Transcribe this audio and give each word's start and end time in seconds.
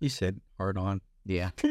You 0.00 0.08
said 0.08 0.40
hard 0.58 0.76
on. 0.76 1.00
Yeah. 1.24 1.50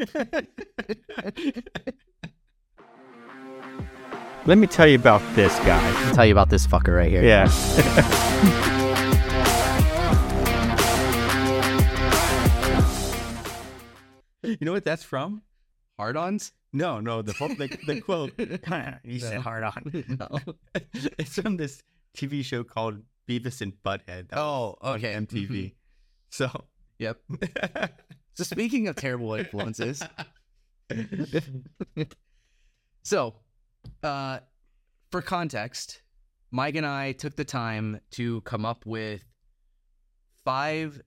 Let 4.46 4.58
me 4.58 4.66
tell 4.66 4.86
you 4.86 4.96
about 4.96 5.22
this 5.34 5.56
guy. 5.60 5.80
I'll 6.06 6.14
tell 6.14 6.26
you 6.26 6.32
about 6.32 6.50
this 6.50 6.66
fucker 6.66 6.96
right 6.96 7.10
here. 7.10 7.22
Yeah. 7.24 7.48
you 14.42 14.56
know 14.60 14.72
what 14.72 14.84
that's 14.84 15.02
from? 15.02 15.42
Hard 15.98 16.16
ons? 16.16 16.52
No, 16.72 17.00
no, 17.00 17.22
the 17.22 17.32
the, 17.32 17.78
the 17.86 18.00
quote. 18.06 18.32
you 19.04 19.18
said 19.18 19.40
hard 19.40 19.64
on. 19.64 20.04
No. 20.20 20.38
it's 21.18 21.34
from 21.40 21.56
this 21.56 21.82
TV 22.16 22.44
show 22.44 22.62
called 22.62 23.00
Beavis 23.28 23.60
and 23.60 23.72
Butthead. 23.82 24.28
that 24.28 24.38
Oh, 24.38 24.76
okay. 24.82 25.14
MTV. 25.14 25.48
Mm-hmm. 25.48 25.66
So, 26.30 26.64
Yep. 26.98 27.20
So 28.34 28.44
speaking 28.44 28.86
of 28.86 28.96
terrible 28.96 29.32
influences, 29.32 30.02
so 33.02 33.34
uh, 34.02 34.40
for 35.10 35.22
context, 35.22 36.02
Mike 36.50 36.74
and 36.76 36.84
I 36.84 37.12
took 37.12 37.34
the 37.34 37.46
time 37.46 37.98
to 38.10 38.42
come 38.42 38.66
up 38.66 38.84
with 38.84 39.24
five 40.44 41.00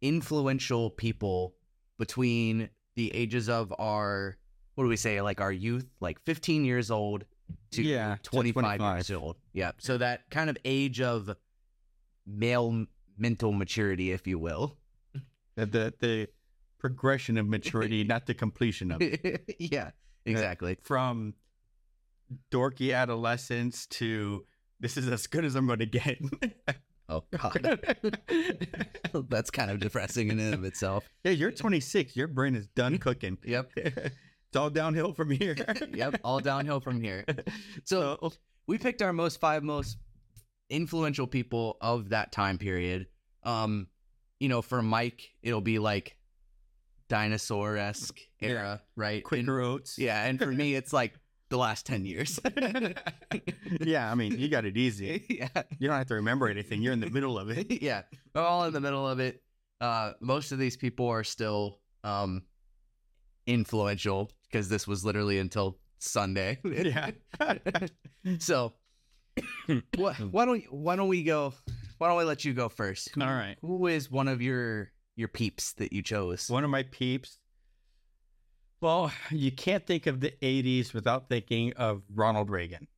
influential 0.00 0.90
people 0.90 1.54
between 1.98 2.68
the 2.96 3.14
ages 3.14 3.48
of 3.48 3.72
our 3.78 4.36
what 4.74 4.84
do 4.84 4.88
we 4.88 4.96
say 4.96 5.20
like 5.20 5.40
our 5.40 5.52
youth, 5.52 5.86
like 6.00 6.18
15 6.24 6.64
years 6.64 6.90
old 6.90 7.24
to 7.72 7.82
Yeah, 7.82 8.16
to 8.22 8.30
25, 8.30 8.78
25. 8.78 8.96
years 8.96 9.10
old. 9.12 9.36
Yeah. 9.52 9.70
So 9.78 9.98
that 9.98 10.28
kind 10.30 10.50
of 10.50 10.56
age 10.64 11.00
of 11.00 11.30
male 12.26 12.86
mental 13.16 13.52
maturity, 13.52 14.12
if 14.12 14.26
you 14.26 14.38
will. 14.38 14.76
the, 15.56 15.66
the 15.66 15.94
the 16.00 16.28
progression 16.78 17.38
of 17.38 17.46
maturity, 17.46 18.04
not 18.14 18.26
the 18.26 18.34
completion 18.34 18.90
of 18.90 19.00
it. 19.00 19.54
yeah, 19.58 19.90
exactly. 20.26 20.72
Uh, 20.72 20.82
from 20.82 21.34
dorky 22.50 22.94
adolescence 22.94 23.86
to 23.86 24.44
this 24.80 24.96
is 24.96 25.08
as 25.08 25.26
good 25.26 25.44
as 25.44 25.54
I'm 25.54 25.66
going 25.66 25.78
to 25.78 25.86
get. 25.86 26.18
Oh 27.08 27.24
god. 27.30 27.80
That's 29.28 29.50
kind 29.50 29.70
of 29.70 29.80
depressing 29.80 30.30
in 30.30 30.40
and 30.40 30.54
of 30.54 30.64
itself. 30.64 31.08
yeah, 31.24 31.32
you're 31.32 31.50
26. 31.50 32.16
Your 32.16 32.26
brain 32.26 32.54
is 32.54 32.66
done 32.68 32.98
cooking. 32.98 33.36
Yep. 33.44 33.70
it's 33.76 34.56
all 34.56 34.70
downhill 34.70 35.12
from 35.12 35.30
here. 35.30 35.56
Yep. 35.92 36.20
All 36.24 36.40
downhill 36.40 36.80
from 36.80 37.00
here. 37.00 37.24
So 37.84 38.32
we 38.66 38.78
picked 38.78 39.02
our 39.02 39.12
most 39.12 39.40
five 39.40 39.62
most 39.62 39.98
influential 40.72 41.26
people 41.26 41.76
of 41.80 42.08
that 42.08 42.32
time 42.32 42.58
period. 42.58 43.06
Um, 43.44 43.86
you 44.40 44.48
know, 44.48 44.62
for 44.62 44.82
Mike, 44.82 45.30
it'll 45.42 45.60
be 45.60 45.78
like 45.78 46.16
dinosaur 47.08 47.76
esque 47.76 48.18
era, 48.40 48.80
right? 48.96 49.16
And- 49.16 49.24
Quaker 49.24 49.60
Oats. 49.60 49.98
yeah, 49.98 50.24
and 50.24 50.38
for 50.38 50.50
me, 50.50 50.74
it's 50.74 50.92
like 50.92 51.14
the 51.50 51.58
last 51.58 51.84
ten 51.86 52.04
years. 52.04 52.40
yeah, 53.80 54.10
I 54.10 54.14
mean, 54.14 54.38
you 54.38 54.48
got 54.48 54.64
it 54.64 54.76
easy. 54.76 55.24
yeah. 55.28 55.62
You 55.78 55.88
don't 55.88 55.98
have 55.98 56.06
to 56.08 56.14
remember 56.14 56.48
anything. 56.48 56.82
You're 56.82 56.94
in 56.94 57.00
the 57.00 57.10
middle 57.10 57.38
of 57.38 57.50
it. 57.50 57.70
yeah, 57.82 58.02
we're 58.34 58.42
all 58.42 58.64
in 58.64 58.72
the 58.72 58.80
middle 58.80 59.06
of 59.06 59.20
it. 59.20 59.42
Uh, 59.80 60.12
most 60.20 60.52
of 60.52 60.58
these 60.58 60.76
people 60.76 61.08
are 61.08 61.24
still 61.24 61.80
um, 62.04 62.42
influential 63.46 64.30
because 64.50 64.68
this 64.68 64.86
was 64.86 65.04
literally 65.04 65.38
until 65.38 65.78
Sunday. 65.98 66.58
Yeah. 66.64 67.10
so, 68.38 68.72
wh- 69.38 70.20
um, 70.20 70.28
why 70.30 70.44
don't 70.44 70.62
why 70.72 70.96
don't 70.96 71.08
we 71.08 71.22
go? 71.22 71.52
Why 71.98 72.08
don't 72.08 72.18
we 72.18 72.24
let 72.24 72.44
you 72.44 72.52
go 72.52 72.68
first? 72.68 73.10
Who, 73.14 73.22
All 73.22 73.28
right. 73.28 73.56
Who 73.62 73.86
is 73.86 74.10
one 74.10 74.28
of 74.28 74.42
your 74.42 74.92
your 75.16 75.28
peeps 75.28 75.72
that 75.74 75.92
you 75.92 76.02
chose? 76.02 76.48
One 76.50 76.64
of 76.64 76.70
my 76.70 76.82
peeps. 76.84 77.38
Well, 78.80 79.12
you 79.30 79.52
can't 79.52 79.86
think 79.86 80.06
of 80.08 80.18
the 80.20 80.32
80s 80.42 80.92
without 80.92 81.28
thinking 81.28 81.72
of 81.74 82.02
Ronald 82.12 82.50
Reagan. 82.50 82.88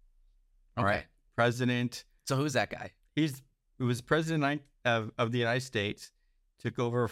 All 0.79 0.85
Okay. 0.85 0.95
right. 0.95 1.05
President. 1.37 2.05
So 2.27 2.37
who's 2.37 2.55
that 2.55 2.71
guy? 2.71 2.93
He's 3.15 3.43
he 3.79 3.85
was 3.85 4.01
president 4.01 4.63
of, 4.87 5.11
of 5.19 5.31
the 5.33 5.39
United 5.39 5.61
States, 5.61 6.11
took 6.59 6.79
over 6.79 7.11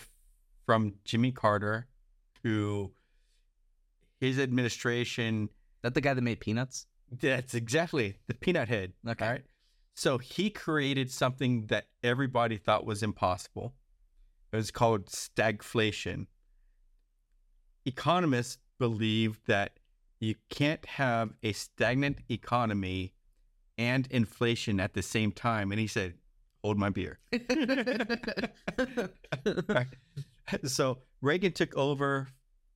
from 0.65 0.95
Jimmy 1.05 1.33
Carter, 1.33 1.87
who 2.43 2.93
his 4.21 4.39
administration 4.39 5.49
That 5.83 5.95
the 5.95 6.01
guy 6.01 6.15
that 6.15 6.23
made 6.23 6.41
peanuts? 6.41 6.87
That's 7.21 7.55
exactly 7.55 8.17
the 8.27 8.35
peanut 8.35 8.69
head. 8.69 8.93
Okay. 9.07 9.25
All 9.25 9.31
right. 9.33 9.45
So 9.95 10.19
he 10.19 10.49
created 10.51 11.11
something 11.11 11.67
that 11.67 11.89
everybody 12.03 12.57
thought 12.57 12.87
was 12.87 13.03
impossible. 13.03 13.75
It 14.53 14.57
was 14.57 14.71
called 14.71 15.07
stagflation. 15.07 16.27
Economists 17.85 18.59
believe 18.79 19.41
that 19.47 19.79
you 20.21 20.37
can't 20.51 20.85
have 20.87 21.31
a 21.43 21.53
stagnant 21.53 22.19
economy 22.31 23.13
and 23.77 24.07
inflation 24.11 24.81
at 24.81 24.95
the 24.95 25.03
same 25.03 25.33
time. 25.33 25.73
And 25.73 25.81
he 25.81 25.87
said, 25.87 26.15
Hold 26.63 26.79
my 26.79 26.91
beer. 26.91 27.19
Right. 29.69 29.87
So 30.65 30.99
Reagan 31.21 31.53
took 31.53 31.75
over 31.77 32.29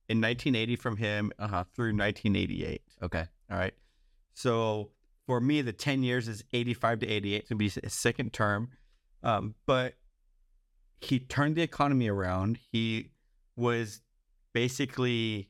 in 0.09 0.19
1980 0.19 0.75
from 0.77 0.97
him 0.97 1.31
Uh 1.39 1.47
huh. 1.47 1.63
through 1.73 1.95
1988. 1.95 2.81
Okay. 3.03 3.25
All 3.51 3.57
right. 3.57 3.73
So 4.37 4.91
for 5.25 5.41
me, 5.41 5.63
the 5.63 5.73
10 5.73 6.03
years 6.03 6.27
is 6.27 6.43
85 6.53 6.99
to 6.99 7.07
88 7.07 7.35
It's 7.37 7.49
going 7.49 7.57
to 7.57 7.75
be 7.75 7.81
his 7.81 7.93
second 7.93 8.33
term. 8.33 8.69
Um, 9.23 9.55
but 9.65 9.95
he 11.01 11.17
turned 11.19 11.55
the 11.55 11.63
economy 11.63 12.07
around. 12.07 12.59
He 12.71 13.09
was 13.55 14.01
basically, 14.53 15.49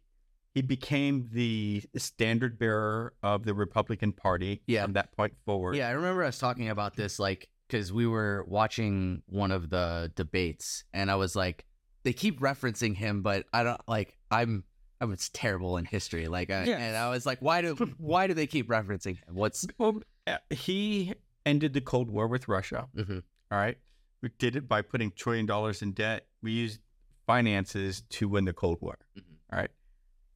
he 0.55 0.61
became 0.61 1.27
the 1.33 1.83
standard 1.97 2.57
bearer 2.57 3.13
of 3.21 3.43
the 3.43 3.53
Republican 3.53 4.13
Party 4.13 4.61
Yeah. 4.67 4.83
from 4.83 4.93
that 4.93 5.11
point 5.11 5.33
forward. 5.45 5.75
Yeah, 5.75 5.89
I 5.89 5.91
remember 5.91 6.23
us 6.23 6.39
talking 6.39 6.69
about 6.69 6.95
this, 6.95 7.19
like, 7.19 7.49
because 7.67 7.91
we 7.91 8.07
were 8.07 8.45
watching 8.47 9.21
one 9.27 9.51
of 9.51 9.69
the 9.69 10.13
debates, 10.15 10.85
and 10.93 11.11
I 11.11 11.15
was 11.15 11.35
like, 11.35 11.65
they 12.03 12.13
keep 12.13 12.39
referencing 12.39 12.95
him, 12.95 13.21
but 13.21 13.45
I 13.51 13.63
don't 13.63 13.81
like. 13.85 14.15
I'm 14.31 14.63
I 14.99 15.05
was 15.05 15.29
terrible 15.29 15.77
in 15.77 15.85
history, 15.85 16.27
like, 16.27 16.49
I, 16.49 16.63
Yeah. 16.63 16.77
and 16.77 16.97
I 16.97 17.09
was 17.09 17.25
like, 17.25 17.39
why 17.41 17.61
do 17.61 17.75
why 17.97 18.27
do 18.27 18.33
they 18.33 18.47
keep 18.47 18.67
referencing 18.67 19.17
him? 19.17 19.35
What's 19.35 19.65
Well, 19.77 20.01
uh, 20.25 20.37
he 20.49 21.13
ended 21.45 21.73
the 21.73 21.81
Cold 21.81 22.09
War 22.09 22.27
with 22.27 22.47
Russia. 22.47 22.87
Mhm. 22.95 23.23
All 23.51 23.57
right. 23.57 23.77
We 24.21 24.29
did 24.39 24.55
it 24.55 24.67
by 24.67 24.81
putting 24.81 25.11
trillion 25.11 25.45
dollars 25.45 25.81
in 25.81 25.91
debt. 25.93 26.27
We 26.41 26.51
used 26.51 26.79
finances 27.27 28.01
to 28.09 28.27
win 28.27 28.45
the 28.45 28.53
Cold 28.53 28.79
War. 28.81 28.97
Mhm. 29.17 29.23
All 29.53 29.59
right. 29.59 29.71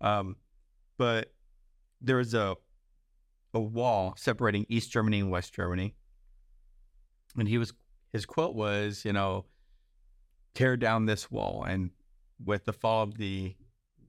Um, 0.02 0.36
but 0.98 1.34
there 2.00 2.18
was 2.18 2.34
a 2.34 2.56
a 3.54 3.60
wall 3.60 4.14
separating 4.16 4.66
East 4.70 4.92
Germany 4.92 5.20
and 5.20 5.30
West 5.32 5.54
Germany. 5.54 5.96
And 7.38 7.48
he 7.48 7.58
was 7.58 7.74
his 8.14 8.26
quote 8.26 8.56
was, 8.56 9.04
you 9.06 9.14
know, 9.14 9.46
tear 10.54 10.78
down 10.78 11.06
this 11.06 11.32
wall. 11.32 11.64
And 11.64 11.92
with 12.44 12.66
the 12.66 12.74
fall 12.74 13.04
of 13.04 13.18
the 13.18 13.56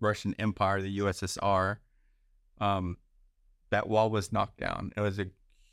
Russian 0.02 0.34
Empire, 0.38 0.82
the 0.82 0.98
USSR, 0.98 1.78
um, 2.60 2.96
that 3.70 3.88
wall 3.88 4.10
was 4.10 4.32
knocked 4.32 4.58
down. 4.58 4.92
It 4.96 5.00
was 5.00 5.18
a 5.18 5.26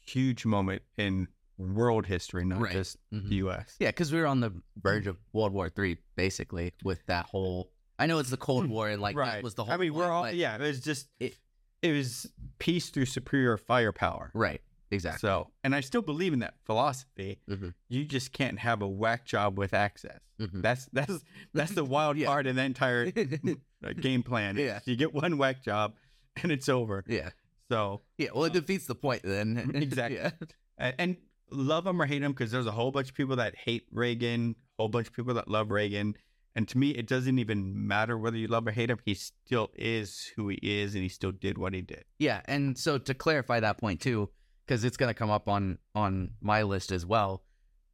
huge 0.05 0.45
moment 0.45 0.81
in 0.97 1.27
world 1.57 2.05
history, 2.05 2.45
not 2.45 2.61
Right. 2.61 2.71
just 2.71 2.97
Mhm. 3.11 3.27
the 3.29 3.35
US. 3.37 3.75
yeah? 3.79 3.89
Because 3.89 4.13
we 4.13 4.19
were 4.19 4.27
on 4.27 4.39
the 4.39 4.53
verge 4.77 5.07
of 5.07 5.17
World 5.33 5.51
War 5.51 5.69
Three, 5.69 5.97
basically, 6.15 6.73
with 6.83 7.05
that 7.07 7.25
whole. 7.25 7.73
I 7.97 8.05
know 8.05 8.19
it's 8.19 8.29
the 8.29 8.37
Cold 8.37 8.67
War, 8.69 8.87
and 8.87 9.01
like 9.01 9.17
that 9.17 9.43
was 9.43 9.55
the 9.55 9.65
whole. 9.65 9.73
I 9.73 9.77
mean, 9.77 9.93
we're 9.93 10.09
all 10.09 10.31
yeah. 10.31 10.55
It 10.55 10.61
was 10.61 10.79
just 10.79 11.09
it- 11.19 11.37
it, 11.81 11.91
was 11.91 12.31
peace 12.59 12.89
through 12.89 13.05
superior 13.07 13.57
firepower. 13.57 14.31
right, 14.33 14.61
exactly. 14.91 15.19
So, 15.19 15.51
and 15.63 15.73
I 15.75 15.79
still 15.81 16.01
believe 16.01 16.31
in 16.33 16.39
that 16.39 16.55
philosophy. 16.65 17.41
Mhm. 17.49 17.73
You 17.89 18.05
just 18.05 18.31
can't 18.33 18.59
have 18.59 18.81
a 18.81 18.87
whack 18.87 19.25
job 19.25 19.57
with 19.57 19.73
access. 19.73 20.19
Mhm. 20.39 20.61
That's 20.61 20.85
that's 20.93 21.23
that's 21.53 21.73
the 21.73 21.83
wild 21.85 22.15
Yeah. 22.17 22.27
part 22.27 22.47
in 22.47 22.55
the 22.55 22.63
entire 22.63 23.11
uh, 23.85 23.93
game 23.93 24.23
plan. 24.23 24.57
Yeah. 24.59 24.79
you 24.85 24.95
get 24.95 25.13
one 25.13 25.37
whack 25.37 25.63
job, 25.63 25.93
and 26.43 26.51
it's 26.51 26.69
over. 26.69 27.03
yeah, 27.07 27.29
So, 27.69 28.01
yeah. 28.17 28.29
Well, 28.33 28.45
it 28.45 28.53
defeats 28.53 28.85
the 28.87 28.95
point 28.95 29.21
then. 29.23 29.71
Exactly. 29.75 30.17
Yeah. 30.17 30.91
and 30.97 31.17
love 31.51 31.85
him 31.87 32.01
or 32.01 32.05
hate 32.05 32.21
him 32.21 32.31
because 32.31 32.51
there's 32.51 32.67
a 32.67 32.71
whole 32.71 32.91
bunch 32.91 33.09
of 33.09 33.15
people 33.15 33.35
that 33.37 33.55
hate 33.55 33.85
Reagan, 33.91 34.55
a 34.77 34.83
whole 34.83 34.89
bunch 34.89 35.07
of 35.07 35.13
people 35.13 35.33
that 35.35 35.47
love 35.47 35.71
Reagan. 35.71 36.15
And 36.55 36.67
to 36.69 36.77
me, 36.77 36.89
it 36.91 37.07
doesn't 37.07 37.39
even 37.39 37.87
matter 37.87 38.17
whether 38.17 38.35
you 38.37 38.47
love 38.47 38.67
or 38.67 38.71
hate 38.71 38.89
him. 38.89 38.99
He 39.05 39.13
still 39.13 39.69
is 39.75 40.31
who 40.35 40.49
he 40.49 40.57
is, 40.61 40.93
and 40.95 41.03
he 41.03 41.09
still 41.09 41.31
did 41.31 41.57
what 41.57 41.73
he 41.73 41.81
did. 41.81 42.03
Yeah, 42.17 42.41
and 42.45 42.77
so 42.77 42.97
to 42.97 43.13
clarify 43.13 43.59
that 43.61 43.77
point 43.77 44.01
too, 44.01 44.29
because 44.65 44.83
it's 44.83 44.97
gonna 44.97 45.13
come 45.13 45.29
up 45.29 45.47
on 45.47 45.77
on 45.95 46.31
my 46.41 46.63
list 46.63 46.91
as 46.91 47.05
well. 47.05 47.43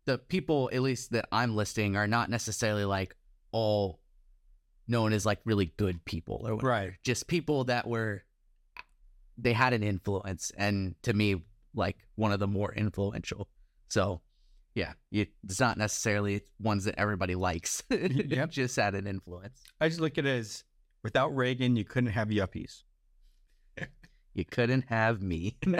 The 0.05 0.17
people, 0.17 0.69
at 0.73 0.81
least 0.81 1.11
that 1.11 1.27
I'm 1.31 1.55
listing, 1.55 1.95
are 1.95 2.07
not 2.07 2.29
necessarily 2.29 2.85
like 2.85 3.15
all 3.51 3.99
known 4.87 5.13
as 5.13 5.25
like 5.25 5.39
really 5.45 5.73
good 5.77 6.03
people 6.05 6.41
or 6.45 6.55
whatever. 6.55 6.67
Right. 6.67 6.93
Just 7.03 7.27
people 7.27 7.65
that 7.65 7.87
were 7.87 8.23
they 9.37 9.53
had 9.53 9.73
an 9.73 9.83
influence, 9.83 10.51
and 10.57 10.95
to 11.03 11.13
me, 11.13 11.43
like 11.73 11.97
one 12.15 12.31
of 12.31 12.39
the 12.39 12.47
more 12.47 12.73
influential. 12.73 13.49
So, 13.89 14.21
Yeah, 14.75 14.93
you, 15.11 15.27
it's 15.43 15.59
not 15.59 15.77
necessarily 15.77 16.41
ones 16.59 16.85
that 16.85 16.95
everybody 16.97 17.35
likes. 17.35 17.83
Yep. 17.89 18.51
Just 18.51 18.75
had 18.75 18.95
an 18.95 19.07
influence. 19.07 19.61
I 19.79 19.89
just 19.89 19.99
look 20.01 20.17
at 20.17 20.25
it 20.25 20.29
as 20.29 20.63
without 21.03 21.35
Reagan, 21.35 21.75
you 21.75 21.83
couldn't 21.83 22.11
have 22.11 22.29
yuppies. 22.29 22.83
You 24.33 24.43
couldn't 24.43 24.85
have 24.89 25.21
me. 25.21 25.55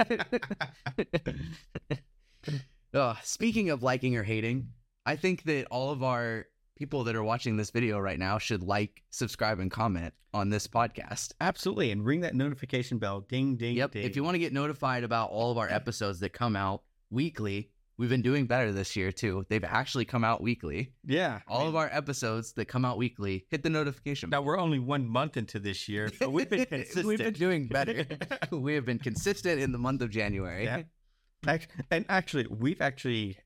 uh, 2.94 3.16
speaking 3.22 3.70
of 3.70 3.84
liking 3.84 4.16
or 4.16 4.24
hating, 4.24 4.70
I 5.06 5.18
think 5.18 5.44
that 5.44 5.68
all 5.70 5.92
of 5.92 6.04
our 6.04 6.46
people 6.76 7.04
that 7.06 7.16
are 7.16 7.24
watching 7.24 7.58
this 7.58 7.70
video 7.72 7.98
right 8.00 8.20
now 8.20 8.38
should 8.38 8.62
like, 8.64 9.02
subscribe, 9.10 9.60
and 9.60 9.72
comment 9.72 10.14
on 10.34 10.50
this 10.50 10.68
podcast. 10.68 11.32
Absolutely. 11.40 11.92
And 11.92 12.06
ring 12.06 12.22
that 12.22 12.36
notification 12.36 12.98
bell. 12.98 13.22
Ding, 13.22 13.56
ding, 13.56 13.76
Yep. 13.78 13.92
ding. 13.92 14.04
If 14.04 14.16
you 14.16 14.24
want 14.24 14.36
to 14.36 14.40
get 14.40 14.52
notified 14.54 15.04
about 15.04 15.30
all 15.30 15.52
of 15.52 15.58
our 15.58 15.70
episodes 15.70 16.20
that 16.20 16.34
come 16.34 16.56
out 16.56 16.84
weekly, 17.10 17.72
we've 17.98 18.10
been 18.10 18.22
doing 18.22 18.46
better 18.46 18.74
this 18.74 18.98
year 18.98 19.14
too. 19.14 19.46
They've 19.48 19.64
actually 19.64 20.04
come 20.04 20.26
out 20.26 20.42
weekly. 20.42 20.92
yeah. 21.06 21.40
All 21.48 21.68
of 21.70 21.76
our 21.78 21.90
episodes 21.94 22.52
that 22.54 22.66
come 22.66 22.84
out 22.84 22.98
weekly, 22.98 23.46
hit 23.50 23.64
the 23.64 23.70
notification 23.70 24.30
Now 24.30 24.42
we're 24.42 24.60
only 24.60 24.80
one 24.80 25.08
month 25.08 25.38
into 25.38 25.60
this 25.60 25.88
year, 25.88 26.12
but 26.20 26.34
we've 26.34 26.50
been 26.50 26.66
consistent. 26.66 27.06
We've 27.08 27.18
been 27.20 27.34
doing 27.34 27.68
better. 27.70 28.06
we 28.52 28.74
have 28.76 28.86
been 28.86 29.00
consistent 29.00 29.62
in 29.62 29.72
the 29.72 29.78
month 29.78 30.02
of 30.02 30.10
January. 30.10 30.66
Yeah. 30.66 30.84
And 31.92 32.06
actually, 32.10 32.48
we've 32.50 32.82
actually 32.82 33.38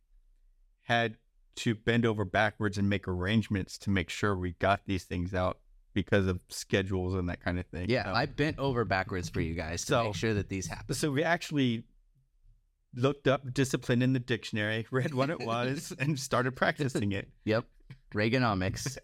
had 0.84 1.18
to 1.58 1.76
bend 1.76 2.06
over 2.06 2.24
backwards 2.26 2.78
and 2.78 2.90
make 2.90 3.08
arrangements 3.08 3.78
to 3.80 3.90
make 3.90 4.10
sure 4.10 4.36
we 4.36 4.52
got 4.54 4.82
these 4.86 5.04
things 5.04 5.34
out 5.34 5.60
because 5.94 6.28
of 6.28 6.40
schedules 6.50 7.16
and 7.16 7.28
that 7.30 7.44
kind 7.44 7.60
of 7.60 7.66
thing. 7.68 7.90
Yeah, 7.90 8.10
Um, 8.10 8.16
I 8.16 8.26
bent 8.28 8.60
over 8.60 8.86
backwards 8.86 9.28
for 9.30 9.42
you 9.42 9.56
guys 9.56 9.82
to 9.82 9.88
So- 9.88 10.04
make 10.06 10.16
sure 10.16 10.34
that 10.36 10.48
these 10.50 10.68
happen. 10.68 10.96
so 10.96 11.12
we 11.12 11.24
actually 11.24 11.84
looked 12.96 13.28
up 13.28 13.54
discipline 13.54 14.02
in 14.02 14.14
the 14.14 14.20
dictionary, 14.20 14.88
read 14.92 15.14
what 15.14 15.30
it 15.30 15.40
was, 15.40 15.92
and 16.00 16.20
started 16.20 16.56
practicing 16.56 17.12
it. 17.12 17.30
Yep. 17.46 17.66
Reaganomics. 18.14 18.98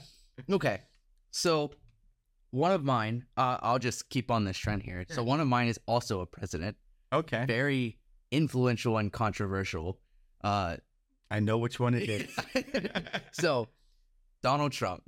okay. 0.50 0.82
So 1.30 1.72
one 2.50 2.72
of 2.72 2.84
mine, 2.84 3.24
uh, 3.36 3.58
I'll 3.60 3.78
just 3.78 4.08
keep 4.08 4.30
on 4.30 4.44
this 4.44 4.56
trend 4.56 4.82
here. 4.82 5.04
So 5.10 5.22
one 5.22 5.40
of 5.40 5.48
mine 5.48 5.68
is 5.68 5.78
also 5.86 6.20
a 6.20 6.26
president, 6.26 6.76
okay, 7.12 7.44
very 7.46 7.98
influential 8.30 8.96
and 8.98 9.12
controversial. 9.12 9.98
Uh, 10.42 10.76
I 11.30 11.40
know 11.40 11.58
which 11.58 11.78
one 11.80 11.94
it 11.94 12.08
is. 12.08 12.36
so 13.32 13.68
Donald 14.42 14.72
Trump. 14.72 15.02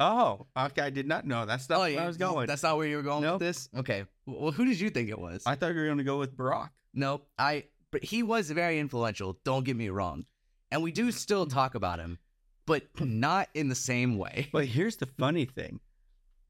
oh, 0.00 0.46
okay, 0.56 0.82
I 0.82 0.90
did 0.90 1.06
not 1.06 1.26
know. 1.26 1.44
That's 1.46 1.68
not 1.68 1.80
where 1.80 1.90
yeah, 1.90 2.04
I 2.04 2.06
was 2.06 2.16
going. 2.16 2.46
That's 2.46 2.62
not 2.62 2.76
where 2.76 2.86
you 2.86 2.96
were 2.96 3.02
going 3.02 3.22
Nope. 3.22 3.40
with 3.40 3.48
this. 3.48 3.68
Okay. 3.76 4.04
Well, 4.26 4.52
who 4.52 4.64
did 4.64 4.78
you 4.78 4.90
think 4.90 5.08
it 5.08 5.18
was? 5.18 5.42
I 5.46 5.54
thought 5.54 5.72
you 5.74 5.80
were 5.80 5.86
going 5.86 5.98
to 5.98 6.04
go 6.04 6.18
with 6.18 6.36
Barack. 6.36 6.70
Nope. 6.94 7.26
I 7.38 7.64
but 7.90 8.04
he 8.04 8.22
was 8.22 8.50
very 8.50 8.78
influential, 8.78 9.38
don't 9.44 9.64
get 9.64 9.76
me 9.76 9.88
wrong. 9.88 10.24
And 10.70 10.82
we 10.82 10.90
do 10.92 11.10
still 11.12 11.46
talk 11.46 11.74
about 11.76 11.98
him, 12.00 12.18
but 12.66 12.82
not 13.00 13.48
in 13.54 13.68
the 13.68 13.74
same 13.76 14.18
way. 14.18 14.48
But 14.52 14.66
here's 14.66 14.96
the 14.96 15.06
funny 15.06 15.44
thing, 15.46 15.78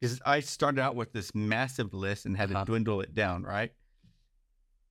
is 0.00 0.20
I 0.24 0.40
started 0.40 0.80
out 0.80 0.96
with 0.96 1.12
this 1.12 1.34
massive 1.34 1.92
list 1.94 2.24
and 2.26 2.36
had 2.36 2.50
Uh-huh. 2.50 2.60
to 2.64 2.70
dwindle 2.70 3.00
it 3.02 3.14
down. 3.14 3.42
Right, 3.44 3.72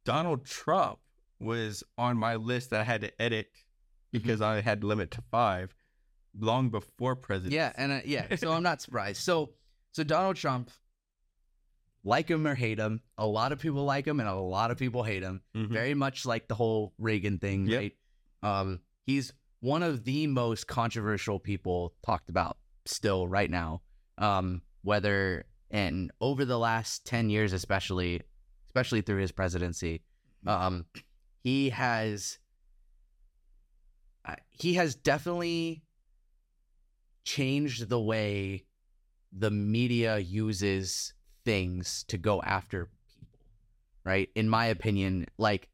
Donald 0.06 0.46
Trump 0.46 1.00
was 1.40 1.84
on 1.98 2.18
my 2.18 2.36
list 2.36 2.70
that 2.70 2.82
I 2.82 2.84
had 2.84 3.02
to 3.02 3.22
edit 3.22 3.48
because 4.24 4.42
I 4.42 4.62
had 4.62 4.82
to 4.82 4.88
limit 4.88 5.12
to 5.12 5.22
five 5.32 5.74
long 6.40 6.70
before 6.70 7.16
president. 7.16 7.54
Yeah, 7.54 7.72
and 7.76 7.92
uh, 7.92 8.00
yeah, 8.06 8.36
so 8.36 8.52
I'm 8.52 8.64
not 8.64 8.82
surprised. 8.82 9.22
So 9.22 9.52
so 9.92 10.04
Donald 10.04 10.36
Trump 10.36 10.70
like 12.04 12.30
him 12.30 12.46
or 12.46 12.54
hate 12.56 12.78
him, 12.78 13.02
a 13.18 13.26
lot 13.26 13.52
of 13.52 13.60
people 13.60 13.84
like 13.84 14.06
him 14.06 14.20
and 14.20 14.30
a 14.30 14.36
lot 14.36 14.70
of 14.72 14.78
people 14.78 15.04
hate 15.04 15.24
him. 15.24 15.42
Mhm. 15.56 15.70
Very 15.70 15.94
much 15.94 16.26
like 16.26 16.48
the 16.48 16.56
whole 16.56 16.94
Reagan 16.98 17.40
thing, 17.40 17.68
Yep. 17.68 17.80
right? 17.82 17.94
Um 18.44 18.80
he's 19.06 19.34
one 19.62 19.82
of 19.82 20.04
the 20.04 20.28
most 20.28 20.68
controversial 20.68 21.40
people 21.40 21.96
talked 22.06 22.30
about 22.30 22.58
still 22.86 23.28
right 23.28 23.50
now. 23.50 23.82
Um 24.18 24.62
whether 24.84 25.46
and 25.72 26.12
over 26.22 26.46
the 26.46 26.60
last 26.60 27.06
10 27.08 27.30
years 27.32 27.52
especially 27.54 28.22
especially 28.68 29.02
through 29.02 29.20
his 29.22 29.32
presidency 29.32 30.04
um 30.46 30.86
he 31.44 31.70
has 31.72 32.38
he 34.52 34.74
has 34.76 34.96
definitely 34.96 35.84
changed 37.24 37.90
the 37.90 38.00
way 38.00 38.66
the 39.32 39.52
media 39.52 40.18
uses 40.20 41.14
things 41.44 42.04
to 42.08 42.18
go 42.18 42.42
after 42.42 42.86
people 43.08 43.40
right 44.04 44.30
in 44.36 44.48
my 44.48 44.66
opinion 44.68 45.26
like 45.38 45.68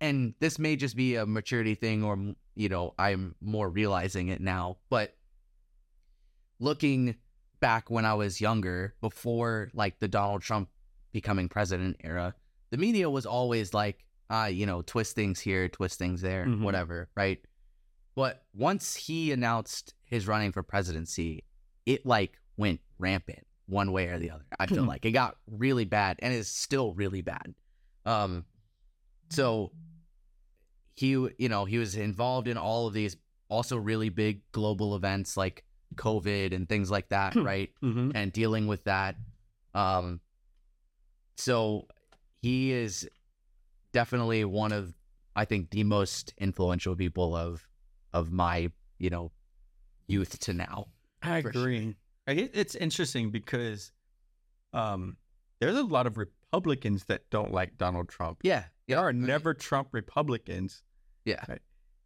and 0.00 0.34
this 0.40 0.58
may 0.58 0.76
just 0.76 0.96
be 0.96 1.14
a 1.16 1.24
maturity 1.26 1.74
thing 1.74 2.02
or 2.04 2.16
you 2.54 2.68
know 2.68 2.94
i'm 2.98 3.34
more 3.40 3.68
realizing 3.68 4.28
it 4.28 4.40
now 4.40 4.76
but 4.90 5.14
looking 6.60 7.14
back 7.60 7.90
when 7.90 8.04
i 8.04 8.14
was 8.14 8.40
younger 8.40 8.94
before 9.00 9.70
like 9.74 9.98
the 9.98 10.08
donald 10.08 10.42
trump 10.42 10.68
becoming 11.12 11.48
president 11.48 11.96
era 12.04 12.34
the 12.70 12.76
media 12.76 13.08
was 13.08 13.26
always 13.26 13.72
like 13.72 14.04
ah 14.30 14.46
you 14.46 14.66
know 14.66 14.82
twist 14.82 15.14
things 15.14 15.40
here 15.40 15.68
twist 15.68 15.98
things 15.98 16.20
there 16.20 16.44
Mhm. 16.46 16.62
whatever 16.62 17.08
right 17.16 17.40
but 18.18 18.42
once 18.52 18.96
he 18.96 19.30
announced 19.32 19.94
his 20.04 20.26
running 20.26 20.50
for 20.50 20.62
presidency 20.64 21.44
it 21.86 22.04
like 22.04 22.32
went 22.56 22.80
rampant 22.98 23.46
one 23.66 23.92
way 23.92 24.08
or 24.08 24.18
the 24.18 24.30
other 24.30 24.44
i 24.58 24.66
feel 24.66 24.82
like. 24.82 25.04
It 25.04 25.12
got 25.12 25.36
really 25.46 25.84
bad 25.84 26.16
and 26.20 26.34
is 26.34 26.48
still 26.48 26.94
really 26.94 27.22
bad. 27.22 27.54
Um 28.04 28.44
so 29.30 29.70
he 30.94 31.10
you 31.10 31.48
know 31.48 31.64
he 31.64 31.78
was 31.78 31.94
involved 31.94 32.48
in 32.48 32.56
all 32.56 32.86
of 32.88 32.94
these 32.94 33.16
also 33.48 33.76
really 33.76 34.08
big 34.08 34.40
global 34.52 34.96
events 34.96 35.36
like 35.36 35.64
covid 35.94 36.54
and 36.54 36.68
things 36.68 36.90
like 36.90 37.08
that 37.10 37.34
right? 37.36 37.70
Mhm. 37.82 38.12
and 38.14 38.32
dealing 38.32 38.66
with 38.66 38.82
that. 38.84 39.14
Um 39.74 40.20
so 41.36 41.86
he 42.40 42.72
is 42.72 43.08
definitely 43.92 44.44
one 44.44 44.72
of 44.72 44.94
i 45.36 45.44
think 45.44 45.70
the 45.70 45.84
most 45.84 46.34
influential 46.38 46.96
people 46.96 47.36
of 47.36 47.67
of 48.12 48.32
my 48.32 48.70
you 48.98 49.10
know 49.10 49.30
youth 50.06 50.38
to 50.40 50.52
now 50.52 50.86
I 51.22 51.42
for 51.42 51.52
sure. 51.52 51.62
agree. 51.62 51.96
It's 52.26 52.74
interesting 52.74 53.30
because 53.30 53.90
um, 54.72 55.16
there's 55.60 55.76
a 55.76 55.82
lot 55.82 56.06
of 56.06 56.16
Republicans 56.18 57.04
that 57.04 57.28
don't 57.30 57.52
like 57.52 57.78
Donald 57.78 58.08
Trump. 58.08 58.38
yeah 58.42 58.64
There 58.86 58.98
are 58.98 59.12
never 59.12 59.54
Trump 59.54 59.88
Republicans. 59.92 60.82
Yeah. 61.24 61.42
Right? 61.48 61.62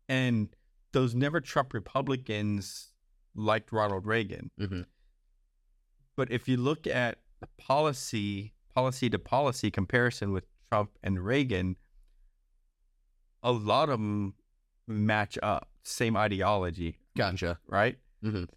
And 0.09 0.49
those 0.93 1.15
never 1.15 1.41
Trump 1.41 1.75
Republicans 1.75 2.93
liked 3.35 3.73
Ronald 3.73 4.07
Reagan. 4.07 4.51
Mhm. 4.61 4.87
But 6.17 6.31
if 6.31 6.49
you 6.49 6.57
look 6.57 6.87
at 6.87 7.19
the 7.41 7.49
policy, 7.59 8.53
policy 8.75 9.11
to 9.11 9.19
policy 9.19 9.71
comparison 9.71 10.33
with 10.33 10.45
Trump 10.71 10.91
and 11.03 11.25
Reagan, 11.25 11.77
a 13.43 13.51
lot 13.53 13.89
of 13.89 13.99
them 13.99 14.35
match 14.87 15.37
up, 15.43 15.69
same 15.83 16.17
ideology, 16.17 16.99
gotcha 17.17 17.59
right? 17.67 17.99
Mhm. 18.25 18.49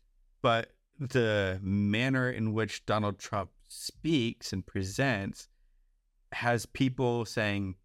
But 0.41 0.71
the 0.99 1.59
manner 1.61 2.29
in 2.29 2.53
which 2.53 2.85
Donald 2.85 3.19
Trump 3.19 3.49
speaks 3.67 4.53
and 4.53 4.65
presents 4.65 5.47
has 6.31 6.65
people 6.65 7.25
saying, 7.25 7.75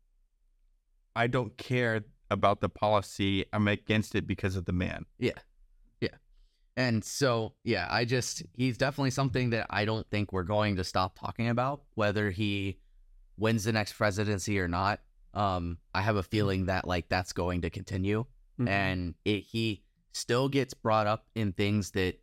I 1.17 1.27
don't 1.27 1.57
care 1.57 2.05
about 2.31 2.61
the 2.61 2.69
policy. 2.69 3.45
I'm 3.53 3.67
against 3.67 4.15
it 4.15 4.27
because 4.27 4.57
of 4.57 4.65
the 4.65 4.73
man. 4.73 5.07
Yeah. 5.19 5.33
Yeah. 6.01 6.17
And 6.77 7.05
so, 7.05 7.55
yeah, 7.65 7.89
I 7.91 8.05
just, 8.05 8.43
he's 8.55 8.79
definitely 8.79 9.11
something 9.11 9.51
that 9.51 9.67
I 9.71 9.85
don't 9.85 10.09
think 10.11 10.33
we're 10.33 10.45
going 10.45 10.77
to 10.77 10.85
stop 10.85 11.19
talking 11.19 11.49
about, 11.49 11.83
whether 11.95 12.31
he 12.31 12.79
wins 13.37 13.65
the 13.65 13.73
next 13.73 13.95
presidency 13.95 14.61
or 14.61 14.69
not. 14.69 15.01
Um, 15.35 15.79
I 15.95 16.03
have 16.03 16.17
a 16.17 16.23
feeling 16.23 16.67
that 16.67 16.87
like 16.87 17.09
that's 17.09 17.33
going 17.33 17.63
to 17.63 17.71
continue, 17.71 18.25
and 18.69 19.15
it, 19.25 19.41
he 19.41 19.83
still 20.13 20.49
gets 20.49 20.75
brought 20.75 21.07
up 21.07 21.27
in 21.35 21.53
things 21.53 21.91
that, 21.93 22.21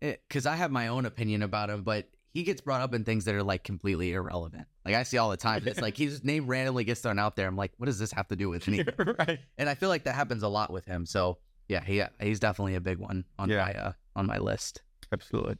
because 0.00 0.46
I 0.46 0.56
have 0.56 0.70
my 0.70 0.88
own 0.88 1.06
opinion 1.06 1.42
about 1.42 1.70
him, 1.70 1.82
but 1.82 2.08
he 2.32 2.42
gets 2.42 2.60
brought 2.60 2.80
up 2.80 2.94
in 2.94 3.04
things 3.04 3.24
that 3.24 3.34
are 3.34 3.42
like 3.42 3.64
completely 3.64 4.12
irrelevant. 4.12 4.66
Like 4.84 4.94
I 4.94 5.02
see 5.02 5.18
all 5.18 5.30
the 5.30 5.36
time. 5.36 5.62
It's 5.66 5.80
like 5.80 5.96
his 5.96 6.24
name 6.24 6.46
randomly 6.46 6.84
gets 6.84 7.00
thrown 7.00 7.18
out 7.18 7.36
there. 7.36 7.46
I'm 7.48 7.56
like, 7.56 7.72
what 7.76 7.86
does 7.86 7.98
this 7.98 8.12
have 8.12 8.28
to 8.28 8.36
do 8.36 8.48
with 8.48 8.66
me? 8.68 8.84
right. 9.18 9.38
and 9.58 9.68
I 9.68 9.74
feel 9.74 9.88
like 9.88 10.04
that 10.04 10.14
happens 10.14 10.42
a 10.42 10.48
lot 10.48 10.72
with 10.72 10.84
him. 10.84 11.04
So 11.06 11.38
yeah, 11.68 11.82
he 11.84 12.02
he's 12.20 12.40
definitely 12.40 12.76
a 12.76 12.80
big 12.80 12.98
one 12.98 13.24
on 13.38 13.48
Yeah. 13.50 13.64
my 13.64 13.72
uh, 13.74 13.92
on 14.16 14.26
my 14.26 14.38
list. 14.38 14.82
Absolutely. 15.12 15.56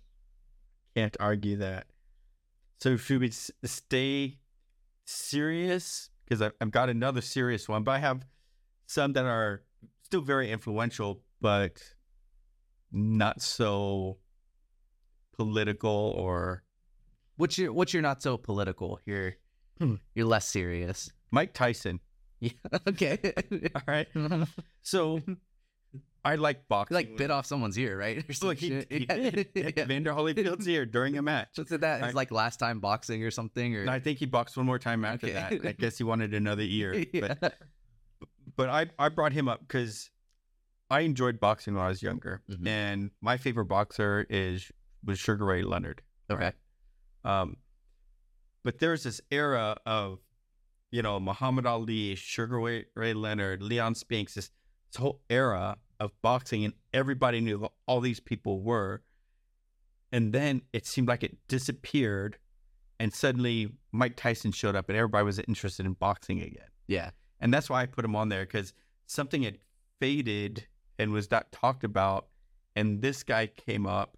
Can't 0.97 1.17
argue 1.21 1.57
that. 1.59 1.87
So 2.81 2.97
should 2.97 3.21
we 3.21 3.29
s- 3.29 3.51
stay 3.65 4.39
serious? 5.07 6.11
Because 6.25 6.43
I've, 6.43 6.53
I've 6.61 6.71
got 6.71 6.89
another 6.89 7.21
serious 7.21 7.69
one, 7.69 7.83
but 7.83 7.93
I 7.93 7.99
have 7.99 8.25
some 8.87 9.13
that 9.15 9.25
are 9.25 9.63
still 10.11 10.21
very 10.23 10.51
influential, 10.51 11.23
but 11.41 11.81
not 12.91 13.41
so 13.41 14.19
political 15.37 16.15
or 16.17 16.65
What's 17.37 17.57
your 17.57 17.73
what's 17.73 17.95
your 17.95 18.03
not 18.03 18.21
so 18.21 18.37
political? 18.37 18.99
You're 19.07 19.35
Hmm. 19.79 19.95
you're 20.15 20.27
less 20.27 20.47
serious. 20.47 21.11
Mike 21.31 21.55
Tyson. 21.55 22.01
Yeah. 22.43 22.53
Okay. 22.89 23.19
All 23.75 23.83
right. 23.87 24.09
So 24.83 25.21
I 26.25 26.37
like 26.37 26.69
boxing. 26.69 26.95
like 26.95 27.17
bit 27.19 27.31
off 27.31 27.45
someone's 27.45 27.79
ear, 27.79 27.99
right? 27.99 28.25
Or 28.29 28.33
some 28.33 28.49
Look, 28.49 28.59
he, 28.59 28.69
shit. 28.69 28.91
he 28.91 29.05
did. 29.05 29.49
Yeah. 29.55 29.85
Vander 29.85 30.13
Holyfield's 30.13 30.67
ear 30.67 30.87
during 30.87 31.19
a 31.19 31.23
match. 31.23 31.49
So 31.53 31.65
that 31.65 32.03
I- 32.03 32.09
is 32.09 32.15
like 32.15 32.31
last 32.31 32.57
time 32.59 32.81
boxing 32.81 33.23
or 33.25 33.31
something, 33.31 33.77
or 33.77 33.89
I 33.91 34.01
think 34.01 34.19
he 34.19 34.25
boxed 34.27 34.57
one 34.57 34.65
more 34.67 34.79
time 34.79 35.05
after 35.05 35.27
Okay. 35.27 35.59
that. 35.59 35.67
I 35.69 35.73
guess 35.73 35.99
he 35.99 36.05
wanted 36.05 36.33
another 36.33 36.63
ear. 36.63 36.95
yeah. 37.13 37.35
But 37.41 37.59
but 38.61 38.69
I, 38.69 38.87
I 38.99 39.09
brought 39.09 39.33
him 39.33 39.49
up 39.49 39.61
because 39.61 40.11
I 40.91 41.01
enjoyed 41.01 41.41
boxing 41.41 41.75
when 41.75 41.83
I 41.85 41.89
was 41.89 42.03
younger. 42.03 42.43
Mhm. 42.51 42.67
And 42.67 43.11
my 43.23 43.37
favorite 43.39 43.67
boxer 43.67 44.27
is 44.29 44.71
was 45.05 45.19
Sugar 45.19 45.47
Ray 45.47 45.63
Leonard. 45.63 46.03
okay. 46.31 46.53
Um, 47.25 47.57
but 48.63 48.79
there's 48.79 49.05
this 49.05 49.21
era 49.31 49.77
of, 49.87 50.19
you 50.91 51.01
know, 51.03 51.19
Muhammad 51.19 51.65
Ali, 51.65 52.15
Sugar 52.17 52.61
Ray, 52.61 52.85
Ray 52.95 53.15
Leonard, 53.15 53.63
Leon 53.63 53.95
Spinks, 53.95 54.35
this, 54.35 54.51
this 54.93 55.01
whole 55.01 55.23
era 55.31 55.79
of 55.99 56.13
boxing, 56.21 56.65
and 56.65 56.75
everybody 56.93 57.41
knew 57.41 57.59
who 57.59 57.69
all 57.87 58.01
these 58.01 58.21
people 58.21 58.61
were. 58.61 59.03
And 60.13 60.33
then 60.35 60.63
it 60.73 60.87
seemed 60.87 61.09
like 61.09 61.23
it 61.23 61.39
disappeared, 61.49 62.37
and 62.99 63.13
suddenly 63.15 63.71
Mike 63.93 64.17
Tyson 64.17 64.53
showed 64.53 64.75
up, 64.77 64.89
and 64.89 64.99
everybody 64.99 65.25
was 65.25 65.39
interested 65.39 65.87
in 65.87 65.93
boxing 65.95 66.43
again. 66.43 66.69
Yeah. 66.87 67.11
And 67.41 67.53
that's 67.53 67.71
why 67.71 67.83
I 67.83 67.87
put 67.87 68.05
him 68.05 68.17
on 68.17 68.29
there 68.29 68.45
because 68.45 68.73
something 69.07 69.43
had 69.43 69.59
faded 69.99 70.67
and 70.99 71.13
was 71.13 71.31
not 71.31 71.51
talked 71.53 71.85
about. 71.85 72.27
And 72.77 73.03
this 73.03 73.23
guy 73.23 73.47
came 73.49 73.87
up, 73.87 74.17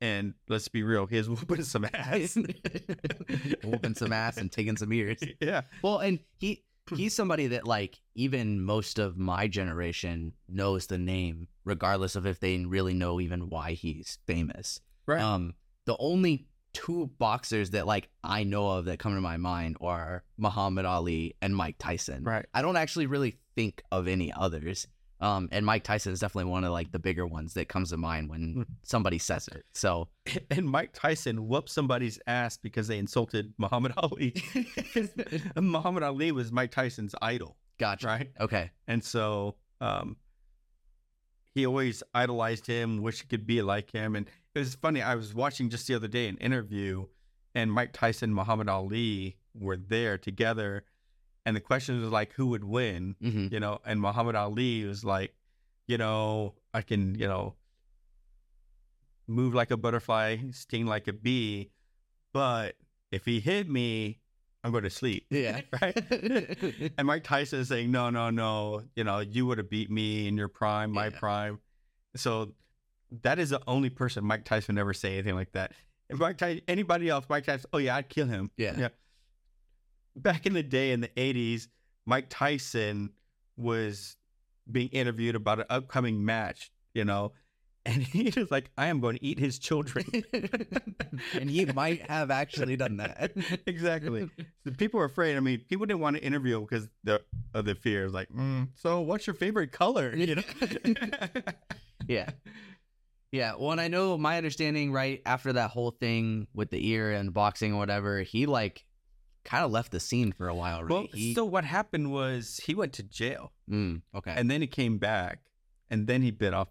and 0.00 0.34
let's 0.48 0.68
be 0.68 0.82
real, 0.82 1.06
he 1.06 1.16
was 1.16 1.28
whooping 1.28 1.62
some 1.62 1.86
ass. 1.92 2.36
Whooping 3.64 3.94
some 3.94 4.12
ass 4.12 4.36
and 4.36 4.50
taking 4.50 4.76
some 4.76 4.92
ears. 4.92 5.22
yeah. 5.40 5.62
Well, 5.82 5.98
and 5.98 6.18
he 6.38 6.64
he's 6.94 7.14
somebody 7.14 7.48
that 7.48 7.66
like 7.66 8.00
even 8.14 8.60
most 8.60 8.98
of 8.98 9.16
my 9.16 9.48
generation 9.48 10.32
knows 10.48 10.86
the 10.86 10.98
name, 10.98 11.48
regardless 11.64 12.16
of 12.16 12.26
if 12.26 12.40
they 12.40 12.58
really 12.58 12.94
know 12.94 13.20
even 13.20 13.48
why 13.48 13.72
he's 13.72 14.18
famous. 14.26 14.80
Right. 15.06 15.20
Um, 15.20 15.54
the 15.84 15.96
only 15.98 16.46
two 16.76 17.10
boxers 17.18 17.70
that 17.70 17.86
like 17.86 18.08
I 18.22 18.44
know 18.44 18.68
of 18.70 18.84
that 18.86 18.98
come 18.98 19.14
to 19.14 19.20
my 19.20 19.36
mind 19.38 19.76
are 19.80 20.22
Muhammad 20.36 20.84
Ali 20.84 21.34
and 21.40 21.54
Mike 21.56 21.76
Tyson. 21.78 22.22
right. 22.24 22.44
I 22.52 22.60
don't 22.62 22.76
actually 22.76 23.06
really 23.06 23.38
think 23.54 23.82
of 23.90 24.06
any 24.08 24.32
others. 24.32 24.86
Um, 25.18 25.48
and 25.50 25.64
Mike 25.64 25.82
Tyson 25.82 26.12
is 26.12 26.20
definitely 26.20 26.50
one 26.50 26.64
of 26.64 26.72
like 26.72 26.92
the 26.92 26.98
bigger 26.98 27.26
ones 27.26 27.54
that 27.54 27.70
comes 27.70 27.88
to 27.90 27.96
mind 27.96 28.28
when 28.28 28.52
Hmm. 28.52 28.62
somebody 28.82 29.18
says 29.18 29.48
it. 29.48 29.64
So 29.74 30.08
And 30.50 30.66
Mike 30.68 30.90
Tyson 30.92 31.48
whooped 31.48 31.70
somebody's 31.70 32.18
ass 32.26 32.58
because 32.58 32.86
they 32.88 32.98
insulted 32.98 33.54
Muhammad 33.56 33.92
Ali. 33.96 34.34
Muhammad 35.56 36.02
Ali 36.02 36.32
was 36.32 36.52
Mike 36.52 36.70
Tyson's 36.70 37.14
idol, 37.22 37.56
gotcha. 37.78 38.06
right? 38.06 38.30
Okay. 38.40 38.70
And 38.86 39.02
so 39.02 39.56
um, 39.80 40.16
he 41.56 41.64
always 41.64 42.02
idolized 42.12 42.66
him, 42.66 43.00
wished 43.00 43.22
he 43.22 43.26
could 43.26 43.46
be 43.46 43.62
like 43.62 43.90
him. 43.90 44.14
And 44.14 44.28
it 44.54 44.58
was 44.58 44.74
funny. 44.74 45.00
I 45.00 45.14
was 45.14 45.34
watching 45.34 45.70
just 45.70 45.86
the 45.86 45.94
other 45.94 46.06
day 46.06 46.28
an 46.28 46.36
interview, 46.36 47.06
and 47.54 47.72
Mike 47.72 47.94
Tyson, 47.94 48.34
Muhammad 48.34 48.68
Ali 48.68 49.38
were 49.58 49.78
there 49.78 50.18
together. 50.18 50.84
And 51.46 51.56
the 51.56 51.60
question 51.60 51.98
was 52.02 52.10
like, 52.10 52.34
who 52.34 52.48
would 52.48 52.62
win? 52.62 53.16
hmm 53.22 53.46
You 53.50 53.58
know, 53.58 53.80
and 53.86 54.02
Muhammad 54.02 54.36
Ali 54.36 54.84
was 54.84 55.02
like, 55.02 55.34
you 55.86 55.96
know, 55.96 56.56
I 56.74 56.82
can, 56.82 57.14
you 57.14 57.26
know, 57.26 57.54
move 59.26 59.54
like 59.54 59.70
a 59.70 59.78
butterfly, 59.78 60.36
sting 60.50 60.84
like 60.84 61.08
a 61.08 61.12
bee, 61.14 61.70
but 62.34 62.76
if 63.10 63.24
he 63.24 63.40
hit 63.40 63.66
me, 63.66 64.20
I'm 64.66 64.72
going 64.72 64.84
to 64.84 64.90
sleep. 64.90 65.26
Yeah. 65.30 65.60
right. 65.80 65.96
And 66.98 67.06
Mike 67.06 67.22
Tyson 67.24 67.60
is 67.60 67.68
saying, 67.68 67.90
no, 67.90 68.10
no, 68.10 68.30
no. 68.30 68.82
You 68.96 69.04
know, 69.04 69.20
you 69.20 69.46
would 69.46 69.58
have 69.58 69.70
beat 69.70 69.90
me 69.90 70.26
in 70.26 70.36
your 70.36 70.48
prime, 70.48 70.90
my 70.92 71.04
Yeah. 71.06 71.18
prime. 71.18 71.58
So 72.16 72.52
that 73.22 73.38
is 73.38 73.50
the 73.50 73.62
only 73.68 73.90
person 73.90 74.24
Mike 74.24 74.44
Tyson 74.44 74.74
would 74.74 74.80
ever 74.80 74.92
say 74.94 75.14
anything 75.14 75.36
like 75.36 75.52
that. 75.52 75.72
If 76.10 76.18
Mike 76.18 76.38
Tyson, 76.38 76.62
anybody 76.66 77.08
else, 77.08 77.26
Mike 77.28 77.44
Tyson, 77.44 77.70
oh 77.72 77.78
yeah, 77.78 77.96
I'd 77.96 78.08
kill 78.08 78.26
him. 78.26 78.50
Yeah. 78.56 78.74
Yeah. 78.76 78.88
Back 80.16 80.46
in 80.46 80.54
the 80.54 80.62
day 80.62 80.92
in 80.92 81.00
the 81.00 81.08
80s, 81.08 81.68
Mike 82.06 82.26
Tyson 82.30 83.10
was 83.56 84.16
being 84.70 84.88
interviewed 84.88 85.34
about 85.36 85.60
an 85.60 85.66
upcoming 85.70 86.24
match, 86.24 86.70
you 86.94 87.04
know, 87.04 87.32
and 87.86 88.02
he 88.02 88.32
was 88.38 88.50
like, 88.50 88.70
I 88.76 88.88
am 88.88 89.00
going 89.00 89.16
to 89.16 89.24
eat 89.24 89.38
his 89.38 89.58
children. 89.58 90.04
and 91.34 91.48
he 91.50 91.64
might 91.66 92.02
have 92.10 92.30
actually 92.30 92.76
done 92.76 92.98
that. 92.98 93.32
exactly. 93.66 94.28
The 94.64 94.72
people 94.72 94.98
were 94.98 95.06
afraid. 95.06 95.36
I 95.36 95.40
mean, 95.40 95.60
people 95.68 95.86
didn't 95.86 96.00
want 96.00 96.16
to 96.16 96.22
interview 96.22 96.58
him 96.58 96.64
because 96.64 96.88
the 97.04 97.22
of 97.54 97.64
the 97.64 97.74
fear. 97.74 98.08
Like, 98.08 98.28
mm, 98.28 98.68
so 98.74 99.00
what's 99.00 99.26
your 99.26 99.34
favorite 99.34 99.72
color? 99.72 100.14
You 100.14 100.36
know? 100.36 100.42
Yeah. 102.08 102.30
Yeah. 103.32 103.54
Well, 103.58 103.72
and 103.72 103.80
I 103.80 103.88
know 103.88 104.16
my 104.16 104.36
understanding, 104.36 104.92
right, 104.92 105.20
after 105.26 105.52
that 105.54 105.70
whole 105.70 105.90
thing 105.90 106.46
with 106.54 106.70
the 106.70 106.88
ear 106.88 107.12
and 107.12 107.32
boxing 107.34 107.72
or 107.74 107.78
whatever, 107.78 108.20
he 108.22 108.46
like 108.46 108.84
kind 109.44 109.64
of 109.64 109.70
left 109.72 109.90
the 109.92 110.00
scene 110.00 110.32
for 110.32 110.48
a 110.48 110.54
while, 110.54 110.82
right? 110.82 110.90
well, 110.90 111.06
he, 111.12 111.34
so 111.34 111.44
what 111.44 111.64
happened 111.64 112.12
was 112.12 112.60
he 112.64 112.74
went 112.74 112.92
to 112.94 113.02
jail, 113.02 113.52
Mm, 113.70 114.02
okay. 114.14 114.32
and 114.36 114.50
then 114.50 114.60
he 114.60 114.66
came 114.66 114.98
back, 114.98 115.40
and 115.90 116.06
then 116.06 116.22
he 116.22 116.30
bit 116.30 116.54
off 116.54 116.68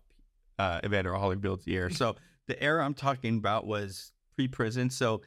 uh, 0.59 0.79
Evander 0.85 1.11
Holyfield's 1.13 1.67
ear. 1.67 1.89
So 1.89 2.15
the 2.47 2.61
era 2.61 2.83
I'm 2.85 2.93
talking 2.93 3.37
about 3.37 3.65
was 3.65 4.11
pre-prison. 4.35 4.89
So 4.89 5.21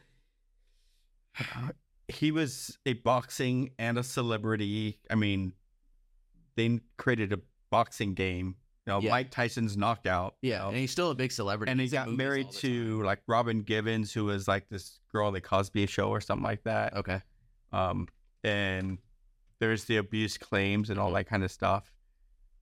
he 2.08 2.30
was 2.32 2.78
a 2.86 2.94
boxing 2.94 3.70
and 3.78 3.98
a 3.98 4.02
celebrity. 4.02 4.98
I 5.10 5.14
mean, 5.14 5.52
they 6.56 6.80
created 6.96 7.32
a 7.32 7.40
boxing 7.70 8.14
game. 8.14 8.56
You 8.86 8.94
know, 8.94 9.00
Yeah. 9.00 9.10
Mike 9.10 9.30
Tyson's 9.30 9.76
knockout. 9.76 10.36
you 10.40 10.50
yeah. 10.52 10.58
know, 10.60 10.68
And 10.68 10.78
he's 10.78 10.90
still 10.90 11.10
a 11.10 11.14
big 11.14 11.30
celebrity. 11.30 11.70
and 11.70 11.80
he 11.80 11.88
got 11.88 12.10
married 12.10 12.50
to 12.52 13.02
like 13.02 13.20
Robin 13.26 13.62
Givens, 13.62 14.12
who 14.12 14.24
was 14.24 14.48
like 14.48 14.68
this 14.70 14.98
girl 15.12 15.26
on 15.26 15.34
the 15.34 15.40
Cosby 15.40 15.86
Show 15.86 16.08
or 16.08 16.20
something 16.20 16.44
like 16.44 16.62
that. 16.64 16.96
Okay. 16.96 17.20
Um, 17.72 18.08
and 18.42 18.98
there's 19.60 19.84
the 19.84 19.98
abuse 19.98 20.38
claims 20.38 20.88
and 20.88 20.98
all 20.98 21.12
that 21.12 21.26
kind 21.26 21.44
of 21.44 21.50
stuff. 21.50 21.92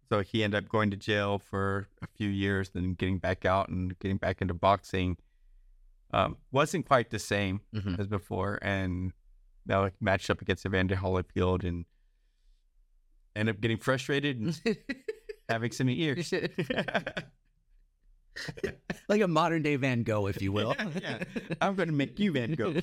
So 0.08 0.22
he 0.22 0.44
ended 0.44 0.64
up 0.64 0.70
going 0.70 0.90
to 0.92 0.96
jail 0.96 1.38
for 1.38 1.88
a 2.02 2.06
few 2.16 2.28
years, 2.28 2.70
then 2.70 2.94
getting 2.94 3.18
back 3.18 3.44
out 3.44 3.68
and 3.68 3.98
getting 3.98 4.16
back 4.18 4.40
into 4.40 4.54
boxing. 4.54 5.16
Um, 6.12 6.36
wasn't 6.52 6.86
quite 6.86 7.10
the 7.10 7.18
same 7.18 7.60
Mhm. 7.74 7.98
as 7.98 8.06
before, 8.06 8.58
and 8.62 9.12
now 9.66 9.80
like, 9.82 9.94
matched 10.00 10.30
up 10.30 10.40
against 10.40 10.64
Evander 10.64 10.94
Holyfield 10.96 11.64
and 11.64 11.84
ended 13.34 13.56
up 13.56 13.60
getting 13.60 13.78
frustrated 13.78 14.38
and 14.40 14.60
having 15.48 15.72
some 15.72 15.88
ears. 15.88 16.32
like 19.08 19.20
a 19.20 19.28
modern 19.28 19.62
day 19.62 19.76
Van 19.76 20.02
Gogh, 20.02 20.26
if 20.28 20.40
you 20.42 20.52
will. 20.52 20.74
Yeah, 21.00 21.22
I'm 21.60 21.74
going 21.74 21.88
to 21.88 21.94
make 21.94 22.18
you 22.18 22.32
Van 22.32 22.52
Gogh. 22.52 22.74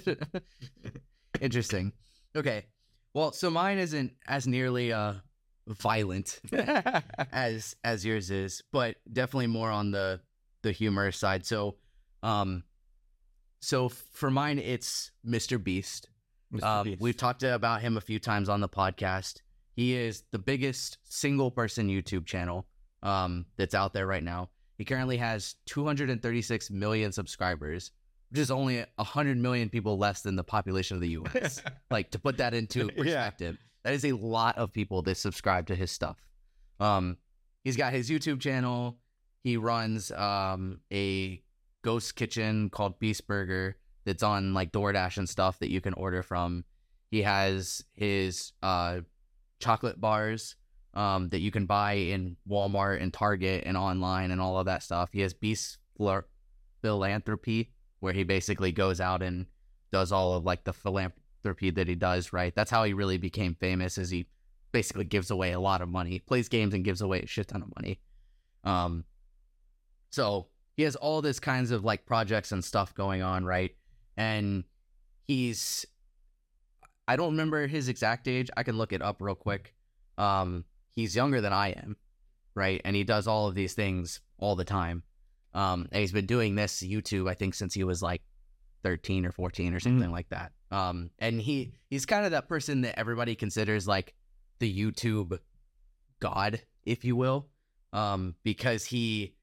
Interesting. 1.41 1.91
Okay. 2.35 2.65
Well, 3.13 3.31
so 3.31 3.49
mine 3.49 3.77
isn't 3.77 4.13
as 4.27 4.47
nearly 4.47 4.91
uh 4.91 5.13
violent 5.67 6.39
as 7.31 7.75
as 7.83 8.05
yours 8.05 8.31
is, 8.31 8.63
but 8.71 8.95
definitely 9.11 9.47
more 9.47 9.69
on 9.69 9.91
the 9.91 10.19
the 10.61 10.71
humorous 10.71 11.17
side. 11.17 11.45
So, 11.45 11.75
um, 12.21 12.63
so 13.61 13.89
for 13.89 14.31
mine, 14.31 14.59
it's 14.59 15.11
Mr. 15.25 15.61
Beast. 15.61 16.09
Mr. 16.53 16.63
Um, 16.63 16.83
Beast. 16.85 17.01
we've 17.01 17.17
talked 17.17 17.43
about 17.43 17.81
him 17.81 17.97
a 17.97 18.01
few 18.01 18.19
times 18.19 18.49
on 18.49 18.61
the 18.61 18.69
podcast. 18.69 19.41
He 19.75 19.95
is 19.95 20.23
the 20.31 20.39
biggest 20.39 20.99
single 21.03 21.49
person 21.49 21.87
YouTube 21.87 22.25
channel 22.25 22.67
um, 23.01 23.45
that's 23.57 23.73
out 23.73 23.93
there 23.93 24.05
right 24.05 24.23
now. 24.23 24.49
He 24.77 24.85
currently 24.85 25.17
has 25.17 25.55
236 25.65 26.69
million 26.71 27.11
subscribers, 27.11 27.91
which 28.29 28.39
is 28.39 28.51
only 28.51 28.85
100 28.95 29.37
million 29.37 29.69
people 29.69 29.97
less 29.97 30.21
than 30.21 30.35
the 30.35 30.43
population 30.43 30.95
of 30.95 31.01
the 31.01 31.09
US. 31.09 31.61
like 31.91 32.11
to 32.11 32.19
put 32.19 32.37
that 32.37 32.53
into 32.53 32.89
Yeah. 32.97 33.31
That 33.83 33.93
is 33.93 34.05
a 34.05 34.13
lot 34.13 34.57
of 34.57 34.71
people 34.71 35.01
that 35.03 35.15
subscribe 35.15 35.67
to 35.67 35.75
his 35.75 35.91
stuff. 35.91 36.17
Um, 36.79 37.17
he's 37.63 37.77
got 37.77 37.93
his 37.93 38.09
YouTube 38.09 38.39
channel. 38.39 38.97
He 39.43 39.57
runs 39.57 40.11
um, 40.11 40.79
a 40.91 41.41
ghost 41.83 42.15
kitchen 42.15 42.69
called 42.69 42.99
Beast 42.99 43.27
Burger 43.27 43.77
that's 44.05 44.23
on 44.23 44.53
like 44.53 44.71
DoorDash 44.71 45.17
and 45.17 45.27
stuff 45.27 45.59
that 45.59 45.69
you 45.69 45.81
can 45.81 45.93
order 45.93 46.23
from. 46.23 46.63
He 47.11 47.21
has 47.21 47.83
his 47.93 48.53
uh, 48.63 49.01
chocolate 49.59 49.99
bars 49.99 50.55
um, 50.93 51.29
that 51.29 51.39
you 51.39 51.51
can 51.51 51.65
buy 51.65 51.93
in 51.93 52.37
Walmart 52.49 53.01
and 53.01 53.13
Target 53.13 53.63
and 53.65 53.77
online 53.77 54.31
and 54.31 54.41
all 54.41 54.57
of 54.57 54.65
that 54.65 54.83
stuff. 54.83 55.09
He 55.11 55.21
has 55.21 55.33
Beast 55.33 55.77
Philanthropy, 56.81 57.71
where 57.99 58.13
he 58.13 58.23
basically 58.23 58.71
goes 58.71 58.99
out 58.99 59.21
and 59.21 59.45
does 59.91 60.11
all 60.11 60.33
of 60.33 60.43
like 60.43 60.63
the 60.63 60.73
philanthropy 61.43 61.71
that 61.71 61.87
he 61.87 61.95
does. 61.95 62.33
Right, 62.33 62.53
that's 62.55 62.71
how 62.71 62.83
he 62.83 62.93
really 62.93 63.17
became 63.17 63.55
famous. 63.55 63.97
Is 63.97 64.09
he 64.09 64.27
basically 64.71 65.05
gives 65.05 65.29
away 65.31 65.51
a 65.51 65.59
lot 65.59 65.81
of 65.81 65.89
money, 65.89 66.19
plays 66.19 66.49
games 66.49 66.73
and 66.73 66.83
gives 66.83 67.01
away 67.01 67.21
a 67.21 67.27
shit 67.27 67.47
ton 67.47 67.61
of 67.61 67.71
money. 67.75 67.99
Um, 68.63 69.05
so 70.09 70.47
he 70.75 70.83
has 70.83 70.95
all 70.95 71.21
this 71.21 71.39
kinds 71.39 71.71
of 71.71 71.83
like 71.83 72.05
projects 72.05 72.51
and 72.51 72.63
stuff 72.63 72.93
going 72.95 73.21
on, 73.21 73.45
right? 73.45 73.75
And 74.17 74.63
he's 75.25 75.85
I 77.07 77.15
don't 77.15 77.31
remember 77.31 77.67
his 77.67 77.89
exact 77.89 78.27
age. 78.27 78.49
I 78.55 78.63
can 78.63 78.77
look 78.77 78.93
it 78.93 79.01
up 79.01 79.17
real 79.19 79.35
quick. 79.35 79.73
um, 80.17 80.65
he's 80.95 81.15
younger 81.15 81.41
than 81.41 81.51
I 81.53 81.69
am, 81.69 81.97
right? 82.55 82.79
And 82.85 82.95
he 82.95 83.03
does 83.03 83.27
all 83.27 83.47
of 83.47 83.55
these 83.55 83.73
things 83.73 84.21
all 84.37 84.55
the 84.55 84.63
time. 84.63 85.03
Um, 85.53 85.87
and 85.91 86.01
he's 86.01 86.11
been 86.11 86.27
doing 86.27 86.55
this 86.55 86.81
YouTube, 86.83 87.29
I 87.29 87.33
think, 87.33 87.55
since 87.55 87.73
he 87.73 87.83
was 87.83 88.01
like 88.01 88.21
13 88.83 89.25
or 89.25 89.31
14 89.31 89.73
or 89.73 89.79
something 89.79 90.11
like 90.11 90.29
that. 90.29 90.51
Um, 90.73 91.11
and 91.19 91.39
he 91.39 91.73
he's 91.91 92.07
kind 92.07 92.25
of 92.25 92.31
that 92.31 92.49
person 92.49 92.81
that 92.81 92.97
everybody 92.97 93.35
considers 93.35 93.87
like 93.87 94.15
the 94.57 94.75
YouTube 94.75 95.37
god, 96.19 96.61
if 96.83 97.05
you 97.05 97.15
will, 97.15 97.47
um, 97.91 98.33
because 98.43 98.83
he 98.83 99.35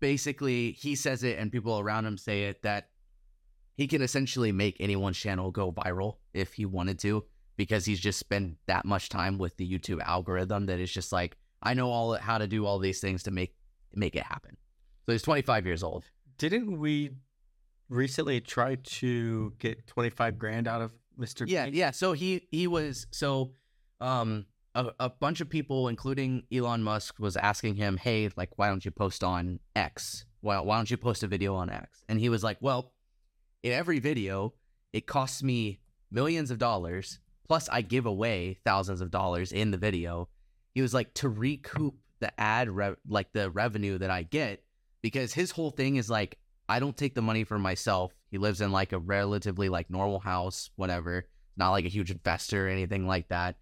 basically 0.00 0.72
he 0.72 0.94
says 0.94 1.22
it 1.22 1.38
and 1.38 1.52
people 1.52 1.78
around 1.78 2.06
him 2.06 2.16
say 2.16 2.44
it 2.44 2.62
that 2.62 2.88
he 3.74 3.86
can 3.86 4.00
essentially 4.00 4.52
make 4.52 4.76
anyone's 4.80 5.18
channel 5.18 5.50
go 5.50 5.70
viral 5.70 6.16
if 6.32 6.54
he 6.54 6.64
wanted 6.64 6.98
to 7.00 7.22
because 7.56 7.84
he's 7.84 8.00
just 8.00 8.18
spent 8.18 8.56
that 8.66 8.86
much 8.86 9.10
time 9.10 9.36
with 9.36 9.54
the 9.58 9.70
YouTube 9.70 10.00
algorithm 10.02 10.64
that 10.64 10.80
it's 10.80 10.90
just 10.90 11.12
like 11.12 11.36
I 11.62 11.74
know 11.74 11.90
all 11.90 12.14
how 12.14 12.38
to 12.38 12.46
do 12.46 12.64
all 12.64 12.78
these 12.78 13.00
things 13.00 13.22
to 13.24 13.30
make 13.30 13.54
make 13.94 14.16
it 14.16 14.22
happen. 14.22 14.56
So 15.04 15.12
he's 15.12 15.22
25 15.22 15.66
years 15.66 15.82
old. 15.82 16.04
Didn't 16.38 16.78
we 16.78 17.10
recently 17.88 18.40
tried 18.40 18.84
to 18.84 19.52
get 19.58 19.86
25 19.86 20.38
grand 20.38 20.68
out 20.68 20.82
of 20.82 20.92
Mr. 21.18 21.44
Yeah, 21.46 21.66
yeah. 21.66 21.90
So 21.90 22.12
he 22.12 22.48
he 22.50 22.66
was 22.66 23.06
so 23.10 23.52
um 24.00 24.46
a, 24.74 24.90
a 25.00 25.10
bunch 25.10 25.40
of 25.40 25.48
people, 25.48 25.88
including 25.88 26.44
Elon 26.52 26.82
Musk, 26.82 27.18
was 27.18 27.36
asking 27.36 27.76
him, 27.76 27.96
"Hey, 27.96 28.30
like, 28.36 28.50
why 28.56 28.68
don't 28.68 28.84
you 28.84 28.90
post 28.90 29.22
on 29.22 29.60
X? 29.76 30.24
Why 30.40 30.60
why 30.60 30.76
don't 30.76 30.90
you 30.90 30.96
post 30.96 31.22
a 31.22 31.26
video 31.26 31.54
on 31.54 31.70
X?" 31.70 32.04
And 32.08 32.18
he 32.18 32.28
was 32.28 32.42
like, 32.42 32.58
"Well, 32.60 32.92
in 33.62 33.72
every 33.72 33.98
video, 33.98 34.54
it 34.92 35.06
costs 35.06 35.42
me 35.42 35.80
millions 36.10 36.50
of 36.50 36.58
dollars. 36.58 37.18
Plus, 37.46 37.68
I 37.68 37.82
give 37.82 38.06
away 38.06 38.58
thousands 38.64 39.00
of 39.00 39.10
dollars 39.10 39.52
in 39.52 39.70
the 39.70 39.78
video." 39.78 40.28
He 40.74 40.80
was 40.80 40.94
like, 40.94 41.12
"To 41.14 41.28
recoup 41.28 41.96
the 42.20 42.40
ad, 42.40 42.70
re- 42.70 42.94
like 43.06 43.32
the 43.32 43.50
revenue 43.50 43.98
that 43.98 44.10
I 44.10 44.22
get, 44.22 44.62
because 45.02 45.34
his 45.34 45.50
whole 45.50 45.70
thing 45.70 45.96
is 45.96 46.08
like, 46.08 46.38
I 46.68 46.80
don't 46.80 46.96
take 46.96 47.14
the 47.14 47.22
money 47.22 47.44
for 47.44 47.58
myself. 47.58 48.12
He 48.30 48.38
lives 48.38 48.60
in 48.60 48.72
like 48.72 48.92
a 48.92 48.98
relatively 48.98 49.68
like 49.68 49.90
normal 49.90 50.20
house, 50.20 50.70
whatever, 50.76 51.26
not 51.56 51.70
like 51.70 51.84
a 51.84 51.88
huge 51.88 52.10
investor 52.10 52.66
or 52.66 52.70
anything 52.70 53.06
like 53.06 53.28
that." 53.28 53.56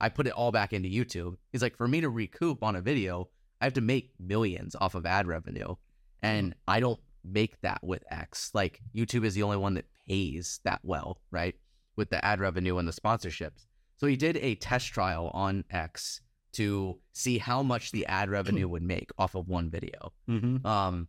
I 0.00 0.08
put 0.08 0.26
it 0.26 0.32
all 0.32 0.50
back 0.50 0.72
into 0.72 0.88
YouTube. 0.88 1.36
He's 1.52 1.62
like, 1.62 1.76
for 1.76 1.86
me 1.86 2.00
to 2.00 2.08
recoup 2.08 2.62
on 2.62 2.74
a 2.74 2.80
video, 2.80 3.28
I 3.60 3.66
have 3.66 3.74
to 3.74 3.82
make 3.82 4.12
millions 4.18 4.74
off 4.80 4.94
of 4.94 5.04
ad 5.04 5.26
revenue. 5.26 5.74
And 6.22 6.54
I 6.66 6.80
don't 6.80 7.00
make 7.22 7.60
that 7.60 7.80
with 7.82 8.02
X. 8.10 8.50
Like 8.54 8.80
YouTube 8.94 9.24
is 9.24 9.34
the 9.34 9.42
only 9.42 9.58
one 9.58 9.74
that 9.74 9.84
pays 10.08 10.60
that 10.64 10.80
well, 10.82 11.20
right? 11.30 11.54
With 11.96 12.08
the 12.08 12.24
ad 12.24 12.40
revenue 12.40 12.78
and 12.78 12.88
the 12.88 12.92
sponsorships. 12.92 13.66
So 13.98 14.06
he 14.06 14.16
did 14.16 14.38
a 14.38 14.54
test 14.54 14.88
trial 14.88 15.30
on 15.34 15.64
X 15.70 16.22
to 16.52 16.98
see 17.12 17.36
how 17.36 17.62
much 17.62 17.92
the 17.92 18.06
ad 18.06 18.30
revenue 18.30 18.68
would 18.68 18.82
make 18.82 19.10
off 19.18 19.34
of 19.34 19.48
one 19.48 19.70
video. 19.70 20.12
Mm-hmm. 20.28 20.66
Um, 20.66 21.08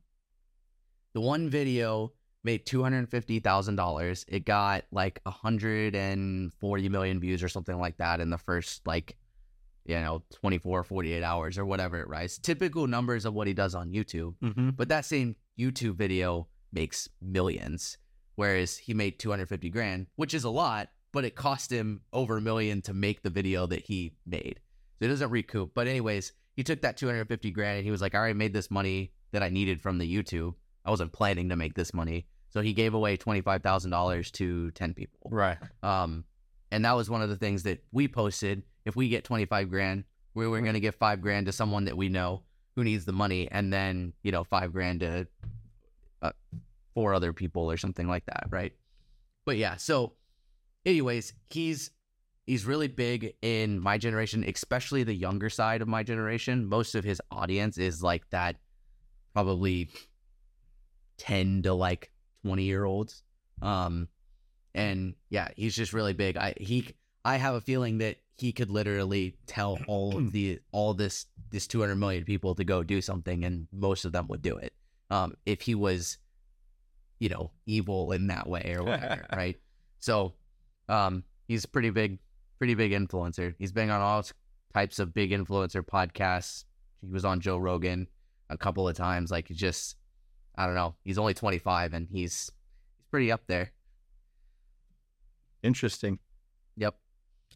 the 1.13 1.21
one 1.21 1.49
video 1.49 2.13
made 2.43 2.65
two 2.65 2.81
hundred 2.83 3.09
fifty 3.09 3.39
thousand 3.39 3.75
dollars. 3.75 4.25
It 4.27 4.45
got 4.45 4.85
like 4.91 5.21
hundred 5.25 5.95
and 5.95 6.53
forty 6.53 6.89
million 6.89 7.19
views 7.19 7.43
or 7.43 7.49
something 7.49 7.79
like 7.79 7.97
that 7.97 8.19
in 8.19 8.29
the 8.29 8.37
first 8.37 8.85
like 8.87 9.17
you 9.85 9.99
know 9.99 10.21
24 10.33 10.83
48 10.83 11.23
hours 11.23 11.57
or 11.57 11.65
whatever 11.65 11.99
it 11.99 12.07
rise. 12.07 12.37
Typical 12.37 12.87
numbers 12.87 13.25
of 13.25 13.33
what 13.33 13.47
he 13.47 13.53
does 13.53 13.73
on 13.73 13.91
youtube. 13.91 14.35
Mm-hmm. 14.43 14.69
but 14.71 14.89
that 14.89 15.05
same 15.05 15.35
youtube 15.59 15.95
video 15.95 16.47
makes 16.71 17.09
millions 17.19 17.97
whereas 18.35 18.77
he 18.77 18.93
made 18.93 19.19
250 19.19 19.69
grand 19.69 20.07
which 20.15 20.33
is 20.33 20.43
a 20.43 20.49
lot 20.49 20.89
but 21.11 21.25
it 21.25 21.35
cost 21.35 21.71
him 21.71 22.01
over 22.13 22.37
a 22.37 22.41
million 22.41 22.81
to 22.83 22.93
make 22.93 23.21
the 23.21 23.29
video 23.29 23.65
that 23.65 23.81
he 23.81 24.13
made. 24.25 24.61
So 24.99 25.05
it 25.05 25.09
doesn't 25.09 25.29
recoup. 25.29 25.73
But 25.73 25.87
anyways 25.87 26.31
he 26.55 26.63
took 26.63 26.81
that 26.81 26.97
250 26.97 27.51
grand 27.51 27.77
and 27.77 27.85
he 27.85 27.91
was 27.91 28.01
like 28.01 28.15
i 28.15 28.17
already 28.17 28.33
made 28.33 28.53
this 28.53 28.69
money 28.69 29.11
that 29.31 29.43
i 29.43 29.49
needed 29.49 29.81
from 29.81 29.97
the 29.97 30.15
youtube 30.15 30.53
i 30.85 30.89
wasn't 30.89 31.11
planning 31.11 31.49
to 31.49 31.55
make 31.55 31.73
this 31.73 31.93
money 31.93 32.25
so 32.49 32.59
he 32.61 32.73
gave 32.73 32.93
away 32.93 33.15
$25000 33.15 34.31
to 34.33 34.71
10 34.71 34.93
people 34.93 35.29
Right. 35.31 35.57
um, 35.83 36.25
and 36.71 36.83
that 36.85 36.93
was 36.95 37.09
one 37.09 37.21
of 37.21 37.29
the 37.29 37.35
things 37.35 37.63
that 37.63 37.83
we 37.91 38.07
posted. 38.07 38.63
If 38.85 38.95
we 38.95 39.09
get 39.09 39.23
25 39.25 39.69
grand, 39.69 40.05
we 40.33 40.47
were 40.47 40.61
going 40.61 40.73
to 40.73 40.79
give 40.79 40.95
five 40.95 41.19
grand 41.21 41.45
to 41.47 41.51
someone 41.51 41.83
that 41.85 41.97
we 41.97 42.07
know 42.07 42.43
who 42.77 42.85
needs 42.85 43.03
the 43.03 43.11
money, 43.11 43.49
and 43.51 43.73
then, 43.73 44.13
you 44.23 44.31
know, 44.31 44.45
five 44.45 44.71
grand 44.71 45.01
to 45.01 45.27
uh, 46.21 46.31
four 46.93 47.13
other 47.13 47.33
people 47.33 47.69
or 47.69 47.75
something 47.75 48.07
like 48.07 48.25
that. 48.27 48.45
Right. 48.49 48.71
But 49.45 49.57
yeah. 49.57 49.75
So, 49.75 50.13
anyways, 50.85 51.33
he's. 51.49 51.91
He's 52.47 52.65
really 52.65 52.87
big 52.87 53.35
in 53.41 53.79
my 53.79 53.97
generation, 53.97 54.43
especially 54.47 55.03
the 55.03 55.13
younger 55.13 55.49
side 55.49 55.81
of 55.81 55.87
my 55.87 56.03
generation. 56.03 56.65
Most 56.65 56.95
of 56.95 57.03
his 57.03 57.21
audience 57.31 57.77
is 57.77 58.01
like 58.01 58.27
that, 58.31 58.55
probably 59.33 59.89
10 61.21 61.61
to 61.63 61.73
like 61.73 62.11
20 62.43 62.63
year 62.63 62.83
olds. 62.83 63.23
Um, 63.61 64.07
and 64.73 65.13
yeah, 65.29 65.49
he's 65.55 65.75
just 65.75 65.93
really 65.93 66.13
big. 66.13 66.35
I 66.35 66.55
he 66.57 66.95
I 67.23 67.37
have 67.37 67.53
a 67.53 67.61
feeling 67.61 67.99
that 67.99 68.17
he 68.37 68.51
could 68.51 68.71
literally 68.71 69.35
tell 69.45 69.77
all 69.87 70.17
of 70.17 70.31
the 70.31 70.59
all 70.71 70.93
this 70.95 71.27
this 71.51 71.67
200 71.67 71.95
million 71.95 72.23
people 72.23 72.55
to 72.55 72.63
go 72.63 72.81
do 72.81 73.01
something, 73.01 73.45
and 73.45 73.67
most 73.71 74.03
of 74.03 74.11
them 74.11 74.27
would 74.29 74.41
do 74.41 74.57
it. 74.57 74.73
Um, 75.11 75.35
if 75.45 75.61
he 75.61 75.75
was, 75.75 76.17
you 77.19 77.29
know, 77.29 77.51
evil 77.65 78.13
in 78.13 78.27
that 78.27 78.47
way 78.47 78.73
or 78.75 78.83
whatever, 78.83 79.25
right? 79.35 79.57
So, 79.99 80.33
um, 80.89 81.23
he's 81.47 81.65
pretty 81.65 81.89
big, 81.89 82.17
pretty 82.57 82.73
big 82.73 82.93
influencer. 82.93 83.53
He's 83.59 83.73
been 83.73 83.89
on 83.89 84.01
all 84.01 84.25
types 84.73 84.99
of 84.99 85.13
big 85.13 85.31
influencer 85.31 85.85
podcasts. 85.85 86.63
He 87.01 87.11
was 87.11 87.25
on 87.25 87.41
Joe 87.41 87.57
Rogan 87.57 88.07
a 88.49 88.57
couple 88.57 88.87
of 88.87 88.95
times. 88.95 89.29
Like, 89.29 89.47
just, 89.47 89.97
I 90.61 90.65
don't 90.65 90.75
know. 90.75 90.95
He's 91.03 91.17
only 91.17 91.33
25 91.33 91.93
and 91.93 92.07
he's 92.11 92.51
he's 92.97 93.05
pretty 93.09 93.31
up 93.31 93.41
there. 93.47 93.71
Interesting. 95.63 96.19
Yep. 96.77 96.95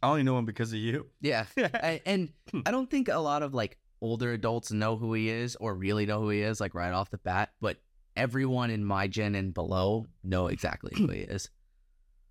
I 0.02 0.10
only 0.10 0.24
know 0.24 0.38
him 0.38 0.46
because 0.46 0.72
of 0.72 0.80
you. 0.80 1.08
Yeah. 1.22 1.46
I, 1.58 2.02
and 2.06 2.32
hmm. 2.52 2.62
I 2.66 2.72
don't 2.72 2.90
think 2.90 3.08
a 3.08 3.18
lot 3.18 3.44
of 3.44 3.54
like 3.54 3.78
older 4.02 4.34
adults 4.34 4.72
know 4.72 4.98
who 4.98 5.14
he 5.14 5.30
is 5.30 5.56
or 5.58 5.74
really 5.74 6.06
know 6.06 6.22
who 6.22 6.30
he 6.30 6.42
is, 6.42 6.60
like 6.60 6.74
right 6.74 6.94
off 6.94 7.10
the 7.10 7.18
bat, 7.18 7.52
but 7.62 7.78
everyone 8.16 8.70
in 8.70 8.84
my 8.84 9.08
gen 9.08 9.36
and 9.36 9.54
below 9.54 10.08
know 10.24 10.48
exactly 10.48 10.94
who 10.96 11.08
he 11.08 11.20
is. 11.20 11.50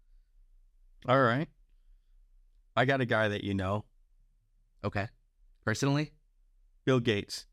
All 1.08 1.20
right. 1.20 1.48
I 2.76 2.84
got 2.84 3.00
a 3.00 3.06
guy 3.06 3.28
that 3.28 3.44
you 3.44 3.54
know, 3.54 3.84
Okay. 4.84 5.08
Personally? 5.64 6.12
Bill 6.84 7.00
Gates. 7.00 7.46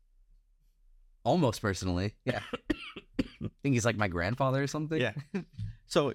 Almost 1.24 1.62
personally. 1.62 2.14
Yeah. 2.24 2.40
I 2.54 3.48
think 3.62 3.74
he's 3.74 3.84
like 3.84 3.96
my 3.96 4.08
grandfather 4.08 4.62
or 4.62 4.66
something. 4.66 5.00
Yeah. 5.00 5.12
so 5.86 6.14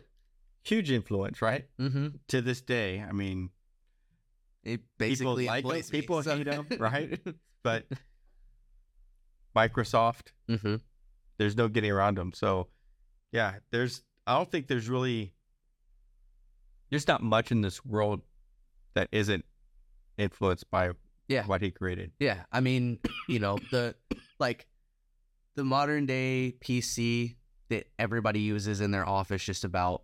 huge 0.64 0.92
influence, 0.92 1.42
right? 1.42 1.66
Mm-hmm. 1.80 2.08
To 2.30 2.42
this 2.42 2.62
day, 2.62 3.02
I 3.08 3.12
mean, 3.14 3.50
It 4.64 4.82
basically 4.98 5.46
like 5.48 5.64
him, 5.66 5.72
me, 5.72 5.82
people 5.90 6.22
so- 6.24 6.36
hate 6.38 6.48
him, 6.48 6.68
right? 6.80 7.20
but 7.64 7.86
Microsoft, 9.56 10.32
mm-hmm. 10.50 10.76
there's 11.38 11.56
no 11.58 11.68
getting 11.68 11.92
around 11.92 12.18
him. 12.18 12.32
So, 12.34 12.68
yeah, 13.32 13.56
there's. 13.72 14.04
I 14.26 14.36
don't 14.36 14.52
think 14.52 14.68
there's 14.68 14.90
really. 14.90 15.34
There's 16.90 17.08
not 17.08 17.22
much 17.24 17.52
in 17.52 17.62
this 17.62 17.84
world 17.86 18.22
that 18.94 19.10
isn't 19.12 19.44
influenced 20.18 20.70
by 20.72 20.92
Yeah. 21.28 21.46
what 21.46 21.62
he 21.62 21.72
created. 21.72 22.12
Yeah, 22.20 22.44
I 22.52 22.62
mean, 22.62 23.00
you 23.28 23.40
know, 23.40 23.58
the 23.72 23.96
like 24.40 24.68
the 25.58 25.66
modern 25.66 26.06
day 26.06 26.54
PC 26.62 27.36
that 27.70 27.88
everybody 28.00 28.40
uses 28.40 28.80
in 28.80 28.92
their 28.92 29.08
office 29.08 29.44
just 29.44 29.66
about 29.66 30.04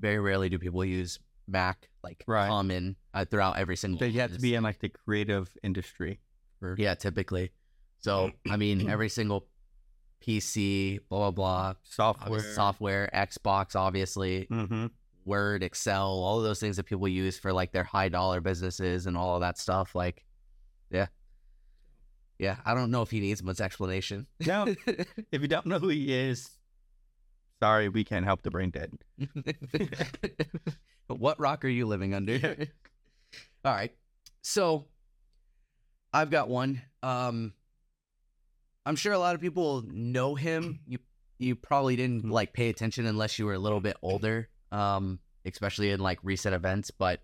very 0.00 0.18
rarely 0.18 0.48
do 0.48 0.58
people 0.58 0.84
use 0.84 1.18
Mac 1.48 1.88
like 2.02 2.22
Right. 2.26 2.48
common 2.48 2.96
uh, 3.14 3.24
throughout 3.24 3.56
every 3.56 3.76
single 3.76 4.04
you 4.06 4.20
have 4.20 4.32
to 4.34 4.40
be 4.40 4.54
in 4.56 4.62
like 4.64 4.80
the 4.80 4.88
creative 4.90 5.48
industry. 5.62 6.18
For, 6.58 6.74
Yeah, 6.76 6.94
typically. 6.96 7.52
So, 7.98 8.32
I 8.50 8.56
mean, 8.56 8.90
every 8.90 9.08
single 9.08 9.46
PC, 10.26 10.98
blah 11.08 11.18
blah 11.18 11.30
blah, 11.30 11.74
software. 11.84 12.40
software, 12.40 13.10
Xbox 13.14 13.76
obviously, 13.76 14.46
Mm-hmm. 14.50 14.86
Word, 15.24 15.62
Excel, 15.62 16.08
all 16.08 16.38
of 16.38 16.44
those 16.44 16.58
things 16.58 16.76
that 16.78 16.84
people 16.84 17.06
use 17.06 17.38
for 17.38 17.52
like 17.52 17.70
their 17.70 17.84
high 17.84 18.08
dollar 18.08 18.40
businesses 18.40 19.06
and 19.06 19.16
all 19.16 19.36
of 19.36 19.40
that 19.42 19.56
stuff 19.56 19.94
like 19.94 20.24
yeah. 20.90 21.06
Yeah, 22.38 22.56
I 22.64 22.74
don't 22.74 22.90
know 22.90 23.02
if 23.02 23.10
he 23.10 23.20
needs 23.20 23.42
much 23.42 23.60
explanation. 23.60 24.26
Now, 24.44 24.66
if 24.66 25.40
you 25.42 25.48
don't 25.48 25.66
know 25.66 25.78
who 25.78 25.88
he 25.88 26.12
is, 26.12 26.50
sorry, 27.62 27.88
we 27.88 28.02
can't 28.04 28.24
help 28.24 28.42
the 28.42 28.50
brain 28.50 28.70
dead. 28.70 28.98
But 31.08 31.18
what 31.18 31.38
rock 31.38 31.64
are 31.64 31.68
you 31.68 31.86
living 31.86 32.14
under? 32.14 32.34
All 33.64 33.72
right. 33.74 33.92
So 34.40 34.86
I've 36.12 36.30
got 36.30 36.48
one. 36.48 36.80
Um 37.02 37.52
I'm 38.86 38.96
sure 38.96 39.12
a 39.12 39.18
lot 39.18 39.34
of 39.34 39.40
people 39.40 39.82
know 39.86 40.34
him. 40.34 40.80
You 40.86 40.98
you 41.38 41.54
probably 41.56 41.96
didn't 41.96 42.24
Mhm. 42.24 42.30
like 42.30 42.52
pay 42.52 42.68
attention 42.70 43.04
unless 43.06 43.38
you 43.38 43.46
were 43.46 43.54
a 43.54 43.58
little 43.58 43.80
bit 43.80 43.96
older. 44.00 44.48
Um 44.70 45.18
especially 45.44 45.90
in 45.90 46.00
like 46.00 46.18
recent 46.22 46.54
events, 46.54 46.90
but 46.90 47.20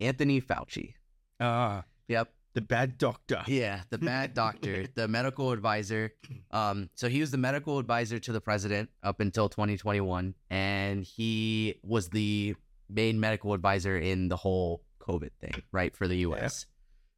Anthony 0.00 0.40
Fauci. 0.40 0.94
Ah, 1.40 1.84
Yep. 2.08 2.32
The 2.54 2.60
bad 2.60 2.98
doctor. 2.98 3.42
Yeah, 3.46 3.82
the 3.90 3.98
bad 3.98 4.34
doctor, 4.34 4.86
the 4.94 5.06
medical 5.08 5.52
advisor. 5.52 6.14
Um, 6.50 6.90
so 6.94 7.08
he 7.08 7.20
was 7.20 7.30
the 7.30 7.38
medical 7.38 7.78
advisor 7.78 8.18
to 8.18 8.32
the 8.32 8.40
president 8.40 8.90
up 9.02 9.20
until 9.20 9.48
2021, 9.48 10.34
and 10.50 11.04
he 11.04 11.78
was 11.82 12.08
the 12.08 12.54
main 12.88 13.20
medical 13.20 13.52
advisor 13.52 13.96
in 13.96 14.28
the 14.28 14.36
whole 14.36 14.82
COVID 15.00 15.30
thing, 15.40 15.62
right, 15.72 15.94
for 15.94 16.08
the 16.08 16.16
U.S. 16.18 16.66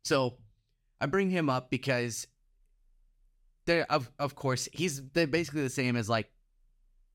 So 0.05 0.35
I 1.01 1.07
bring 1.07 1.31
him 1.31 1.49
up 1.49 1.71
because 1.71 2.27
there, 3.67 3.87
of 3.91 4.11
of 4.19 4.35
course, 4.35 4.69
he's 4.73 5.01
basically 5.01 5.63
the 5.63 5.71
same 5.71 5.97
as 5.97 6.09
like, 6.09 6.31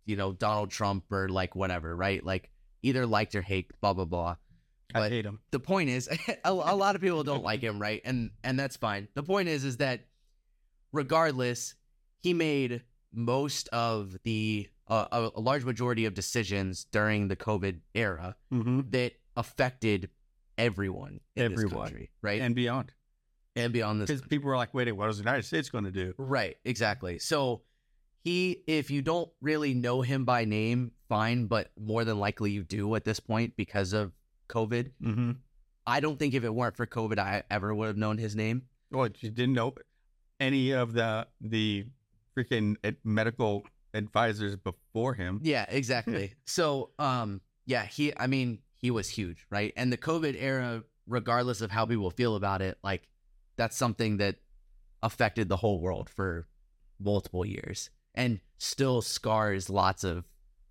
you 0.06 0.16
know, 0.16 0.32
Donald 0.32 0.72
Trump 0.72 1.12
or 1.12 1.28
like 1.30 1.56
whatever, 1.56 1.96
right? 1.96 2.24
Like 2.24 2.50
either 2.82 3.06
liked 3.06 3.36
or 3.36 3.42
hate, 3.42 3.72
blah 3.82 3.94
blah 3.94 4.06
blah 4.06 4.36
I 4.94 5.00
but- 5.00 5.12
hate 5.12 5.26
him. 5.26 5.40
the 5.52 5.60
point 5.60 5.90
is 5.90 6.08
a, 6.44 6.50
a 6.52 6.76
lot 6.76 6.96
of 6.96 7.02
people 7.02 7.24
don't 7.24 7.44
like 7.44 7.62
him 7.62 7.80
right 7.80 8.02
and 8.06 8.32
and 8.44 8.58
that's 8.60 8.78
fine 8.78 9.08
the 9.16 9.24
point 9.24 9.48
is 9.50 9.64
is 9.64 9.78
that 9.78 10.06
regardless 10.92 11.76
he 12.22 12.34
made 12.34 12.82
most 13.14 13.68
of 13.70 14.16
the 14.24 14.68
uh, 14.88 15.06
a, 15.12 15.30
a 15.36 15.42
large 15.42 15.64
majority 15.66 16.06
of 16.06 16.14
decisions 16.14 16.86
during 16.92 17.28
the 17.28 17.36
covid 17.36 17.80
era 17.94 18.36
Mm-hmm. 18.54 18.82
that 18.92 19.14
affected 19.36 20.10
everyone 20.58 21.20
Everyone. 21.36 21.84
country 21.88 22.12
right 22.22 22.42
and, 22.42 22.56
beyond, 22.56 22.94
And 23.56 23.74
beyond. 23.74 23.98
beyond 23.98 24.02
this 24.02 24.08
Because 24.08 24.28
people 24.28 24.48
were 24.50 24.56
like, 24.58 24.74
wait, 24.74 24.92
what 24.94 25.10
is 25.10 25.18
the 25.18 25.24
United 25.24 25.44
States 25.44 25.70
going 25.70 25.84
to 25.84 25.92
do? 25.92 26.14
Right, 26.18 26.56
exactly. 26.64 27.20
So 27.20 27.64
he, 28.24 28.64
if 28.68 28.90
you 28.90 29.02
don't 29.02 29.30
really 29.42 29.74
know 29.74 30.02
him 30.02 30.24
by 30.26 30.46
name, 30.46 30.92
fine, 31.10 31.46
but 31.48 31.70
more 31.80 32.06
than 32.06 32.18
likely 32.20 32.52
you 32.52 32.64
do 32.64 32.96
at 32.96 33.04
this 33.04 33.20
point 33.20 33.56
because 33.58 33.92
of 33.94 34.14
COVID. 34.50 34.92
Mm-hmm. 35.04 35.32
I 35.88 36.00
don't 36.00 36.18
think 36.18 36.34
if 36.34 36.44
it 36.44 36.54
weren't 36.54 36.76
for 36.76 36.86
COVID, 36.88 37.20
I 37.20 37.44
ever 37.52 37.74
would 37.74 37.88
have 37.88 37.98
known 37.98 38.18
his 38.18 38.36
name. 38.36 38.64
Well, 38.92 39.10
you 39.20 39.30
didn't 39.30 39.54
know 39.54 39.74
any 40.40 40.72
of 40.72 40.94
the 40.94 41.28
the 41.42 41.86
freaking 42.36 42.76
medical 43.04 43.66
advisors 43.94 44.56
before 44.56 45.14
him. 45.14 45.40
Yeah, 45.44 45.66
exactly. 45.70 46.34
so, 46.46 46.92
um, 47.00 47.42
yeah, 47.66 47.86
he, 47.86 48.14
I 48.18 48.28
mean, 48.28 48.60
he 48.78 48.92
was 48.92 49.08
huge, 49.10 49.46
right? 49.50 49.74
And 49.78 49.92
the 49.92 49.98
COVID 49.98 50.36
era, 50.38 50.84
regardless 51.08 51.62
of 51.62 51.72
how 51.72 51.86
people 51.86 52.12
feel 52.12 52.36
about 52.36 52.62
it, 52.62 52.78
like 52.84 53.08
that's 53.56 53.78
something 53.78 54.18
that 54.18 54.36
affected 55.02 55.48
the 55.50 55.58
whole 55.58 55.80
world 55.80 56.10
for 56.10 56.48
multiple 57.00 57.46
years 57.46 57.90
and 58.14 58.40
still 58.58 59.02
scars 59.02 59.70
lots 59.70 60.04
of 60.04 60.26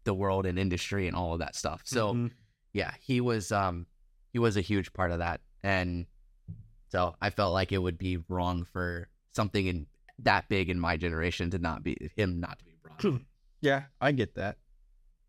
the 0.05 0.15
world 0.15 0.45
and 0.45 0.59
industry 0.59 1.07
and 1.07 1.17
all 1.17 1.33
of 1.33 1.39
that 1.39 1.55
stuff. 1.57 1.83
So, 1.85 2.13
Mhm. 2.15 2.31
Yeah, 2.75 2.93
he 3.01 3.23
was 3.23 3.51
um 3.51 3.87
he 4.33 4.39
was 4.39 4.59
a 4.59 4.61
huge 4.61 4.93
part 4.93 5.11
of 5.13 5.21
that. 5.21 5.41
And 5.63 6.05
so 6.89 7.15
I 7.23 7.31
felt 7.31 7.55
like 7.55 7.73
it 7.73 7.79
would 7.79 7.97
be 7.97 8.19
wrong 8.29 8.65
for 8.65 9.09
something 9.33 9.67
in 9.67 9.87
that 10.19 10.49
big 10.49 10.69
in 10.69 10.79
my 10.79 10.97
generation 10.99 11.51
to 11.51 11.59
not 11.59 11.83
be 11.83 12.11
him 12.17 12.39
not 12.41 12.59
to 12.59 12.65
be 12.67 12.75
brought. 12.83 13.23
yeah, 13.63 13.85
I 14.01 14.13
get 14.13 14.35
that. 14.35 14.59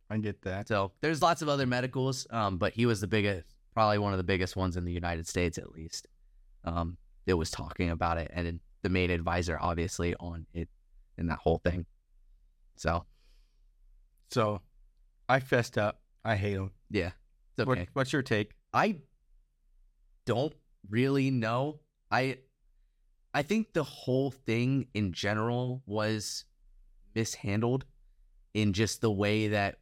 I 0.10 0.17
get 0.17 0.41
that. 0.43 0.67
so 0.67 0.91
there's 1.01 1.21
lots 1.21 1.41
of 1.41 1.49
other 1.49 1.65
medicals, 1.65 2.27
um, 2.29 2.58
but 2.58 2.73
he 2.73 2.86
was 2.86 2.99
the 3.01 3.08
biggest 3.08 3.47
probably 3.73 3.97
one 3.97 4.13
of 4.13 4.17
the 4.17 4.23
biggest 4.23 4.55
ones 4.55 4.75
in 4.77 4.86
the 4.86 4.91
United 4.91 5.27
States 5.27 5.58
at 5.58 5.71
least. 5.71 6.08
Um 6.65 6.97
that 7.27 7.38
was 7.38 7.49
talking 7.49 7.89
about 7.89 8.17
it 8.19 8.29
and 8.34 8.60
the 8.84 8.89
main 8.89 9.10
advisor 9.10 9.58
obviously 9.60 10.13
on 10.19 10.45
it 10.53 10.69
in 11.17 11.27
that 11.27 11.39
whole 11.39 11.58
thing. 11.63 11.86
So 12.75 13.05
So, 14.29 14.62
I 15.29 15.39
fessed 15.39 15.77
up. 15.77 16.01
I 16.23 16.36
hate 16.36 16.53
him. 16.53 16.71
yeah. 16.91 17.12
It's 17.58 17.65
What, 17.68 17.88
what's 17.94 18.13
your 18.13 18.22
take? 18.22 18.52
I 18.74 18.98
don't 20.26 20.54
really 20.89 21.32
know. 21.32 21.80
I 22.12 22.39
I 23.34 23.41
think 23.41 23.74
the 23.74 23.84
whole 23.84 24.32
thing 24.32 24.88
in 24.94 25.13
general 25.13 25.84
was 25.86 26.46
mishandled 27.13 27.86
in 28.54 28.74
just 28.74 29.02
the 29.02 29.12
way 29.12 29.50
that 29.50 29.80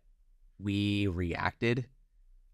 we 0.60 1.08
reacted 1.08 1.88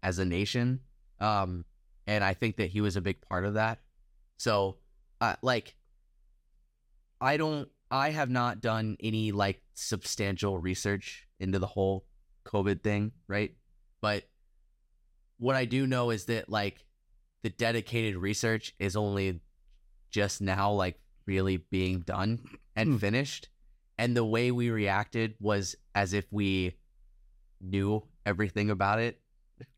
as 0.02 0.18
a 0.18 0.24
nation. 0.24 0.80
Um 1.20 1.64
and 2.06 2.24
I 2.24 2.34
think 2.34 2.56
that 2.56 2.70
he 2.70 2.80
was 2.80 2.96
a 2.96 3.00
big 3.00 3.20
part 3.20 3.44
of 3.44 3.54
that. 3.54 3.78
So, 4.38 4.78
uh, 5.20 5.36
like 5.42 5.76
I 7.20 7.36
don't 7.36 7.68
I 7.90 8.10
have 8.10 8.30
not 8.30 8.60
done 8.60 8.96
any 9.00 9.32
like 9.32 9.62
substantial 9.74 10.58
research 10.58 11.26
into 11.38 11.58
the 11.58 11.66
whole 11.66 12.06
COVID 12.46 12.82
thing, 12.82 13.12
right? 13.28 13.54
But 14.00 14.24
what 15.40 15.56
I 15.56 15.64
do 15.64 15.86
know 15.86 16.10
is 16.10 16.26
that 16.26 16.48
like 16.48 16.84
the 17.42 17.50
dedicated 17.50 18.16
research 18.16 18.74
is 18.78 18.94
only 18.94 19.40
just 20.10 20.40
now 20.40 20.70
like 20.72 21.00
really 21.26 21.56
being 21.56 22.00
done 22.00 22.38
and 22.76 22.90
Hmm. 22.92 22.96
finished. 22.98 23.48
And 23.98 24.16
the 24.16 24.24
way 24.24 24.50
we 24.52 24.70
reacted 24.70 25.34
was 25.40 25.74
as 25.94 26.12
if 26.12 26.30
we 26.30 26.74
knew 27.60 28.02
everything 28.24 28.70
about 28.70 29.00
it 29.00 29.20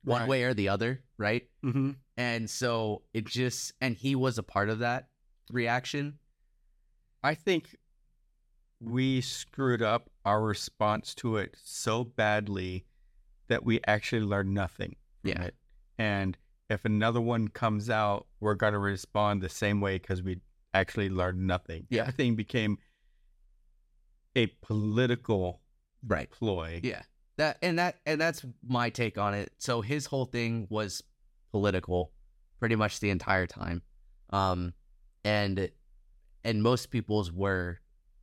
one 0.04 0.20
Right. 0.22 0.28
way 0.28 0.42
or 0.44 0.54
the 0.54 0.68
other, 0.68 1.02
right? 1.16 1.48
Mm-hmm. 1.64 1.92
And 2.16 2.48
so 2.50 3.02
it 3.14 3.24
just 3.26 3.72
and 3.80 3.96
he 3.96 4.14
was 4.14 4.38
a 4.38 4.42
part 4.42 4.68
of 4.68 4.80
that 4.80 5.08
reaction. 5.50 6.18
I 7.22 7.34
think 7.34 7.76
we 8.80 9.20
screwed 9.20 9.82
up 9.82 10.10
our 10.24 10.42
response 10.42 11.14
to 11.16 11.36
it 11.36 11.56
so 11.62 12.02
badly 12.04 12.84
that 13.48 13.64
we 13.64 13.80
actually 13.86 14.22
learned 14.22 14.52
nothing 14.54 14.96
Yeah. 15.24 15.42
it. 15.42 15.54
And 15.98 16.36
if 16.70 16.84
another 16.84 17.20
one 17.20 17.48
comes 17.48 17.90
out, 17.90 18.26
we're 18.40 18.54
going 18.54 18.72
to 18.72 18.78
respond 18.78 19.42
the 19.42 19.48
same 19.48 19.80
way 19.80 19.98
because 19.98 20.22
we 20.22 20.40
actually 20.74 21.10
learned 21.10 21.46
nothing. 21.46 21.86
Yeah. 21.90 22.02
Everything 22.02 22.34
became 22.36 22.78
a 24.34 24.46
political 24.62 25.60
Right. 26.06 26.30
ploy. 26.30 26.80
Yeah. 26.82 27.02
That 27.38 27.58
and 27.62 27.78
that 27.78 27.98
and 28.06 28.20
that's 28.20 28.44
my 28.66 28.90
take 28.90 29.16
on 29.18 29.34
it. 29.34 29.52
So 29.58 29.80
his 29.80 30.06
whole 30.06 30.24
thing 30.26 30.66
was 30.70 31.02
political 31.50 32.12
pretty 32.58 32.76
much 32.76 33.00
the 33.00 33.10
entire 33.10 33.46
time. 33.46 33.82
Um 34.30 34.74
and 35.24 35.70
and 36.44 36.62
most 36.62 36.90
people's 36.90 37.30
were 37.30 37.78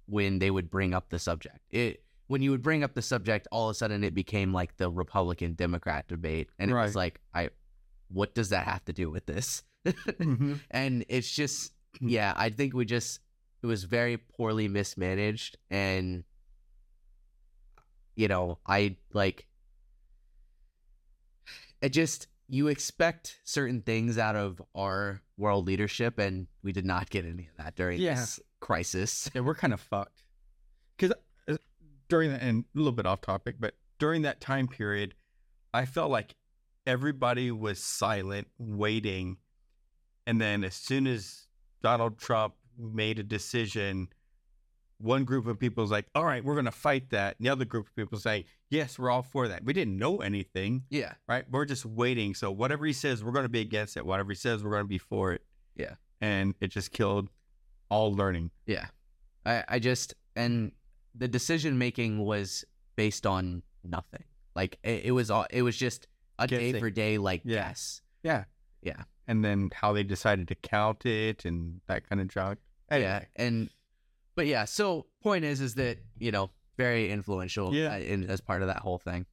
when 0.07 0.39
they 0.39 0.51
would 0.51 0.69
bring 0.69 0.93
up 0.93 1.09
the 1.09 1.19
subject. 1.19 1.59
It 1.71 2.03
when 2.29 2.41
you 2.41 2.51
would 2.51 2.61
bring 2.61 2.83
up 2.83 2.93
the 2.93 3.01
subject, 3.01 3.47
all 3.51 3.69
of 3.69 3.71
a 3.71 3.73
sudden 3.73 4.03
it 4.03 4.13
became 4.13 4.53
like 4.53 4.77
the 4.77 4.89
Republican 4.89 5.53
Democrat 5.55 6.07
debate. 6.07 6.47
And 6.59 6.71
it 6.71 6.73
was 6.75 6.95
like, 6.95 7.19
I 7.33 7.49
what 8.09 8.33
does 8.33 8.49
that 8.49 8.65
have 8.65 8.85
to 8.85 8.93
do 8.93 9.09
with 9.11 9.25
this? 9.25 9.63
Mhm. 9.85 10.59
and 10.71 11.05
it's 11.09 11.31
just 11.31 11.73
yeah 12.01 12.33
i 12.35 12.49
think 12.49 12.73
we 12.75 12.85
just 12.85 13.19
it 13.63 13.67
was 13.67 13.83
very 13.85 14.17
poorly 14.17 14.67
mismanaged 14.67 15.57
and 15.71 16.23
you 18.15 18.27
know 18.27 18.59
i 18.67 18.95
like 19.13 19.47
it 21.81 21.89
just 21.89 22.27
you 22.47 22.67
expect 22.67 23.39
certain 23.43 23.81
things 23.81 24.17
out 24.17 24.35
of 24.35 24.61
our 24.75 25.21
world 25.37 25.65
leadership 25.65 26.17
and 26.19 26.47
we 26.63 26.71
did 26.71 26.85
not 26.85 27.09
get 27.09 27.25
any 27.25 27.47
of 27.47 27.63
that 27.63 27.75
during 27.75 27.99
Yeah. 28.01 28.15
this 28.15 28.39
crisis 28.59 29.29
Yeah, 29.33 29.41
we're 29.41 29.55
kind 29.55 29.73
of 29.73 29.79
fucked. 29.79 30.23
During 32.09 32.31
that, 32.31 32.41
and 32.41 32.65
a 32.75 32.77
little 32.77 32.91
bit 32.91 33.05
off 33.05 33.21
topic, 33.21 33.55
but 33.59 33.75
during 33.99 34.23
that 34.23 34.41
time 34.41 34.67
period, 34.67 35.13
I 35.73 35.85
felt 35.85 36.09
like 36.09 36.35
everybody 36.87 37.51
was 37.51 37.79
silent, 37.79 38.47
waiting. 38.57 39.37
And 40.25 40.41
then 40.41 40.63
as 40.63 40.75
soon 40.75 41.05
as 41.07 41.47
Donald 41.83 42.17
Trump 42.17 42.55
made 42.77 43.19
a 43.19 43.23
decision, 43.23 44.09
one 44.97 45.23
group 45.23 45.47
of 45.47 45.59
people 45.59 45.83
was 45.83 45.91
like, 45.91 46.07
all 46.15 46.25
right, 46.25 46.43
we're 46.43 46.55
going 46.55 46.65
to 46.65 46.71
fight 46.71 47.11
that. 47.11 47.35
And 47.37 47.45
the 47.45 47.51
other 47.51 47.65
group 47.65 47.87
of 47.87 47.95
people 47.95 48.19
say, 48.19 48.45
yes, 48.69 48.99
we're 48.99 49.09
all 49.09 49.21
for 49.21 49.47
that. 49.47 49.63
We 49.63 49.73
didn't 49.73 49.97
know 49.97 50.17
anything, 50.17 50.83
yeah 50.89 51.13
right? 51.27 51.45
We're 51.49 51.65
just 51.65 51.85
waiting. 51.85 52.33
So 52.33 52.51
whatever 52.51 52.85
he 52.85 52.93
says, 52.93 53.23
we're 53.23 53.31
going 53.31 53.45
to 53.45 53.49
be 53.49 53.61
against 53.61 53.97
it. 53.97 54.05
Whatever 54.05 54.31
he 54.31 54.35
says, 54.35 54.63
we're 54.63 54.71
going 54.71 54.83
to 54.83 54.87
be 54.87 54.97
for 54.97 55.33
it. 55.33 55.41
Yeah. 55.75 55.95
And 56.21 56.55
it 56.59 56.67
just 56.67 56.91
killed 56.91 57.29
all 57.89 58.13
learning. 58.13 58.51
Yeah. 58.65 58.87
I, 59.45 59.63
I 59.67 59.79
just 59.79 60.15
and 60.35 60.71
the 61.15 61.27
decision 61.27 61.77
making 61.77 62.19
was 62.19 62.65
based 62.95 63.25
on 63.25 63.63
nothing. 63.83 64.23
Like 64.55 64.77
it, 64.83 65.05
it 65.05 65.11
was 65.11 65.29
all 65.31 65.45
it 65.49 65.61
was 65.61 65.75
just 65.77 66.07
a 66.37 66.47
day 66.47 66.67
Guessing. 66.71 66.79
for 66.79 66.89
day 66.89 67.17
like 67.17 67.41
Yeah. 67.43 67.67
guess. 67.69 68.01
Yeah. 68.23 68.43
Yeah. 68.81 69.03
And 69.27 69.43
then 69.45 69.69
how 69.73 69.93
they 69.93 70.03
decided 70.03 70.47
to 70.47 70.55
count 70.55 71.05
it 71.05 71.45
and 71.45 71.81
that 71.87 72.07
kind 72.09 72.21
of 72.21 72.27
junk. 72.29 72.59
Yeah. 72.91 73.25
And 73.35 73.69
but 74.35 74.47
yeah, 74.47 74.65
so 74.65 75.05
point 75.21 75.45
is 75.45 75.61
is 75.61 75.75
that, 75.75 75.97
you 76.17 76.31
know, 76.31 76.49
very 76.77 77.11
influential 77.11 77.73
Yeah. 77.73 77.93
uh, 77.95 77.99
in, 77.99 78.29
as 78.29 78.41
part 78.41 78.61
of 78.61 78.67
that 78.69 78.77
whole 78.79 78.97
thing. 78.97 79.25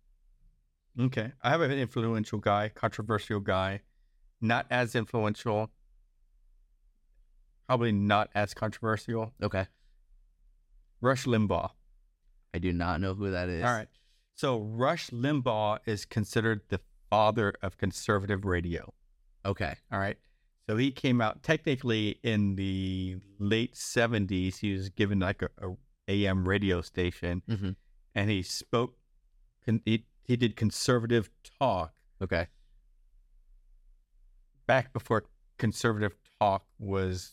Okay. 0.98 1.32
I 1.42 1.50
have 1.50 1.60
an 1.60 1.70
influential 1.72 2.38
guy, 2.38 2.70
controversial 2.74 3.40
guy, 3.40 3.82
not 4.40 4.66
as 4.70 4.94
influential, 4.94 5.70
probably 7.66 7.92
not 7.92 8.30
as 8.34 8.54
controversial. 8.54 9.32
Okay. 9.42 9.66
Rush 11.00 11.24
Limbaugh. 11.24 11.70
I 12.54 12.58
do 12.58 12.72
not 12.72 13.00
know 13.00 13.14
who 13.14 13.30
that 13.30 13.48
is. 13.48 13.64
All 13.64 13.72
right. 13.72 13.88
So 14.34 14.58
Rush 14.60 15.10
Limbaugh 15.10 15.78
is 15.86 16.04
considered 16.04 16.62
the 16.68 16.80
father 17.10 17.54
of 17.62 17.76
conservative 17.78 18.44
radio. 18.44 18.92
Okay. 19.44 19.74
All 19.92 19.98
right. 19.98 20.16
So 20.68 20.76
he 20.76 20.90
came 20.90 21.20
out 21.20 21.42
technically 21.42 22.18
in 22.22 22.56
the 22.56 23.16
late 23.38 23.74
70s. 23.74 24.58
He 24.58 24.72
was 24.72 24.88
given 24.88 25.20
like 25.20 25.42
a, 25.42 25.48
a 25.62 25.76
AM 26.08 26.48
radio 26.48 26.80
station 26.80 27.42
Mm-hmm. 27.48 27.70
and 28.14 28.30
he 28.30 28.42
spoke, 28.42 28.96
con- 29.64 29.82
he, 29.84 30.06
he 30.24 30.36
did 30.36 30.56
conservative 30.56 31.30
talk 31.60 31.92
Okay. 32.22 32.46
back 34.66 34.92
before 34.92 35.24
conservative 35.58 36.14
talk 36.40 36.64
was 36.78 37.32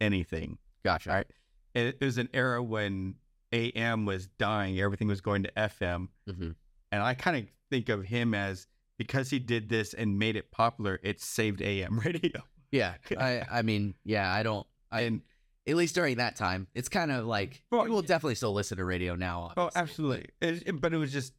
anything. 0.00 0.58
Gotcha. 0.84 1.10
All 1.10 1.16
right. 1.16 1.26
It, 1.74 2.00
was 2.00 2.18
an 2.18 2.28
era 2.34 2.62
when 2.62 3.14
AM 3.52 4.04
was 4.06 4.26
dying, 4.26 4.78
everything 4.80 5.08
was 5.08 5.20
going 5.20 5.42
to 5.44 5.52
FM. 5.56 6.08
Mm-hmm. 6.28 6.50
And 6.90 7.02
I 7.02 7.14
kind 7.14 7.36
of 7.38 7.44
think 7.70 7.88
of 7.88 8.04
him 8.04 8.34
as 8.34 8.66
because 8.98 9.30
he 9.30 9.38
did 9.38 9.68
this 9.68 9.94
and 9.94 10.18
made 10.18 10.36
it 10.36 10.50
popular, 10.50 11.00
it 11.02 11.20
saved 11.20 11.62
AM 11.62 11.98
radio. 12.04 12.42
Yeah. 12.70 12.94
I 13.18 13.44
I 13.50 13.62
mean, 13.62 13.94
yeah, 14.04 14.32
I 14.32 14.42
don't 14.42 14.66
I 14.90 15.02
And 15.02 15.22
at 15.66 15.76
least 15.76 15.94
during 15.94 16.16
that 16.16 16.36
time, 16.36 16.66
it's 16.74 16.88
kind 16.88 17.10
of 17.12 17.24
like 17.26 17.62
Well, 17.70 17.82
people 17.84 18.02
definitely 18.02 18.34
still 18.34 18.52
listen 18.52 18.76
to 18.78 18.84
radio 18.84 19.14
now. 19.14 19.52
oh, 19.56 19.70
absolutely. 19.74 20.26
It- 20.40 20.62
it- 20.66 20.80
but 20.80 20.92
it 20.92 20.98
was 20.98 21.12
just 21.12 21.32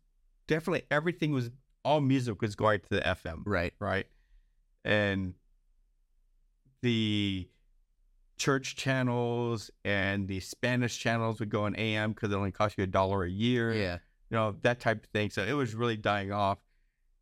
definitely 0.47 0.83
everything 0.89 1.31
was 1.31 1.51
all 1.85 1.99
music 2.01 2.41
was 2.41 2.55
going 2.55 2.79
to 2.79 2.89
the 2.89 3.01
FM, 3.01 3.43
Right. 3.45 3.73
right? 3.79 4.07
And 4.85 5.33
the 6.81 7.47
church 8.43 8.75
channels 8.75 9.71
and 9.86 10.27
the 10.27 10.39
Spanish 10.41 10.97
channels 10.99 11.39
would 11.39 11.49
go 11.49 11.63
on 11.63 11.75
AM 11.77 12.12
because 12.12 12.29
it 12.32 12.36
only 12.36 12.51
cost 12.51 12.77
you 12.77 12.84
a 12.84 12.88
dollar 12.88 13.23
a 13.23 13.29
year. 13.29 13.73
Yeah. 13.73 13.97
you 14.29 14.36
know, 14.38 14.56
that 14.63 14.79
type 14.79 15.03
of 15.06 15.10
thing. 15.12 15.29
So 15.29 15.43
it 15.43 15.53
was 15.53 15.73
really 15.75 15.95
dying 15.95 16.32
off. 16.32 16.60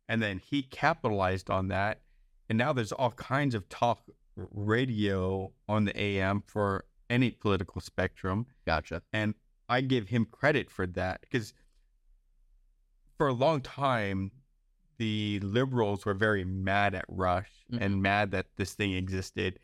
And 0.08 0.20
then 0.20 0.38
he 0.38 0.62
capitalized 0.62 1.48
on 1.48 1.68
that. 1.68 2.00
And 2.48 2.58
now 2.58 2.72
there's 2.72 2.90
all 2.92 3.12
kinds 3.12 3.54
of 3.54 3.68
talk 3.68 4.00
radio 4.36 5.52
on 5.68 5.84
the 5.84 5.98
AM 6.00 6.42
for 6.46 6.86
any 7.08 7.30
political 7.30 7.80
spectrum. 7.80 8.46
Gotcha. 8.66 9.02
And 9.12 9.34
I 9.68 9.80
give 9.82 10.08
him 10.08 10.26
credit 10.30 10.70
for 10.70 10.86
that 10.88 11.20
because 11.20 11.54
for 13.16 13.28
a 13.28 13.32
long 13.32 13.60
time, 13.60 14.32
the 14.98 15.38
liberals 15.40 16.04
were 16.04 16.14
very 16.14 16.44
mad 16.44 16.94
at 16.94 17.04
Rush 17.08 17.50
Mhm. 17.70 17.78
and 17.80 18.02
mad 18.02 18.30
that 18.32 18.46
this 18.56 18.74
thing 18.74 18.92
existed. 18.92 19.58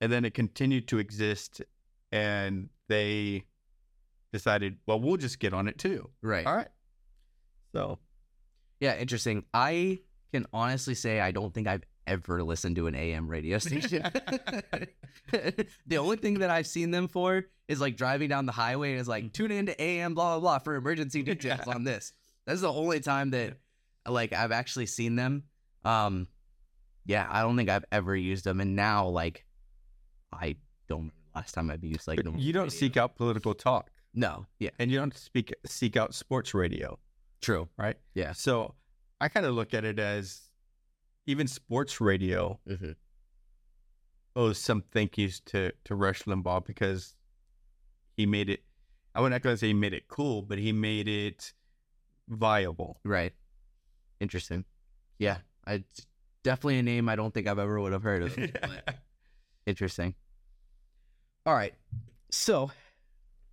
And 0.00 0.10
then 0.10 0.24
it 0.24 0.34
continued 0.34 0.88
to 0.88 0.98
exist. 0.98 1.60
And 2.12 2.68
they 2.88 3.44
decided, 4.32 4.78
well, 4.86 5.00
we'll 5.00 5.16
just 5.16 5.38
get 5.38 5.52
on 5.52 5.68
it 5.68 5.78
too. 5.78 6.08
Right. 6.22 6.46
All 6.46 6.56
right. 6.56 6.68
So 7.74 7.98
Yeah, 8.80 8.96
interesting. 8.96 9.44
I 9.54 10.00
can 10.32 10.46
honestly 10.52 10.94
say 10.94 11.20
I 11.20 11.30
don't 11.32 11.52
think 11.52 11.66
I've 11.66 11.84
ever 12.06 12.42
listened 12.42 12.76
to 12.76 12.86
an 12.86 12.94
AM 12.94 13.28
radio 13.28 13.58
station. 13.68 14.02
the 15.86 15.98
only 15.98 16.16
thing 16.16 16.40
that 16.40 16.50
I've 16.50 16.66
seen 16.66 16.90
them 16.90 17.08
for 17.08 17.44
is 17.68 17.80
like 17.80 17.96
driving 17.96 18.28
down 18.28 18.46
the 18.46 18.52
highway 18.52 18.90
and 18.92 19.00
it's 19.00 19.08
like 19.08 19.32
tune 19.32 19.50
in 19.52 19.66
to 19.66 19.80
AM 19.82 20.14
blah 20.14 20.38
blah 20.38 20.40
blah 20.40 20.58
for 20.58 20.74
emergency 20.74 21.22
details 21.24 21.60
Yeah. 21.66 21.72
on 21.74 21.84
this. 21.84 22.12
That's 22.46 22.60
the 22.62 22.72
only 22.72 23.00
time 23.00 23.30
that 23.30 23.58
like 24.08 24.32
I've 24.32 24.52
actually 24.52 24.86
seen 24.86 25.14
them. 25.16 25.44
Um 25.84 26.26
yeah, 27.06 27.26
I 27.30 27.42
don't 27.42 27.56
think 27.56 27.68
I've 27.70 27.84
ever 27.92 28.14
used 28.16 28.44
them 28.44 28.60
and 28.60 28.74
now 28.76 29.06
like 29.08 29.44
I 30.32 30.56
don't 30.88 31.12
last 31.34 31.52
time 31.54 31.70
I've 31.70 31.84
used 31.84 32.06
like 32.08 32.18
you 32.18 32.52
don't 32.52 32.64
radio. 32.64 32.68
seek 32.68 32.96
out 32.96 33.14
political 33.16 33.54
talk 33.54 33.90
No. 34.14 34.46
Yeah, 34.58 34.70
and 34.78 34.90
you 34.90 34.98
don't 34.98 35.16
speak 35.16 35.52
seek 35.66 35.96
out 35.96 36.14
sports 36.14 36.54
radio, 36.54 36.98
true. 37.40 37.68
right? 37.76 37.96
Yeah. 38.14 38.32
So 38.32 38.74
I 39.20 39.28
kind 39.28 39.46
of 39.46 39.54
look 39.54 39.72
at 39.74 39.84
it 39.84 39.98
as 39.98 40.40
even 41.26 41.46
sports 41.46 42.00
radio 42.00 42.58
Mhm. 42.66 42.96
owes 44.36 44.58
some 44.58 44.82
thank 44.92 45.16
yous 45.18 45.40
to 45.46 45.72
to 45.84 45.94
Rush 45.94 46.22
Limbaugh 46.24 46.64
because 46.64 47.14
he 48.16 48.26
made 48.26 48.48
it. 48.50 48.64
I 49.14 49.20
would 49.20 49.30
not 49.30 49.42
going 49.42 49.54
to 49.54 49.58
say 49.58 49.68
he 49.68 49.74
made 49.74 49.92
it 49.92 50.06
cool, 50.08 50.42
but 50.42 50.58
he 50.58 50.72
made 50.72 51.08
it 51.08 51.52
viable. 52.28 53.00
Right. 53.04 53.32
Interesting. 54.20 54.64
Yeah, 55.18 55.38
I 55.66 55.84
definitely 56.44 56.78
a 56.78 56.82
name 56.82 57.08
I 57.08 57.16
don't 57.16 57.32
think 57.34 57.46
I've 57.48 57.58
ever 57.58 57.80
would 57.80 57.92
have 57.92 58.02
heard 58.02 58.22
of. 58.22 58.38
interesting. 59.66 60.14
All 61.46 61.54
right. 61.54 61.74
So, 62.30 62.70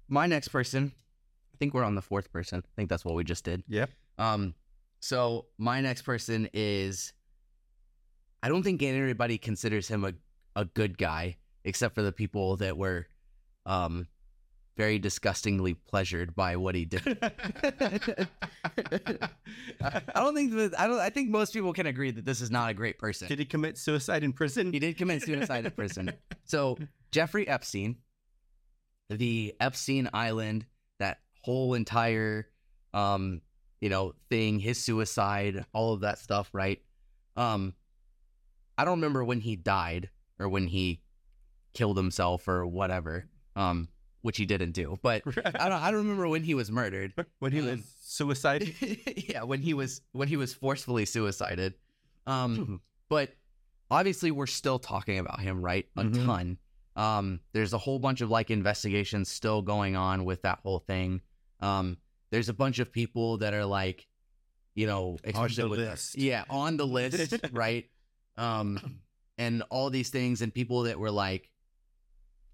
my 0.07 0.27
next 0.27 0.49
person, 0.49 0.91
I 0.95 1.57
think 1.57 1.73
we're 1.73 1.83
on 1.83 1.95
the 1.95 2.01
fourth 2.01 2.31
person. 2.31 2.59
I 2.65 2.71
think 2.75 2.89
that's 2.89 3.03
what 3.05 3.15
we 3.15 3.23
just 3.23 3.43
did. 3.43 3.63
Yep. 3.67 3.89
Um 4.17 4.53
so 4.99 5.45
my 5.57 5.81
next 5.81 6.01
person 6.03 6.49
is 6.53 7.13
I 8.41 8.49
don't 8.49 8.63
think 8.63 8.81
anybody 8.81 9.37
considers 9.37 9.87
him 9.87 10.05
a 10.05 10.13
a 10.55 10.65
good 10.65 10.97
guy 10.97 11.37
except 11.63 11.93
for 11.95 12.01
the 12.01 12.11
people 12.11 12.57
that 12.57 12.77
were 12.77 13.07
um 13.65 14.07
very 14.75 14.99
disgustingly 14.99 15.73
pleasured 15.73 16.35
by 16.35 16.55
what 16.55 16.75
he 16.75 16.85
did. 16.85 17.01
I 19.81 20.01
don't 20.15 20.35
think 20.35 20.53
that 20.53 20.75
I 20.77 20.87
don't 20.87 20.99
I 20.99 21.09
think 21.09 21.29
most 21.29 21.53
people 21.53 21.73
can 21.73 21.87
agree 21.87 22.11
that 22.11 22.25
this 22.25 22.41
is 22.41 22.51
not 22.51 22.69
a 22.69 22.73
great 22.73 22.99
person. 22.99 23.27
Did 23.27 23.39
he 23.39 23.45
commit 23.45 23.77
suicide 23.77 24.23
in 24.23 24.33
prison? 24.33 24.71
He 24.71 24.79
did 24.79 24.97
commit 24.97 25.23
suicide 25.23 25.65
in 25.65 25.71
prison. 25.71 26.13
So 26.45 26.77
Jeffrey 27.11 27.47
Epstein, 27.47 27.97
the 29.09 29.55
Epstein 29.59 30.09
Island, 30.13 30.65
that 30.99 31.19
whole 31.43 31.73
entire 31.73 32.47
um, 32.93 33.41
you 33.79 33.89
know, 33.89 34.13
thing, 34.29 34.59
his 34.59 34.83
suicide, 34.83 35.65
all 35.73 35.93
of 35.93 36.01
that 36.01 36.17
stuff, 36.19 36.49
right? 36.53 36.81
Um 37.35 37.73
I 38.77 38.85
don't 38.85 38.97
remember 38.99 39.23
when 39.23 39.39
he 39.41 39.55
died 39.55 40.09
or 40.39 40.47
when 40.49 40.67
he 40.67 41.01
killed 41.73 41.97
himself 41.97 42.47
or 42.47 42.65
whatever. 42.65 43.25
Um, 43.55 43.87
which 44.21 44.37
he 44.37 44.45
didn't 44.45 44.71
do. 44.71 44.97
But 45.01 45.23
I 45.45 45.69
don't 45.69 45.81
I 45.81 45.91
don't 45.91 46.01
remember 46.01 46.27
when 46.27 46.43
he 46.43 46.53
was 46.55 46.71
murdered. 46.71 47.13
when 47.39 47.51
he 47.51 47.59
Um, 47.59 47.65
was 47.67 47.95
suicide. 48.01 48.73
yeah, 49.29 49.43
when 49.43 49.61
he 49.61 49.73
was 49.73 50.01
when 50.11 50.27
he 50.27 50.37
was 50.37 50.53
forcefully 50.53 51.05
suicided. 51.05 51.75
Um, 52.25 52.81
but 53.09 53.29
obviously 53.91 54.31
we're 54.31 54.47
still 54.47 54.79
talking 54.79 55.17
about 55.19 55.39
him, 55.39 55.61
right? 55.61 55.87
A 55.95 56.03
Mhm. 56.03 56.25
ton. 56.25 56.57
Um, 56.97 57.39
there's 57.53 57.73
a 57.73 57.77
whole 57.77 57.99
bunch 57.99 58.21
of 58.21 58.29
like 58.29 58.49
investigations 58.51 59.29
still 59.29 59.61
going 59.61 59.95
on 59.95 60.25
with 60.25 60.41
that 60.41 60.59
whole 60.63 60.79
thing. 60.79 61.21
Um, 61.61 61.97
there's 62.31 62.49
a 62.49 62.53
bunch 62.53 62.79
of 62.79 62.91
people 62.91 63.37
that 63.37 63.53
are 63.53 63.65
like, 63.65 64.05
you 64.75 64.87
know, 64.87 65.17
especially 65.23 65.63
the 65.63 65.69
with- 65.69 65.79
list. 65.79 66.17
yeah, 66.17 66.43
on 66.49 66.75
the 66.75 66.85
list, 66.99 67.35
right? 67.53 67.85
Um, 68.35 68.99
and 69.37 69.63
all 69.69 69.89
these 69.91 70.09
things 70.09 70.41
and 70.41 70.53
people 70.53 70.83
that 70.83 70.99
were 70.99 71.11
like 71.11 71.49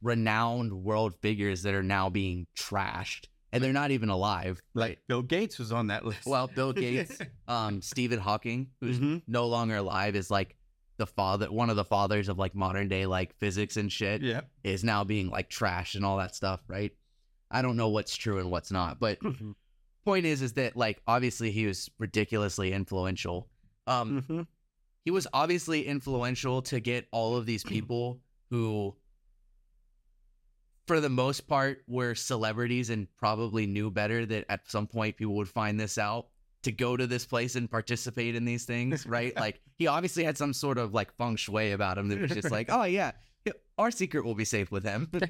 renowned 0.01 0.73
world 0.73 1.15
figures 1.21 1.63
that 1.63 1.73
are 1.73 1.83
now 1.83 2.09
being 2.09 2.45
trashed 2.57 3.25
and 3.53 3.63
they're 3.63 3.71
not 3.71 3.91
even 3.91 4.09
alive. 4.09 4.61
like 4.73 4.99
Bill 5.07 5.21
Gates 5.21 5.59
was 5.59 5.71
on 5.71 5.87
that 5.87 6.05
list. 6.05 6.25
Well, 6.25 6.47
Bill 6.47 6.73
Gates, 6.85 7.19
um, 7.47 7.81
Stephen 7.81 8.19
Hawking, 8.19 8.67
who's 8.81 8.99
Mhm. 8.99 9.21
no 9.27 9.47
longer 9.47 9.77
alive, 9.77 10.15
is 10.15 10.31
like 10.31 10.55
the 10.97 11.07
father, 11.07 11.51
one 11.51 11.69
of 11.69 11.75
the 11.75 11.83
fathers 11.85 12.29
of 12.29 12.37
like 12.37 12.53
modern 12.55 12.87
day 12.87 13.05
like 13.05 13.33
physics 13.35 13.77
and 13.77 13.91
shit, 13.91 14.21
yeah. 14.21 14.41
is 14.63 14.83
now 14.83 15.03
being 15.03 15.29
like 15.29 15.49
trashed 15.49 15.95
and 15.95 16.05
all 16.05 16.17
that 16.17 16.35
stuff, 16.35 16.61
right? 16.67 16.91
I 17.49 17.61
don't 17.61 17.75
know 17.77 17.89
what's 17.89 18.15
true 18.15 18.39
and 18.39 18.49
what's 18.51 18.71
not, 18.71 18.99
but 18.99 19.19
point 20.05 20.25
is, 20.25 20.41
is 20.41 20.53
that 20.53 20.75
like 20.75 21.01
obviously 21.07 21.51
he 21.51 21.65
was 21.65 21.89
ridiculously 21.99 22.71
influential. 22.73 23.47
Um, 23.87 24.21
Mhm. 24.21 24.47
he 25.03 25.11
was 25.11 25.27
obviously 25.33 25.85
influential 25.87 26.61
to 26.63 26.79
get 26.79 27.07
all 27.11 27.35
of 27.37 27.45
these 27.45 27.63
people 27.75 28.21
who 28.49 28.95
for 30.85 30.99
the 30.99 31.09
most 31.09 31.47
part 31.47 31.81
were 31.87 32.13
celebrities 32.13 32.89
and 32.89 33.07
probably 33.15 33.65
knew 33.65 33.89
better 33.89 34.25
that 34.25 34.45
at 34.49 34.69
some 34.69 34.85
point 34.85 35.15
people 35.15 35.35
would 35.35 35.47
find 35.47 35.79
this 35.79 35.97
out 35.97 36.27
to 36.63 36.71
go 36.71 36.97
to 36.97 37.05
this 37.07 37.25
place 37.25 37.55
and 37.55 37.69
participate 37.69 38.35
in 38.35 38.45
these 38.45 38.65
things 38.65 39.05
right? 39.07 39.35
Like 39.35 39.61
he 39.77 39.87
obviously 39.87 40.23
had 40.23 40.37
some 40.37 40.53
sort 40.53 40.77
of 40.77 40.93
like 40.93 41.13
feng 41.17 41.35
shui 41.35 41.71
about 41.71 41.97
him 41.97 42.07
that 42.09 42.19
was 42.19 42.31
just 42.31 42.51
like 42.51 42.67
oh 42.71 42.83
yeah 42.83 43.11
our 43.77 43.91
secret 43.91 44.23
will 44.23 44.35
be 44.35 44.45
safe 44.45 44.71
with 44.71 44.83
him. 44.83 45.09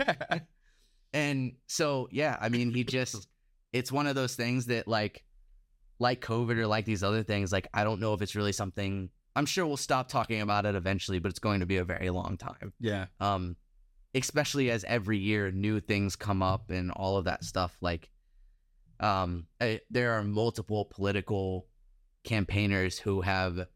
And 1.13 1.53
so 1.67 2.07
yeah 2.11 2.37
i 2.41 2.49
mean 2.49 2.71
he 2.73 2.83
just 2.83 3.27
it's 3.71 3.91
one 3.91 4.07
of 4.07 4.15
those 4.15 4.35
things 4.35 4.65
that 4.65 4.87
like 4.87 5.23
like 5.99 6.21
covid 6.21 6.57
or 6.57 6.65
like 6.65 6.85
these 6.85 7.03
other 7.03 7.21
things 7.23 7.51
like 7.51 7.67
i 7.73 7.83
don't 7.83 7.99
know 7.99 8.13
if 8.13 8.21
it's 8.23 8.35
really 8.35 8.51
something 8.51 9.09
i'm 9.35 9.45
sure 9.45 9.65
we'll 9.65 9.77
stop 9.77 10.09
talking 10.09 10.41
about 10.41 10.65
it 10.65 10.73
eventually 10.73 11.19
but 11.19 11.29
it's 11.29 11.39
going 11.39 11.59
to 11.59 11.65
be 11.65 11.77
a 11.77 11.85
very 11.85 12.09
long 12.09 12.35
time. 12.37 12.73
Yeah. 12.79 13.05
um 13.19 13.55
especially 14.15 14.71
as 14.71 14.83
every 14.85 15.17
year 15.17 15.51
new 15.51 15.79
things 15.79 16.15
come 16.15 16.41
up 16.41 16.69
and 16.69 16.91
all 16.91 17.17
of 17.17 17.25
that 17.25 17.43
stuff 17.43 17.77
like 17.79 18.09
um 18.99 19.47
eh, 19.59 19.79
there 19.89 20.11
are 20.13 20.23
multiple 20.23 20.85
political 20.85 21.67
campaigners 22.23 22.99
who 22.99 23.21
have 23.21 23.67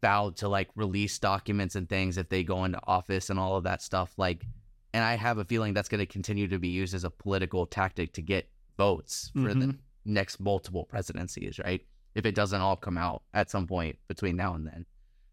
vowed 0.00 0.36
to 0.36 0.48
like 0.48 0.68
release 0.74 1.18
documents 1.18 1.76
and 1.76 1.88
things 1.88 2.18
if 2.18 2.28
they 2.28 2.42
go 2.42 2.64
into 2.64 2.80
office 2.86 3.30
and 3.30 3.38
all 3.38 3.56
of 3.56 3.64
that 3.64 3.80
stuff 3.80 4.12
like 4.16 4.44
and 4.92 5.04
i 5.04 5.14
have 5.14 5.38
a 5.38 5.44
feeling 5.44 5.72
that's 5.72 5.88
going 5.88 6.00
to 6.00 6.06
continue 6.06 6.48
to 6.48 6.58
be 6.58 6.68
used 6.68 6.94
as 6.94 7.04
a 7.04 7.10
political 7.10 7.66
tactic 7.66 8.12
to 8.12 8.22
get 8.22 8.48
votes 8.76 9.30
for 9.34 9.54
the 9.54 9.66
Mhm. 9.66 9.78
next 10.04 10.40
multiple 10.40 10.84
presidencies 10.84 11.60
right 11.60 11.86
if 12.14 12.26
it 12.26 12.34
doesn't 12.34 12.60
all 12.60 12.76
come 12.76 12.98
out 12.98 13.22
at 13.32 13.50
some 13.50 13.66
point 13.66 13.96
between 14.08 14.36
now 14.36 14.54
and 14.54 14.66
then 14.66 14.84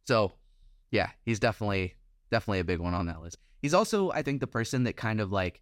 so 0.06 0.34
Yeah, 0.91 1.12
he's 1.23 1.39
definitely 1.39 1.95
definitely 2.32 2.60
a 2.60 2.63
big 2.63 2.80
one 2.80 2.95
on 2.95 3.06
that 3.08 3.21
list. 3.21 3.38
He's 3.62 3.75
also, 3.75 4.10
I 4.12 4.23
think, 4.23 4.39
the 4.39 4.47
person 4.47 4.86
that 4.86 4.93
kind 4.97 5.19
of 5.21 5.32
like 5.32 5.62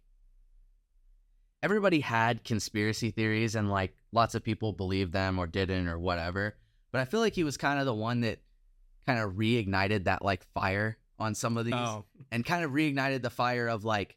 everybody 1.62 2.00
had 2.00 2.44
conspiracy 2.44 3.10
theories 3.10 3.54
and 3.54 3.70
like 3.70 3.94
lots 4.12 4.34
of 4.34 4.42
people 4.44 4.72
believed 4.72 5.12
them 5.12 5.38
or 5.38 5.46
didn't 5.46 5.88
or 5.88 5.98
whatever. 5.98 6.56
But 6.92 7.00
I 7.00 7.04
feel 7.04 7.20
like 7.20 7.34
he 7.34 7.44
was 7.44 7.56
kind 7.56 7.78
of 7.80 7.86
the 7.86 7.94
one 7.94 8.20
that 8.20 8.40
kind 9.06 9.18
of 9.20 9.32
reignited 9.32 10.04
that 10.04 10.22
like 10.24 10.44
fire 10.54 10.98
on 11.18 11.34
some 11.34 11.56
of 11.56 11.64
these 11.64 11.74
Oh, 11.74 12.04
and 12.30 12.44
kind 12.44 12.64
of 12.64 12.70
reignited 12.70 13.22
the 13.22 13.30
fire 13.30 13.66
of 13.68 13.84
like, 13.84 14.16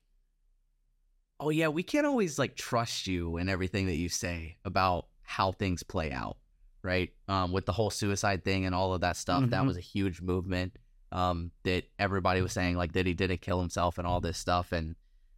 oh 1.40 1.50
yeah, 1.50 1.68
we 1.70 1.84
can't 1.84 2.06
always 2.06 2.38
like 2.38 2.56
trust 2.56 3.08
you 3.08 3.38
and 3.38 3.50
everything 3.50 3.88
that 3.88 3.96
you 3.96 4.10
say 4.10 4.58
about 4.64 5.08
how 5.24 5.52
things 5.52 5.82
play 5.82 6.12
out, 6.12 6.38
right? 6.84 7.10
Um, 7.28 7.52
with 7.52 7.66
the 7.66 7.72
whole 7.72 7.90
suicide 7.90 8.44
thing 8.44 8.66
and 8.66 8.76
all 8.76 8.94
of 8.94 9.02
that 9.02 9.18
stuff, 9.18 9.50
that 9.50 9.62
Mhm. 9.64 9.68
was 9.68 9.78
a 9.78 9.82
huge 9.82 10.22
movement. 10.22 10.76
Um, 11.14 11.52
that 11.64 11.86
everybody 12.00 12.42
was 12.42 12.54
saying 12.54 12.78
like 12.78 12.94
that 12.94 13.06
he 13.06 13.14
didn't 13.14 13.42
kill 13.42 13.60
himself 13.60 13.98
and 13.98 14.08
all 14.08 14.22
this 14.22 14.38
stuff, 14.38 14.72
and 14.72 14.96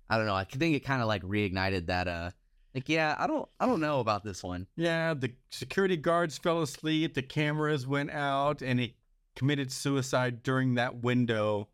I 0.09 0.17
don't 0.17 0.25
know. 0.25 0.35
I 0.35 0.43
think 0.43 0.75
it 0.75 0.81
kind 0.81 1.01
of 1.01 1.07
like 1.07 1.23
reignited 1.23 1.87
that. 1.87 2.07
Uh, 2.07 2.31
like 2.75 2.89
yeah, 2.89 3.15
I 3.17 3.27
don't, 3.27 3.47
I 3.59 3.65
don't 3.65 3.79
know 3.81 3.99
about 3.99 4.23
this 4.23 4.43
one. 4.43 4.67
yeah. 4.75 5.13
The 5.13 5.31
security 5.51 5.95
guards 5.97 6.37
fell 6.37 6.61
asleep. 6.61 7.13
The 7.13 7.21
cameras 7.21 7.85
went 7.87 8.09
out, 8.11 8.61
and 8.61 8.79
he 8.79 8.95
committed 9.35 9.71
suicide 9.71 10.43
during 10.43 10.75
that 10.75 10.97
window 11.03 11.69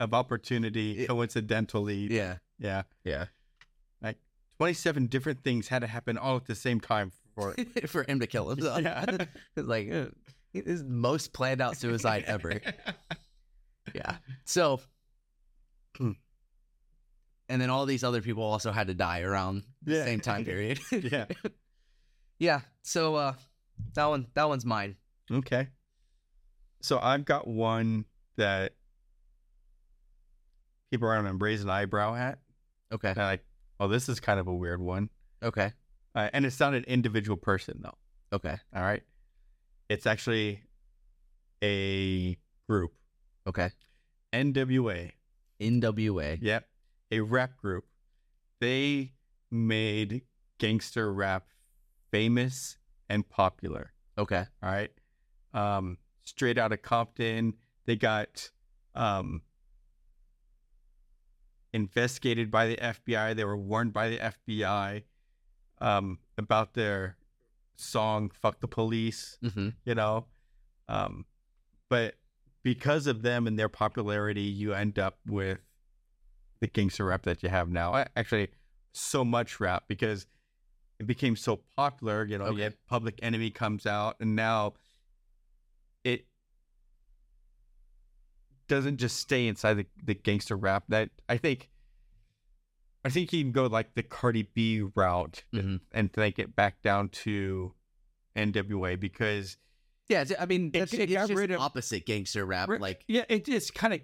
of 0.00 0.12
opportunity. 0.14 0.96
Yeah. 0.98 1.06
Coincidentally, 1.06 2.12
Yeah, 2.12 2.36
yeah. 2.58 2.82
yeah. 3.04 3.26
Like 4.02 4.18
Twenty-seven 4.58 5.06
different 5.06 5.42
things 5.44 5.68
had 5.68 5.80
to 5.80 5.86
happen 5.86 6.18
all 6.18 6.36
at 6.36 6.46
the 6.46 6.54
same 6.54 6.80
time 6.80 7.12
for 7.34 7.54
For 7.86 8.02
him 8.04 8.20
to 8.20 8.26
kill 8.26 8.48
himself, 8.50 8.82
Yeah. 8.82 9.04
it's 9.56 9.66
like 9.68 9.90
uh, 9.90 10.06
this 10.52 10.82
most 10.86 11.32
planned 11.32 11.60
out 11.60 11.76
suicide 11.76 12.24
ever. 12.26 12.60
Yeah. 13.94 14.16
So, 14.44 14.80
and 17.48 17.60
then 17.60 17.70
all 17.70 17.86
these 17.86 18.04
other 18.04 18.22
people 18.22 18.42
also 18.42 18.72
had 18.72 18.86
to 18.88 18.94
die 18.94 19.20
around 19.20 19.62
the 19.82 19.94
Yeah. 19.96 20.04
same 20.04 20.20
time 20.20 20.44
period. 20.50 20.78
yeah. 20.90 21.26
yeah. 22.38 22.60
So, 22.82 23.16
uh, 23.16 23.34
that 23.94 24.06
one, 24.06 24.26
that 24.34 24.48
one's 24.48 24.64
mine. 24.64 24.96
Okay. 25.30 25.68
So 26.82 26.98
I've 26.98 27.24
got 27.24 27.46
one 27.46 28.04
that 28.36 28.72
people 30.90 31.08
are 31.08 31.16
gonna 31.16 31.34
raise 31.34 31.62
an 31.62 31.70
eyebrow 31.70 32.14
at. 32.14 32.38
Okay. 32.92 33.08
And 33.08 33.16
like, 33.18 33.44
oh, 33.80 33.88
this 33.88 34.08
is 34.08 34.20
kind 34.20 34.38
of 34.38 34.46
a 34.46 34.54
weird 34.54 34.80
one. 34.80 35.08
Okay. 35.42 35.72
Uh, 36.14 36.28
and 36.32 36.46
it's 36.46 36.60
not 36.60 36.74
an 36.74 36.84
individual 36.84 37.36
person 37.36 37.80
though. 37.82 37.96
Okay. 38.32 38.56
All 38.74 38.82
right. 38.82 39.02
It's 39.88 40.06
actually 40.06 40.62
a 41.62 42.36
group. 42.68 42.92
Okay. 43.46 43.70
NWA. 44.32 45.10
NWA. 45.60 46.38
Yep. 46.40 46.66
A 47.10 47.20
rap 47.20 47.56
group. 47.56 47.84
They 48.60 49.12
made 49.50 50.22
gangster 50.58 51.12
rap 51.12 51.46
famous 52.10 52.78
and 53.08 53.28
popular. 53.28 53.92
Okay. 54.16 54.44
All 54.62 54.70
right. 54.70 54.90
Um, 55.52 55.98
straight 56.24 56.58
out 56.58 56.72
of 56.72 56.82
Compton. 56.82 57.54
They 57.86 57.96
got 57.96 58.50
um, 58.94 59.42
investigated 61.72 62.50
by 62.50 62.68
the 62.68 62.76
FBI. 62.76 63.36
They 63.36 63.44
were 63.44 63.56
warned 63.56 63.92
by 63.92 64.08
the 64.08 64.18
FBI 64.18 65.02
um, 65.80 66.18
about 66.38 66.74
their 66.74 67.16
song 67.76 68.30
"Fuck 68.30 68.60
the 68.60 68.68
Police." 68.68 69.38
Mm-hmm. 69.44 69.70
You 69.84 69.94
know, 69.94 70.26
um, 70.88 71.26
but 71.88 72.14
because 72.62 73.06
of 73.06 73.22
them 73.22 73.46
and 73.46 73.58
their 73.58 73.68
popularity, 73.68 74.42
you 74.42 74.72
end 74.72 74.98
up 74.98 75.18
with 75.26 75.58
the 76.60 76.66
gangster 76.66 77.04
rap 77.04 77.22
that 77.24 77.42
you 77.42 77.48
have 77.48 77.68
now. 77.68 78.04
Actually, 78.16 78.48
so 78.92 79.24
much 79.24 79.60
rap 79.60 79.84
because 79.88 80.26
it 81.00 81.06
became 81.06 81.36
so 81.36 81.60
popular. 81.76 82.24
You 82.24 82.38
know, 82.38 82.44
Okay. 82.46 82.70
Public 82.88 83.18
Enemy 83.22 83.50
comes 83.50 83.86
out, 83.86 84.16
and 84.20 84.34
now 84.36 84.74
it 86.04 86.26
doesn't 88.68 88.96
just 88.98 89.16
stay 89.18 89.46
inside 89.46 89.74
the, 89.74 89.86
the 90.02 90.14
gangster 90.14 90.56
rap. 90.56 90.84
That 90.88 91.10
I 91.28 91.36
think, 91.36 91.70
I 93.04 93.10
think 93.10 93.32
you 93.32 93.42
can 93.42 93.52
go 93.52 93.66
like 93.66 93.94
the 93.94 94.02
Cardi 94.02 94.48
B 94.54 94.82
route 94.94 95.44
Mhm. 95.52 95.80
and 95.92 96.12
take 96.12 96.38
it 96.38 96.56
back 96.56 96.80
down 96.82 97.08
to 97.10 97.74
NWA 98.36 98.98
because 98.98 99.56
Yeah. 100.08 100.24
I 100.38 100.46
mean, 100.46 100.70
It- 100.74 100.92
it 100.92 101.00
it's 101.00 101.12
got 101.12 101.28
just 101.28 101.38
rid 101.38 101.50
of- 101.50 101.60
opposite 101.60 102.06
gangster 102.06 102.44
rap. 102.44 102.68
Like, 102.68 103.04
yeah, 103.08 103.24
it 103.28 103.44
just 103.44 103.74
kind 103.74 103.94
of 103.94 104.00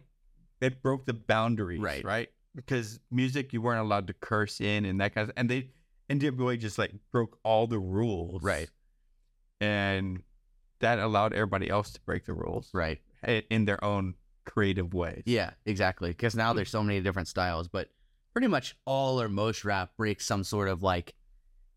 it 0.61 0.83
broke 0.83 1.07
the 1.07 1.15
boundaries, 1.15 1.81
Right. 1.81 2.05
Right, 2.05 2.29
because 2.55 3.01
music 3.11 3.53
you 3.53 3.63
weren't 3.63 3.81
allowed 3.81 4.07
to 4.09 4.13
curse 4.15 4.61
in 4.61 4.85
and 4.85 5.01
that 5.01 5.15
kind 5.15 5.29
of, 5.29 5.35
and 5.37 5.49
they 5.49 5.71
NWA 6.11 6.59
just 6.59 6.79
like 6.79 6.93
broke 7.13 7.39
all 7.45 7.67
the 7.67 7.79
rules, 7.79 8.43
Right. 8.43 8.69
and 9.61 10.23
that 10.81 10.99
allowed 10.99 11.33
everybody 11.33 11.69
else 11.69 11.93
to 11.93 12.01
break 12.01 12.27
the 12.27 12.33
rules, 12.33 12.71
right. 12.73 12.99
in 13.23 13.65
their 13.67 13.83
own 13.85 14.15
creative 14.45 14.95
ways. 14.95 15.23
Yeah, 15.27 15.51
exactly. 15.67 16.11
Because 16.11 16.35
now 16.35 16.53
hmm. 16.53 16.57
there's 16.57 16.71
so 16.71 16.83
many 16.83 17.01
different 17.01 17.29
styles, 17.29 17.69
but 17.69 17.89
pretty 18.33 18.49
much 18.49 18.77
all 18.87 19.21
or 19.21 19.29
most 19.29 19.65
rap 19.65 19.97
breaks 19.97 20.27
some 20.27 20.43
sort 20.43 20.69
of 20.69 20.83
like, 20.83 21.15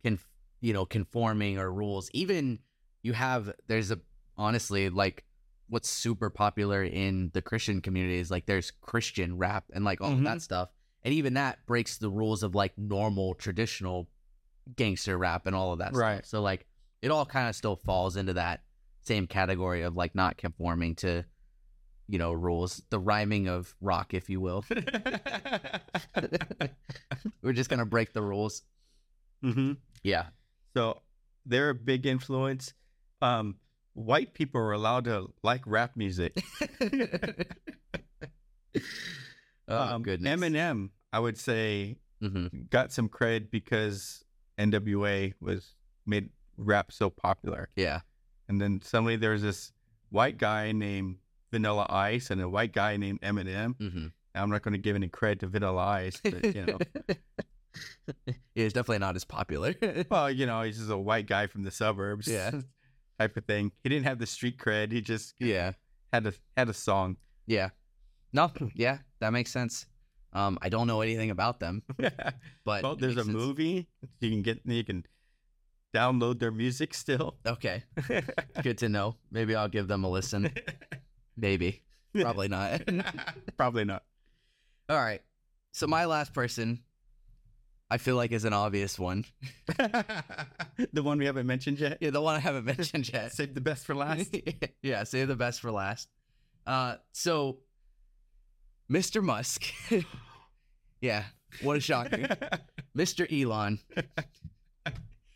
conf- 0.03 0.27
you 0.61 0.73
know, 0.73 0.85
conforming 0.85 1.59
or 1.59 1.71
rules. 1.71 2.09
Even 2.13 2.59
you 3.03 3.13
have 3.13 3.53
there's 3.67 3.91
a 3.91 3.99
honestly 4.37 4.89
like 4.89 5.25
what's 5.73 5.89
super 5.89 6.29
popular 6.29 6.83
in 6.83 7.31
the 7.33 7.41
Christian 7.41 7.81
community 7.81 8.19
is 8.19 8.29
like 8.31 8.45
there's 8.45 8.71
Christian 8.71 9.37
rap 9.37 9.65
and 9.73 9.83
like 9.83 9.99
all 10.01 10.11
of 10.11 10.19
Mhm. 10.19 10.25
that 10.25 10.41
stuff, 10.41 10.69
and 11.03 11.13
even 11.13 11.33
that 11.33 11.65
breaks 11.65 11.97
the 11.97 12.09
rules 12.09 12.43
of 12.43 12.55
like 12.55 12.77
normal 12.77 13.33
traditional 13.33 14.07
gangster 14.75 15.17
rap 15.17 15.45
and 15.47 15.55
all 15.55 15.73
of 15.73 15.79
that 15.79 15.93
Right. 15.95 16.17
stuff. 16.19 16.25
So 16.29 16.41
like 16.41 16.67
it 17.01 17.09
all 17.11 17.25
kind 17.25 17.49
of 17.49 17.55
still 17.55 17.75
falls 17.75 18.15
into 18.15 18.33
that 18.33 18.63
same 19.01 19.27
category 19.27 19.81
of 19.81 19.95
like 19.97 20.15
not 20.15 20.37
conforming 20.37 20.95
to 20.97 21.25
you 22.07 22.19
know 22.19 22.31
rules 22.33 22.81
the 22.89 22.99
rhyming 22.99 23.47
of 23.47 23.75
rock 23.81 24.13
if 24.13 24.29
you 24.29 24.39
will 24.39 24.63
we're 27.41 27.53
just 27.53 27.69
gonna 27.69 27.85
break 27.85 28.13
the 28.13 28.21
rules 28.21 28.61
hmm 29.41 29.73
yeah 30.03 30.27
So 30.75 31.01
they're 31.45 31.69
a 31.71 31.75
big 31.75 32.05
influence. 32.05 32.73
Um, 33.21 33.55
white 33.93 34.33
people 34.33 34.59
are 34.61 34.71
allowed 34.73 35.05
to 35.05 35.31
like 35.43 35.61
rap 35.65 35.91
music. 35.95 36.41
oh 39.67 39.77
um, 39.77 40.03
goodness 40.03 40.39
Eminem, 40.39 40.89
I 41.11 41.19
would 41.19 41.37
say, 41.37 41.97
hmm 42.21 42.47
got 42.69 42.91
some 42.91 43.09
credit 43.09 43.51
because 43.51 44.23
NWA 44.57 45.33
was 45.41 45.75
made 46.05 46.29
rap 46.57 46.91
so 46.91 47.09
popular. 47.09 47.69
yeah 47.75 48.01
And 48.47 48.61
then 48.61 48.81
suddenly 48.83 49.15
there's 49.15 49.41
this 49.41 49.71
white 50.09 50.37
guy 50.37 50.71
named 50.71 51.17
Vanilla 51.51 51.85
Ice 51.89 52.29
and 52.29 52.39
a 52.41 52.47
white 52.49 52.73
guy 52.73 52.97
named 52.97 53.21
Eminem. 53.21 53.75
hmm 53.77 54.07
I'm 54.35 54.49
not 54.49 54.63
going 54.63 54.71
to 54.73 54.79
give 54.79 54.95
any 54.95 55.09
credit 55.09 55.41
to 55.41 55.47
Vanilla 55.47 55.83
Ice, 55.83 56.19
but 56.23 56.55
you 56.55 56.65
know, 56.65 56.79
it's 58.55 58.73
definitely 58.73 58.97
not 58.99 59.15
as 59.15 59.23
popular 59.25 59.75
well, 60.09 60.31
you 60.31 60.47
know, 60.47 60.63
he's 60.63 60.77
just 60.79 60.89
a 60.89 60.97
white 60.97 61.27
guy 61.27 61.45
from 61.47 61.61
the 61.63 61.71
suburbs, 61.71 62.27
Yeah. 62.27 62.51
type 63.19 63.37
of 63.37 63.45
thing. 63.45 63.71
He 63.83 63.89
didn't 63.89 64.05
have 64.05 64.19
the 64.19 64.25
street 64.25 64.57
cred. 64.57 64.91
He 64.91 65.01
just 65.01 65.33
yeah 65.39 65.73
had 66.11 66.25
a 66.27 66.33
had 66.57 66.69
a 66.69 66.73
song. 66.73 67.17
yeah 67.47 67.69
no 68.33 68.51
yeah 68.73 68.97
that 69.19 69.31
makes 69.31 69.51
sense 69.51 69.85
um 70.33 70.57
i 70.61 70.69
don't 70.69 70.87
know 70.87 71.01
anything 71.01 71.29
about 71.29 71.59
them 71.59 71.83
but 72.65 72.81
well, 72.83 72.95
there's 72.95 73.17
a 73.17 73.23
sense. 73.23 73.27
movie 73.35 73.87
you 74.21 74.29
can 74.31 74.41
get. 74.41 74.59
You 74.65 74.83
can 74.83 75.05
download 75.93 76.39
their 76.39 76.51
music 76.51 76.93
still. 76.93 77.35
okay 77.45 77.83
good 78.63 78.77
to 78.79 78.89
know 78.89 79.15
maybe 79.31 79.55
i'll 79.55 79.69
give 79.69 79.87
them 79.87 80.03
a 80.03 80.09
listen 80.09 80.51
maybe 81.37 81.81
probably 82.15 82.47
not 82.47 82.81
Probably 83.57 83.85
not. 83.85 84.03
all 84.89 84.97
right 84.97 85.21
so 85.71 85.85
my 85.87 86.05
last 86.05 86.33
person 86.33 86.79
i 87.93 87.97
feel 87.97 88.15
like 88.15 88.31
is 88.31 88.43
an 88.45 88.53
obvious 88.53 88.97
one 88.97 89.23
the 90.93 91.03
one 91.03 91.17
we 91.17 91.25
haven't 91.25 91.45
mentioned 91.47 91.79
yet. 91.79 91.97
yeah 92.01 92.09
the 92.09 92.21
one 92.21 92.35
i 92.35 92.39
haven't 92.39 92.65
mentioned 92.75 93.11
yet 93.11 93.31
Save 93.31 93.55
the 93.55 93.61
best 93.61 93.85
for 93.85 93.95
last. 93.95 94.35
yeah, 94.81 95.03
save 95.03 95.27
the 95.27 95.35
best 95.35 95.59
for 95.59 95.71
last. 95.71 96.07
Uh, 96.65 96.95
so, 97.11 97.57
Mr. 98.91 99.21
Musk. 99.23 99.65
yeah, 101.01 101.23
what 101.61 101.77
a 101.77 101.79
shocker. 101.79 102.27
Mr. 102.97 103.25
Elon. 103.31 103.79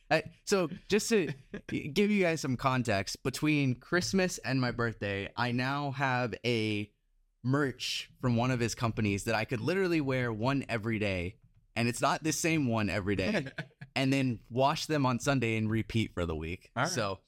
I, 0.10 0.24
so, 0.46 0.70
just 0.90 1.10
to 1.10 1.34
give 1.68 2.12
you 2.12 2.24
guys 2.24 2.40
some 2.40 2.56
context, 2.56 3.24
between 3.24 3.76
Christmas 3.76 4.38
and 4.40 4.62
my 4.62 4.72
birthday, 4.72 5.30
I 5.36 5.52
now 5.52 5.92
have 5.92 6.34
a 6.46 6.90
merch 7.44 8.10
from 8.22 8.36
one 8.36 8.52
of 8.52 8.60
his 8.60 8.74
companies 8.76 9.26
that 9.26 9.36
I 9.36 9.44
could 9.44 9.60
literally 9.60 10.02
wear 10.02 10.32
one 10.32 10.66
every 10.70 11.00
day. 11.00 11.36
And 11.78 11.88
it's 11.88 12.02
not 12.02 12.24
the 12.24 12.34
same 12.34 12.68
one 12.68 12.90
every 12.90 13.16
day 13.16 13.46
and 13.96 14.12
then 14.12 14.40
wash 14.50 14.88
them 14.88 15.06
on 15.06 15.20
Sunday 15.20 15.58
and 15.58 15.70
repeat 15.70 16.14
for 16.14 16.26
the 16.26 16.36
week. 16.36 16.72
Right. 16.76 16.88
So, 16.88 17.20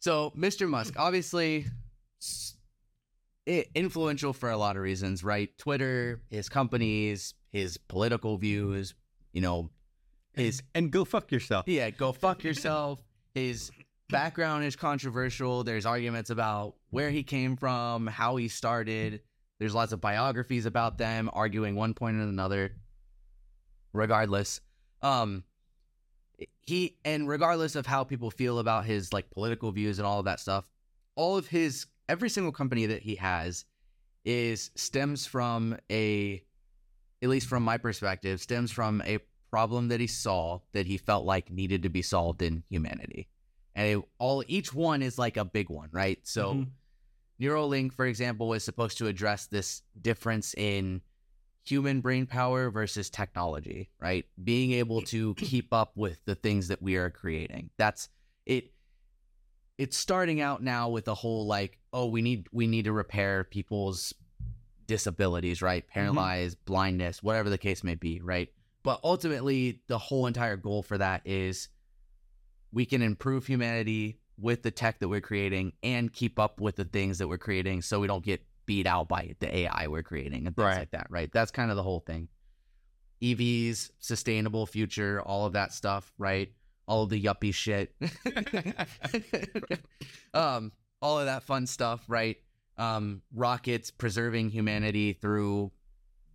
so 0.00 0.32
Mr. 0.36 0.68
Musk, 0.68 0.94
obviously, 0.98 1.66
influential 3.46 4.32
for 4.32 4.50
a 4.50 4.56
lot 4.56 4.76
of 4.76 4.82
reasons, 4.82 5.22
right? 5.22 5.56
Twitter, 5.56 6.20
his 6.30 6.48
companies, 6.48 7.34
his 7.50 7.78
political 7.78 8.36
views, 8.38 8.94
you 9.32 9.40
know, 9.40 9.70
his 10.32 10.62
and 10.74 10.90
go 10.90 11.04
fuck 11.04 11.30
yourself. 11.30 11.66
Yeah, 11.68 11.90
go 11.90 12.12
fuck 12.12 12.42
yourself. 12.42 13.00
His 13.34 13.70
background 14.08 14.64
is 14.64 14.74
controversial. 14.74 15.64
There's 15.64 15.86
arguments 15.86 16.30
about 16.30 16.74
where 16.90 17.10
he 17.10 17.22
came 17.22 17.56
from, 17.56 18.08
how 18.08 18.36
he 18.36 18.48
started. 18.48 19.22
There's 19.60 19.74
lots 19.74 19.92
of 19.92 20.00
biographies 20.00 20.66
about 20.66 20.98
them 20.98 21.30
arguing 21.32 21.76
one 21.76 21.94
point 21.94 22.16
and 22.16 22.28
another. 22.28 22.72
Regardless, 23.92 24.60
um, 25.02 25.44
he 26.60 26.96
and 27.04 27.28
regardless 27.28 27.74
of 27.74 27.86
how 27.86 28.04
people 28.04 28.30
feel 28.30 28.58
about 28.58 28.84
his 28.84 29.12
like 29.12 29.30
political 29.30 29.72
views 29.72 29.98
and 29.98 30.06
all 30.06 30.18
of 30.18 30.24
that 30.26 30.40
stuff, 30.40 30.70
all 31.16 31.36
of 31.36 31.48
his 31.48 31.86
every 32.08 32.30
single 32.30 32.52
company 32.52 32.86
that 32.86 33.02
he 33.02 33.14
has 33.16 33.64
is 34.24 34.70
stems 34.74 35.26
from 35.26 35.76
a 35.90 36.42
at 37.22 37.28
least 37.28 37.46
from 37.46 37.62
my 37.62 37.78
perspective 37.78 38.40
stems 38.40 38.70
from 38.70 39.02
a 39.02 39.18
problem 39.50 39.88
that 39.88 40.00
he 40.00 40.06
saw 40.06 40.58
that 40.72 40.86
he 40.86 40.96
felt 40.96 41.24
like 41.24 41.50
needed 41.50 41.82
to 41.82 41.88
be 41.88 42.02
solved 42.02 42.42
in 42.42 42.62
humanity 42.68 43.28
and 43.74 43.86
it, 43.88 44.04
all 44.18 44.44
each 44.46 44.74
one 44.74 45.02
is 45.02 45.18
like 45.18 45.36
a 45.36 45.44
big 45.44 45.70
one 45.70 45.88
right 45.92 46.18
so 46.22 46.54
mm-hmm. 46.54 47.44
neuralink 47.44 47.92
for 47.92 48.06
example 48.06 48.52
is 48.52 48.62
supposed 48.62 48.98
to 48.98 49.06
address 49.06 49.46
this 49.46 49.82
difference 50.00 50.54
in 50.54 51.00
human 51.64 52.00
brain 52.00 52.26
power 52.26 52.70
versus 52.70 53.10
technology 53.10 53.90
right 54.00 54.24
being 54.42 54.72
able 54.72 55.02
to 55.02 55.34
keep 55.34 55.72
up 55.72 55.92
with 55.96 56.24
the 56.24 56.34
things 56.34 56.68
that 56.68 56.80
we 56.82 56.96
are 56.96 57.10
creating 57.10 57.70
that's 57.76 58.08
it 58.46 58.72
it's 59.78 59.96
starting 59.96 60.40
out 60.40 60.62
now 60.62 60.88
with 60.88 61.06
a 61.08 61.14
whole 61.14 61.46
like 61.46 61.78
oh 61.92 62.06
we 62.06 62.22
need 62.22 62.46
we 62.52 62.66
need 62.66 62.84
to 62.84 62.92
repair 62.92 63.44
people's 63.44 64.14
disabilities 64.86 65.62
right 65.62 65.84
mm-hmm. 65.84 66.00
paralyzed 66.00 66.56
mm-hmm. 66.56 66.72
blindness 66.72 67.22
whatever 67.22 67.50
the 67.50 67.58
case 67.58 67.84
may 67.84 67.94
be 67.94 68.20
right 68.20 68.48
but 68.82 68.98
ultimately 69.04 69.82
the 69.88 69.98
whole 69.98 70.26
entire 70.26 70.56
goal 70.56 70.82
for 70.82 70.98
that 70.98 71.22
is 71.24 71.68
we 72.72 72.84
can 72.84 73.02
improve 73.02 73.46
humanity 73.46 74.18
with 74.38 74.62
the 74.62 74.70
tech 74.70 74.98
that 74.98 75.08
we're 75.08 75.20
creating 75.20 75.72
and 75.82 76.12
keep 76.12 76.38
up 76.38 76.60
with 76.60 76.76
the 76.76 76.84
things 76.84 77.18
that 77.18 77.28
we're 77.28 77.38
creating 77.38 77.82
so 77.82 78.00
we 78.00 78.06
don't 78.06 78.24
get 78.24 78.42
beat 78.70 78.86
out 78.86 79.08
by 79.08 79.34
the 79.40 79.58
AI 79.58 79.88
we're 79.88 80.02
creating 80.02 80.46
and 80.46 80.54
things 80.54 80.64
right. 80.64 80.78
like 80.78 80.90
that 80.92 81.08
right 81.10 81.32
that's 81.32 81.50
kind 81.50 81.70
of 81.70 81.76
the 81.76 81.82
whole 81.82 82.00
thing 82.00 82.28
EVs 83.20 83.90
sustainable 83.98 84.64
future 84.64 85.20
all 85.22 85.44
of 85.44 85.54
that 85.54 85.72
stuff 85.72 86.12
right 86.18 86.52
all 86.90 87.04
of 87.04 87.08
the 87.08 87.22
yuppie 87.22 87.54
shit, 87.54 87.94
um, 90.34 90.72
all 91.00 91.20
of 91.20 91.26
that 91.26 91.44
fun 91.44 91.64
stuff, 91.64 92.04
right? 92.08 92.36
Um, 92.78 93.22
rockets 93.32 93.92
preserving 93.92 94.50
humanity 94.50 95.12
through 95.12 95.70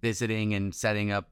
visiting 0.01 0.53
and 0.53 0.73
setting 0.73 1.11
up 1.11 1.29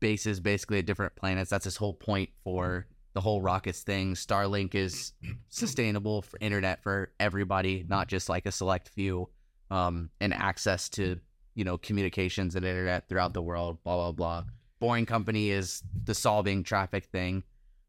bases 0.00 0.40
basically 0.40 0.80
at 0.80 0.84
different 0.84 1.16
planets. 1.16 1.48
That's 1.48 1.64
his 1.64 1.76
whole 1.76 1.94
point 1.94 2.28
for 2.44 2.86
the 3.14 3.22
whole 3.22 3.40
rockets 3.40 3.80
thing. 3.80 4.12
Starlink 4.12 4.74
is 4.74 5.14
sustainable 5.48 6.20
for 6.20 6.36
internet 6.42 6.82
for 6.82 7.14
everybody, 7.18 7.82
not 7.88 8.08
just 8.08 8.28
like 8.28 8.44
a 8.44 8.52
select 8.52 8.90
few, 8.90 9.30
um, 9.70 10.10
and 10.20 10.32
access 10.32 10.88
to 10.90 11.18
you 11.54 11.64
know 11.64 11.78
communications 11.78 12.54
and 12.56 12.64
internet 12.64 13.08
throughout 13.08 13.34
the 13.34 13.42
world. 13.42 13.78
Blah 13.84 13.96
blah 13.96 14.12
blah. 14.12 14.44
Boring 14.78 15.06
Company 15.06 15.50
is 15.50 15.82
the 16.04 16.14
solving 16.14 16.62
traffic 16.62 17.06
thing. 17.06 17.42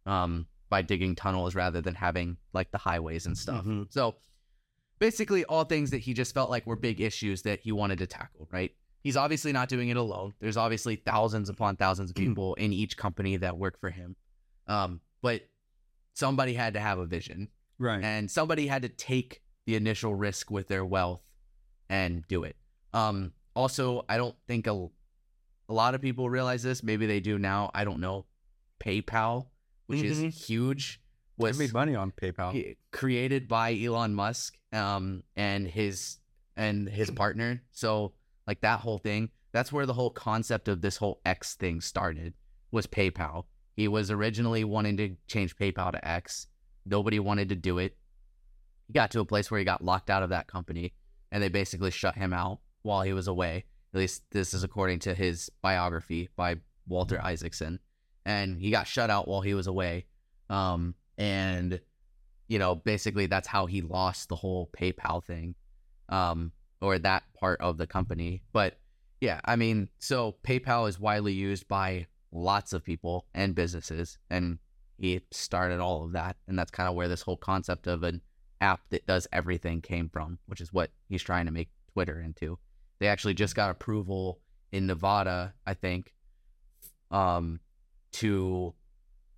Um, 0.06 0.48
by 0.70 0.82
digging 0.82 1.16
tunnels 1.16 1.56
rather 1.56 1.82
than 1.82 1.96
having 1.96 2.38
like 2.54 2.72
the 2.72 2.78
highways 2.78 3.26
and 3.26 3.38
stuff. 3.38 3.62
Mm-hmm. 3.62 3.84
So 3.90 4.16
basically, 5.00 5.46
all 5.46 5.64
things 5.64 5.92
that 5.92 6.00
he 6.00 6.14
just 6.14 6.34
felt 6.34 6.50
like 6.50 6.66
were 6.66 6.76
big 6.76 7.02
issues 7.02 7.44
that 7.44 7.60
he 7.60 7.72
wanted 7.72 8.00
to 8.00 8.08
tackle, 8.08 8.48
right? 8.52 8.72
He's 9.04 9.16
obviously 9.16 9.54
not 9.54 9.70
doing 9.70 9.90
it 9.90 9.98
alone. 9.98 10.34
There's 10.40 10.58
obviously 10.58 10.98
thousands 10.98 11.50
upon 11.50 11.78
thousands 11.78 12.10
of 12.10 12.16
mm. 12.16 12.28
people 12.28 12.56
in 12.56 12.74
each 12.74 12.98
company 12.98 13.38
that 13.38 13.58
work 13.58 13.80
for 13.80 13.90
him. 13.90 14.16
Um, 14.68 15.00
but 15.22 15.44
somebody 16.14 16.54
had 16.54 16.74
to 16.74 16.80
have 16.80 17.00
a 17.00 17.06
vision. 17.06 17.48
Right. 17.80 18.04
And 18.04 18.30
somebody 18.30 18.68
had 18.68 18.82
to 18.82 18.90
take 18.90 19.42
the 19.66 19.76
initial 19.76 20.16
risk 20.16 20.52
with 20.52 20.68
their 20.68 20.84
wealth 20.84 21.22
and 21.90 22.28
do 22.28 22.44
it. 22.44 22.56
Um, 22.94 23.34
also, 23.56 24.06
I 24.08 24.18
don't 24.18 24.36
think 24.48 24.68
a, 24.68 24.88
a 25.70 25.74
lot 25.74 25.96
of 25.96 26.02
people 26.02 26.30
realize 26.30 26.64
this. 26.64 26.84
Maybe 26.84 27.06
they 27.06 27.20
do 27.20 27.38
now. 27.38 27.72
I 27.74 27.84
don't 27.84 28.00
know. 28.00 28.26
PayPal 28.80 29.48
which 29.88 30.02
mm-hmm. 30.02 30.26
is 30.26 30.48
huge. 30.48 31.02
Was 31.38 31.58
made 31.58 31.74
money 31.74 31.96
on 31.96 32.12
PayPal. 32.12 32.76
created 32.92 33.48
by 33.48 33.78
Elon 33.80 34.14
Musk 34.14 34.58
um, 34.74 35.24
and 35.36 35.68
his 35.68 36.18
and 36.56 36.88
his 36.88 37.10
partner. 37.16 37.64
So 37.72 38.14
like 38.46 38.62
that 38.62 38.80
whole 38.80 38.98
thing, 38.98 39.30
that's 39.52 39.72
where 39.72 39.86
the 39.86 39.94
whole 39.94 40.10
concept 40.10 40.68
of 40.68 40.82
this 40.82 40.98
whole 40.98 41.22
X 41.26 41.56
thing 41.56 41.82
started. 41.82 42.34
Was 42.72 42.86
PayPal. 42.86 43.46
He 43.76 43.88
was 43.88 44.12
originally 44.12 44.64
wanting 44.64 44.98
to 44.98 45.16
change 45.28 45.56
PayPal 45.56 45.92
to 45.92 46.06
X. 46.06 46.48
Nobody 46.86 47.20
wanted 47.20 47.50
to 47.50 47.56
do 47.56 47.78
it. 47.78 47.96
He 48.88 48.94
got 48.94 49.12
to 49.12 49.20
a 49.20 49.26
place 49.26 49.50
where 49.52 49.60
he 49.60 49.66
got 49.66 49.84
locked 49.84 50.10
out 50.10 50.24
of 50.24 50.30
that 50.30 50.48
company, 50.48 50.94
and 51.32 51.42
they 51.42 51.50
basically 51.50 51.92
shut 51.92 52.16
him 52.16 52.34
out 52.34 52.60
while 52.82 53.02
he 53.02 53.14
was 53.14 53.28
away. 53.28 53.66
At 53.94 54.00
least 54.00 54.24
this 54.32 54.54
is 54.54 54.64
according 54.64 55.00
to 55.00 55.14
his 55.14 55.50
biography 55.62 56.30
by 56.36 56.58
Walter 56.88 57.22
Isaacson 57.22 57.80
and 58.28 58.60
he 58.60 58.70
got 58.70 58.86
shut 58.86 59.10
out 59.10 59.28
while 59.28 59.42
he 59.42 59.54
was 59.54 59.68
away. 59.68 60.06
Um, 60.50 60.94
and 61.18 61.80
you 62.50 62.60
know, 62.60 62.76
basically 62.76 63.26
that's 63.26 63.48
how 63.48 63.66
he 63.66 63.82
lost 63.82 64.30
the 64.30 64.36
whole 64.36 64.70
PayPal 64.78 65.24
thing, 65.24 65.56
um, 66.10 66.52
or 66.82 67.00
that 67.00 67.24
part 67.34 67.60
of 67.62 67.78
the 67.78 67.88
company. 67.88 68.44
But 68.54 68.78
yeah, 69.22 69.40
I 69.46 69.56
mean, 69.56 69.90
so 70.00 70.36
PayPal 70.44 70.88
is 70.88 71.00
widely 71.00 71.34
used 71.34 71.68
by 71.68 72.08
lots 72.32 72.74
of 72.74 72.84
people 72.84 73.26
and 73.34 73.56
businesses, 73.56 74.18
and 74.30 74.60
he 74.98 75.22
started 75.32 75.80
all 75.80 76.06
of 76.06 76.12
that, 76.14 76.36
and 76.48 76.60
that's 76.60 76.72
kind 76.72 76.90
of 76.90 76.96
where 76.96 77.08
this 77.08 77.22
whole 77.22 77.38
concept 77.38 77.88
of 77.88 78.04
an 78.04 78.22
app 78.62 78.82
that 78.90 79.06
does 79.06 79.28
everything 79.32 79.82
came 79.82 80.10
from, 80.10 80.40
which 80.48 80.62
is 80.62 80.74
what 80.74 80.92
he's 81.08 81.24
trying 81.24 81.46
to 81.46 81.52
make 81.52 81.70
Twitter 81.94 82.22
into. 82.22 82.58
They 83.00 83.08
actually 83.08 83.34
just 83.34 83.56
got 83.56 83.70
approval 83.70 84.40
in 84.72 84.88
Nevada, 84.88 85.54
I 85.66 85.74
think, 85.74 86.14
um, 87.12 87.60
to 88.14 88.74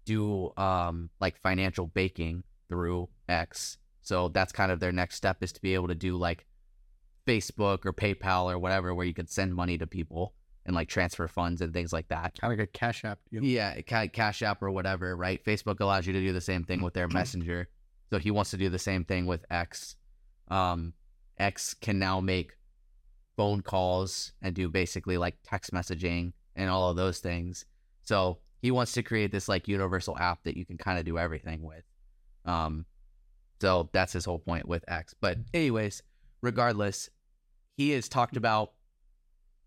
do 0.05 0.51
um, 0.57 1.09
like 1.20 1.38
financial 1.38 1.88
baking 1.88 2.43
through 2.67 3.09
X. 3.28 3.78
So 4.01 4.30
that's 4.30 4.51
kind 4.51 4.72
of 4.72 4.80
their 4.80 4.91
next 4.91 5.15
step 5.15 5.38
is 5.41 5.51
to 5.53 5.61
be 5.61 5.74
able 5.74 5.89
to 5.89 5.95
do 5.95 6.17
like 6.17 6.45
Facebook 7.28 7.86
or 7.86 7.93
PayPal 7.93 8.51
or 8.51 8.57
whatever, 8.57 8.95
where 8.95 9.05
you 9.05 9.13
can 9.13 9.28
send 9.28 9.53
money 9.53 9.78
to 9.78 9.86
people 9.86 10.34
and 10.65 10.76
like 10.76 10.88
transfer 10.88 11.28
funds 11.28 11.61
and 11.61 11.74
things 11.74 11.93
like 11.93 12.07
that. 12.07 12.39
Kind 12.39 12.53
of 12.53 12.59
like 12.59 12.67
a 12.67 12.72
Cash 12.72 13.05
App. 13.05 13.20
Know? 13.32 13.41
Yeah, 13.41 13.82
Cash 13.82 14.41
App 14.41 14.61
or 14.61 14.72
whatever, 14.72 15.15
right? 15.15 15.43
Facebook 15.43 15.80
allows 15.80 16.07
you 16.07 16.13
to 16.13 16.20
do 16.20 16.34
the 16.34 16.41
same 16.41 16.63
thing 16.63 16.82
with 16.82 16.93
their 16.93 17.07
messenger. 17.13 17.67
So 18.10 18.18
he 18.20 18.32
wants 18.32 18.51
to 18.51 18.57
do 18.57 18.70
the 18.70 18.80
same 18.80 19.05
thing 19.05 19.26
with 19.26 19.45
X. 19.49 19.95
Um, 20.49 20.93
X 21.38 21.74
can 21.74 21.99
now 21.99 22.20
make 22.20 22.53
phone 23.38 23.62
calls 23.62 24.34
and 24.41 24.53
do 24.53 24.68
basically 24.68 25.18
like 25.18 25.38
text 25.43 25.72
messaging 25.72 26.34
and 26.55 26.70
all 26.70 26.89
of 26.89 26.97
those 26.97 27.20
things. 27.20 27.66
So 28.03 28.39
he 28.62 28.72
wants 28.72 28.93
to 28.93 29.03
create 29.03 29.32
this 29.32 29.47
like 29.47 29.68
universal 29.68 30.18
app 30.18 30.43
that 30.43 30.57
you 30.57 30.66
can 30.66 30.78
kind 30.78 30.99
of 30.99 31.05
do 31.05 31.18
everything 31.18 31.62
with. 31.62 31.84
Um, 32.45 32.86
so 33.62 33.89
that's 33.93 34.14
his 34.14 34.26
whole 34.26 34.39
point 34.39 34.68
with 34.68 34.84
X. 34.88 35.14
But 35.20 35.38
anyways, 35.53 36.01
regardless, 36.41 37.10
he 37.78 37.91
has 37.91 38.10
talked 38.10 38.36
about, 38.36 38.74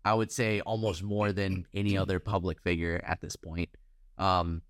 I 0.05 0.13
would 0.13 0.31
say, 0.31 0.61
almost 0.61 1.01
more 1.01 1.31
than 1.31 1.65
any 1.73 1.97
other 1.97 2.19
public 2.19 2.61
figure 2.61 3.01
at 3.05 3.21
this 3.21 3.35
point. 3.35 3.69
Um, 4.17 4.61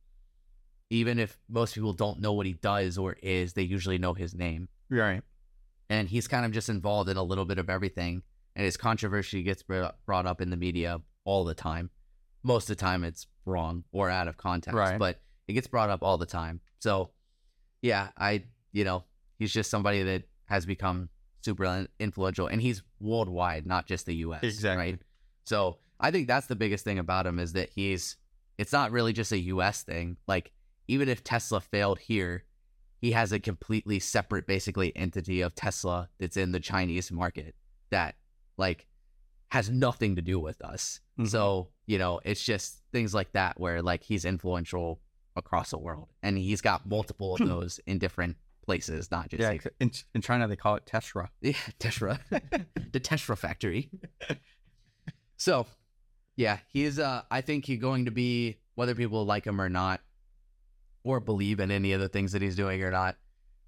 even 0.94 1.18
if 1.18 1.39
most 1.50 1.74
people 1.74 1.91
don't 1.91 2.22
know 2.22 2.34
what 2.34 2.46
he 2.46 2.54
does 2.54 3.00
or 3.00 3.18
is, 3.24 3.54
they 3.54 3.64
usually 3.64 3.98
know 3.98 4.14
his 4.14 4.36
name. 4.36 4.70
Right. 4.91 5.24
And 5.89 6.08
he's 6.08 6.28
kind 6.28 6.46
of 6.46 6.52
just 6.52 6.70
involved 6.70 7.10
in 7.10 7.18
a 7.18 7.24
little 7.24 7.46
bit 7.46 7.58
of 7.58 7.68
everything. 7.68 8.22
And 8.56 8.64
his 8.64 8.78
controversy 8.78 9.41
gets 9.41 9.64
brought 9.64 9.96
up 10.28 10.39
in 10.39 10.52
the 10.52 10.56
media 10.56 11.02
all 11.26 11.46
the 11.46 11.56
time. 11.56 11.89
Most 12.44 12.70
of 12.70 12.78
the 12.78 12.82
time, 12.82 13.04
it's 13.04 13.26
wrong 13.44 13.86
or 13.91 14.12
out 14.12 14.28
of 14.28 14.38
context, 14.38 14.78
right. 14.78 15.00
but 15.00 15.20
it 15.48 15.54
gets 15.54 15.66
brought 15.66 15.89
up 15.89 16.04
all 16.04 16.20
the 16.20 16.28
time. 16.28 16.62
So, 16.78 17.10
yeah, 17.82 18.10
I, 18.16 18.44
you 18.72 18.84
know, 18.84 19.06
he's 19.39 19.52
just 19.52 19.72
somebody 19.72 20.04
that 20.04 20.24
has 20.46 20.68
become 20.68 21.10
super 21.41 21.88
influential 22.00 22.46
and 22.46 22.62
he's 22.62 22.84
worldwide, 23.00 23.66
not 23.66 23.88
just 23.88 24.06
the 24.06 24.16
US. 24.18 24.44
Exactly. 24.44 24.91
Right. 24.91 25.00
So, 25.46 25.80
I 26.00 26.12
think 26.12 26.28
that's 26.28 26.46
the 26.46 26.56
biggest 26.56 26.84
thing 26.84 27.00
about 27.00 27.26
him 27.26 27.39
is 27.39 27.54
that 27.54 27.70
he's, 27.74 28.18
it's 28.60 28.72
not 28.72 28.91
really 28.91 29.14
just 29.14 29.32
a 29.32 29.39
US 29.39 29.82
thing. 29.82 30.18
Like, 30.28 30.52
even 30.88 31.10
if 31.10 31.24
Tesla 31.24 31.62
failed 31.62 32.00
here, 32.00 32.44
he 33.00 33.12
has 33.12 33.32
a 33.32 33.40
completely 33.40 34.00
separate, 34.00 34.48
basically, 34.48 34.96
entity 34.96 35.42
of 35.42 35.56
Tesla 35.56 36.10
that's 36.20 36.38
in 36.38 36.52
the 36.52 36.60
Chinese 36.60 37.12
market 37.12 37.56
that, 37.90 38.16
like, 38.58 38.88
has 39.54 39.70
nothing 39.70 40.16
to 40.16 40.22
do 40.22 40.40
with 40.40 40.60
us. 40.64 41.00
Mm-hmm. 41.20 41.28
So, 41.28 41.70
you 41.86 42.00
know, 42.00 42.20
it's 42.24 42.44
just 42.44 42.82
things 42.92 43.14
like 43.14 43.32
that 43.34 43.60
where 43.60 43.84
like 43.84 44.02
he's 44.02 44.26
influential 44.26 45.00
across 45.36 45.70
the 45.70 45.78
world 45.78 46.10
and 46.24 46.38
he's 46.38 46.60
got 46.60 46.88
multiple 46.88 47.36
of 47.36 47.48
those 47.48 47.80
in 47.86 48.00
different 48.00 48.36
places, 48.66 49.12
not 49.12 49.30
just 49.30 49.42
Yeah, 49.42 49.50
like, 49.50 49.68
in, 49.80 49.92
in 50.16 50.22
China 50.22 50.48
they 50.48 50.56
call 50.56 50.76
it 50.76 50.88
Tesla. 50.88 51.30
yeah, 51.42 51.54
Tesla, 51.78 52.20
the 52.92 53.00
Tesla 53.00 53.36
factory. 53.36 53.92
so, 55.38 55.68
yeah, 56.36 56.58
he's. 56.70 56.98
Uh, 56.98 57.22
I 57.30 57.42
think 57.42 57.66
he's 57.66 57.80
going 57.80 58.06
to 58.06 58.12
be 58.12 58.58
whether 58.74 58.96
people 58.96 59.24
like 59.24 59.46
him 59.46 59.62
or 59.62 59.70
not, 59.70 60.02
or 61.04 61.20
believe 61.20 61.60
in 61.60 61.72
any 61.72 61.93
of 61.93 62.01
the 62.01 62.10
things 62.10 62.32
that 62.32 62.41
he's 62.41 62.56
doing 62.56 62.82
or 62.84 62.91
not. 62.91 63.18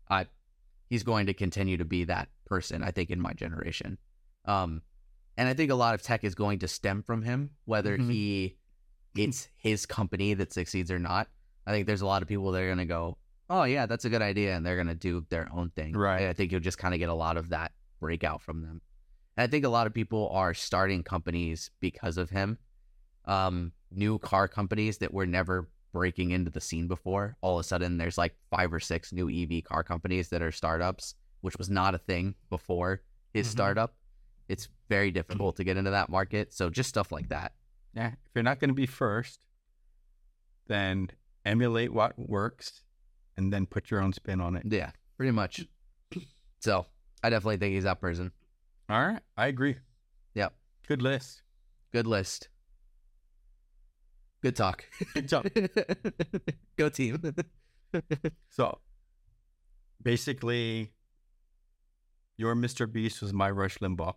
I, 0.09 0.27
he's 0.89 1.03
going 1.03 1.25
to 1.27 1.33
continue 1.33 1.77
to 1.77 1.85
be 1.85 2.03
that 2.05 2.29
person. 2.45 2.83
I 2.83 2.91
think 2.91 3.09
in 3.09 3.19
my 3.19 3.33
generation, 3.33 3.97
um, 4.45 4.81
and 5.37 5.49
I 5.49 5.53
think 5.53 5.71
a 5.71 5.75
lot 5.75 5.95
of 5.95 6.01
tech 6.01 6.23
is 6.23 6.35
going 6.35 6.59
to 6.59 6.67
stem 6.67 7.03
from 7.03 7.21
him, 7.23 7.49
whether 7.65 7.97
Mhm. 7.97 8.11
he, 8.11 8.57
it's 9.15 9.49
his 9.57 9.85
company 9.85 10.33
that 10.35 10.53
succeeds 10.53 10.91
or 10.91 10.99
not. 10.99 11.27
I 11.67 11.71
think 11.71 11.87
there's 11.87 12.01
a 12.01 12.05
lot 12.05 12.21
of 12.21 12.27
people 12.27 12.51
that 12.51 12.61
are 12.61 12.67
going 12.67 12.77
to 12.77 12.85
go, 12.85 13.17
oh 13.49 13.63
yeah, 13.63 13.85
that's 13.85 14.05
a 14.05 14.09
good 14.09 14.21
idea, 14.21 14.55
and 14.55 14.65
they're 14.65 14.75
going 14.75 14.87
to 14.87 14.95
do 14.95 15.25
their 15.29 15.49
own 15.51 15.71
thing. 15.71 15.93
Right. 15.93 16.21
And 16.21 16.29
I 16.29 16.33
think 16.33 16.51
you'll 16.51 16.61
just 16.61 16.77
kind 16.77 16.93
of 16.93 16.99
get 16.99 17.09
a 17.09 17.13
lot 17.13 17.37
of 17.37 17.49
that 17.49 17.73
breakout 17.99 18.41
from 18.41 18.61
them. 18.61 18.81
And 19.37 19.43
I 19.43 19.47
think 19.47 19.65
a 19.65 19.69
lot 19.69 19.87
of 19.87 19.93
people 19.93 20.29
are 20.29 20.53
starting 20.53 21.03
companies 21.03 21.69
because 21.79 22.17
of 22.17 22.29
him. 22.29 22.57
Um, 23.25 23.71
new 23.91 24.19
car 24.19 24.47
companies 24.47 24.99
that 24.99 25.13
were 25.13 25.25
never 25.25 25.67
breaking 25.95 26.31
into 26.31 26.51
the 26.51 26.59
scene 26.59 26.87
before. 26.89 27.37
All 27.39 27.57
of 27.57 27.61
a 27.61 27.67
sudden, 27.67 27.97
there's 27.97 28.17
like 28.17 28.35
five 28.51 28.73
or 28.73 28.81
six 28.81 29.13
new 29.13 29.29
EV 29.29 29.63
car 29.63 29.81
companies 29.81 30.27
that 30.29 30.41
are 30.41 30.51
startups, 30.51 31.15
which 31.39 31.55
was 31.57 31.69
not 31.69 31.95
a 31.95 31.97
thing 31.97 32.35
before 32.49 33.01
his 33.33 33.47
Mhm. 33.47 33.51
startup. 33.51 33.95
It's 34.49 34.67
very 34.89 35.09
difficult 35.09 35.55
to 35.55 35.63
get 35.63 35.77
into 35.77 35.91
that 35.91 36.09
market. 36.09 36.51
So 36.53 36.69
just 36.69 36.89
stuff 36.89 37.13
like 37.13 37.29
that. 37.29 37.53
Yeah, 37.93 38.09
if 38.09 38.31
you're 38.35 38.43
not 38.43 38.59
going 38.59 38.67
to 38.71 38.73
be 38.75 38.85
first, 38.85 39.45
then 40.67 41.09
emulate 41.45 41.93
what 41.93 42.19
works, 42.19 42.83
and 43.37 43.53
then 43.53 43.65
put 43.65 43.89
your 43.89 44.01
own 44.01 44.11
spin 44.11 44.41
on 44.41 44.57
it. 44.57 44.63
Yeah, 44.65 44.91
pretty 45.15 45.31
much. 45.31 45.65
So 46.59 46.87
I 47.23 47.29
definitely 47.29 47.57
think 47.57 47.73
he's 47.73 47.83
that 47.85 48.01
person. 48.01 48.31
All 48.89 49.07
right, 49.07 49.21
I 49.37 49.47
agree. 49.47 49.77
Yep. 50.33 50.53
Good 50.87 51.01
list. 51.01 51.41
Good 51.93 52.05
list. 52.07 52.49
Good 54.45 54.55
talk. 54.55 54.85
Good 55.15 55.27
job. 55.27 55.47
Go 56.77 56.89
team. 56.89 57.19
So, 58.51 58.77
basically, 60.03 60.91
your 62.37 62.53
Mr. 62.53 62.85
Beast 62.91 63.23
was 63.23 63.33
my 63.33 63.49
Rush 63.49 63.79
Limbaugh. 63.79 64.13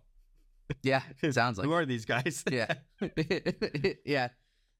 yeah, 0.83 1.01
sounds 1.31 1.57
like 1.57 1.65
Who 1.65 1.73
are 1.73 1.83
these 1.83 2.05
guys? 2.05 2.43
yeah. 2.51 2.75
yeah. 4.05 4.27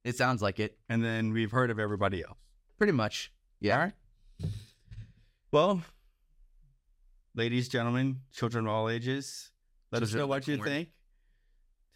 It 0.04 0.16
sounds 0.18 0.44
like 0.44 0.60
it. 0.60 0.78
and 0.88 1.04
then 1.04 1.34
we've 1.34 1.50
heard 1.50 1.72
of 1.72 1.80
everybody 1.80 2.22
else. 2.22 2.38
Pretty 2.78 2.94
much. 2.94 3.32
Yeah. 3.60 3.74
All 3.74 3.84
right. 3.86 4.52
Well, 5.52 5.82
ladies, 7.34 7.70
gentlemen, 7.70 8.18
children 8.32 8.68
of 8.68 8.72
all 8.72 8.88
ages, 8.88 9.50
let 9.92 10.04
us 10.04 10.14
know 10.14 10.28
what 10.28 10.48
you 10.48 10.64
think. 10.64 10.90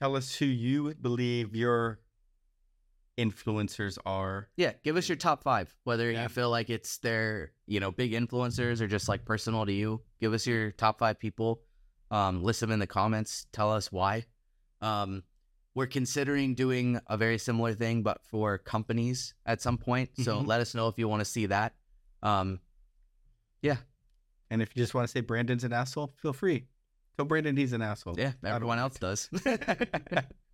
Tell 0.02 0.16
us 0.16 0.34
who 0.34 0.46
you 0.46 0.96
believe 0.96 1.56
your 1.56 2.00
influencers 3.18 3.98
are. 4.06 4.50
Yeah. 4.58 4.74
Give 4.84 4.98
us 4.98 5.08
your 5.08 5.16
top 5.16 5.44
five, 5.44 5.76
whether 5.84 6.12
Yeah. 6.12 6.24
you 6.24 6.30
feel 6.30 6.50
like 6.50 6.70
it's 6.70 6.98
their, 6.98 7.52
you 7.68 7.80
know, 7.80 7.92
big 7.92 8.12
influencers 8.14 8.82
or 8.82 8.88
just 8.88 9.08
like 9.08 9.24
personal 9.26 9.66
to 9.66 9.72
you. 9.74 10.02
Give 10.20 10.34
us 10.34 10.48
your 10.48 10.72
top 10.72 11.00
five 11.00 11.20
people. 11.20 11.62
Um, 12.12 12.44
list 12.44 12.60
them 12.60 12.72
in 12.72 12.80
the 12.80 12.88
comments. 12.88 13.48
Tell 13.52 13.72
us 13.72 13.92
why. 13.92 14.26
Um, 14.82 15.24
we're 15.76 15.88
considering 15.88 16.54
doing 16.54 17.00
a 17.08 17.18
very 17.18 17.38
similar 17.40 17.74
thing, 17.74 18.04
but 18.04 18.24
for 18.24 18.58
companies 18.60 19.34
at 19.46 19.62
some 19.62 19.78
point. 19.78 20.12
So 20.22 20.40
Mhm. 20.42 20.48
let 20.48 20.62
us 20.62 20.76
know 20.76 20.88
if 20.88 20.98
you 21.00 21.08
want 21.08 21.22
to 21.22 21.26
see 21.26 21.48
that. 21.48 21.76
Um, 22.22 22.60
yeah. 23.62 23.78
And 24.52 24.62
if 24.62 24.76
you 24.76 24.84
just 24.84 24.94
want 24.94 25.08
to 25.08 25.12
say 25.12 25.22
Brandon's 25.22 25.64
an 25.64 25.74
asshole, 25.74 26.14
feel 26.22 26.34
free. 26.34 26.68
Tell 27.18 27.26
Brandon 27.26 27.56
he's 27.58 27.74
an 27.74 27.82
asshole. 27.82 28.16
yeah, 28.20 28.34
everyone 28.44 28.78
else 28.80 28.98
does. 29.00 29.30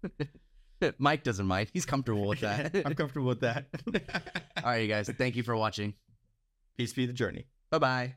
Mike 0.97 1.23
doesn't 1.23 1.45
mind. 1.45 1.69
He's 1.73 1.85
comfortable 1.85 2.27
with 2.27 2.41
that. 2.41 2.75
I'm 2.85 2.95
comfortable 2.95 3.27
with 3.27 3.41
that. 3.41 3.65
All 4.57 4.63
right, 4.63 4.81
you 4.81 4.87
guys. 4.87 5.09
Thank 5.09 5.35
you 5.35 5.43
for 5.43 5.55
watching. 5.55 5.93
Peace 6.77 6.93
be 6.93 7.05
the 7.05 7.13
journey. 7.13 7.45
Bye 7.69 7.79
bye. 7.79 8.15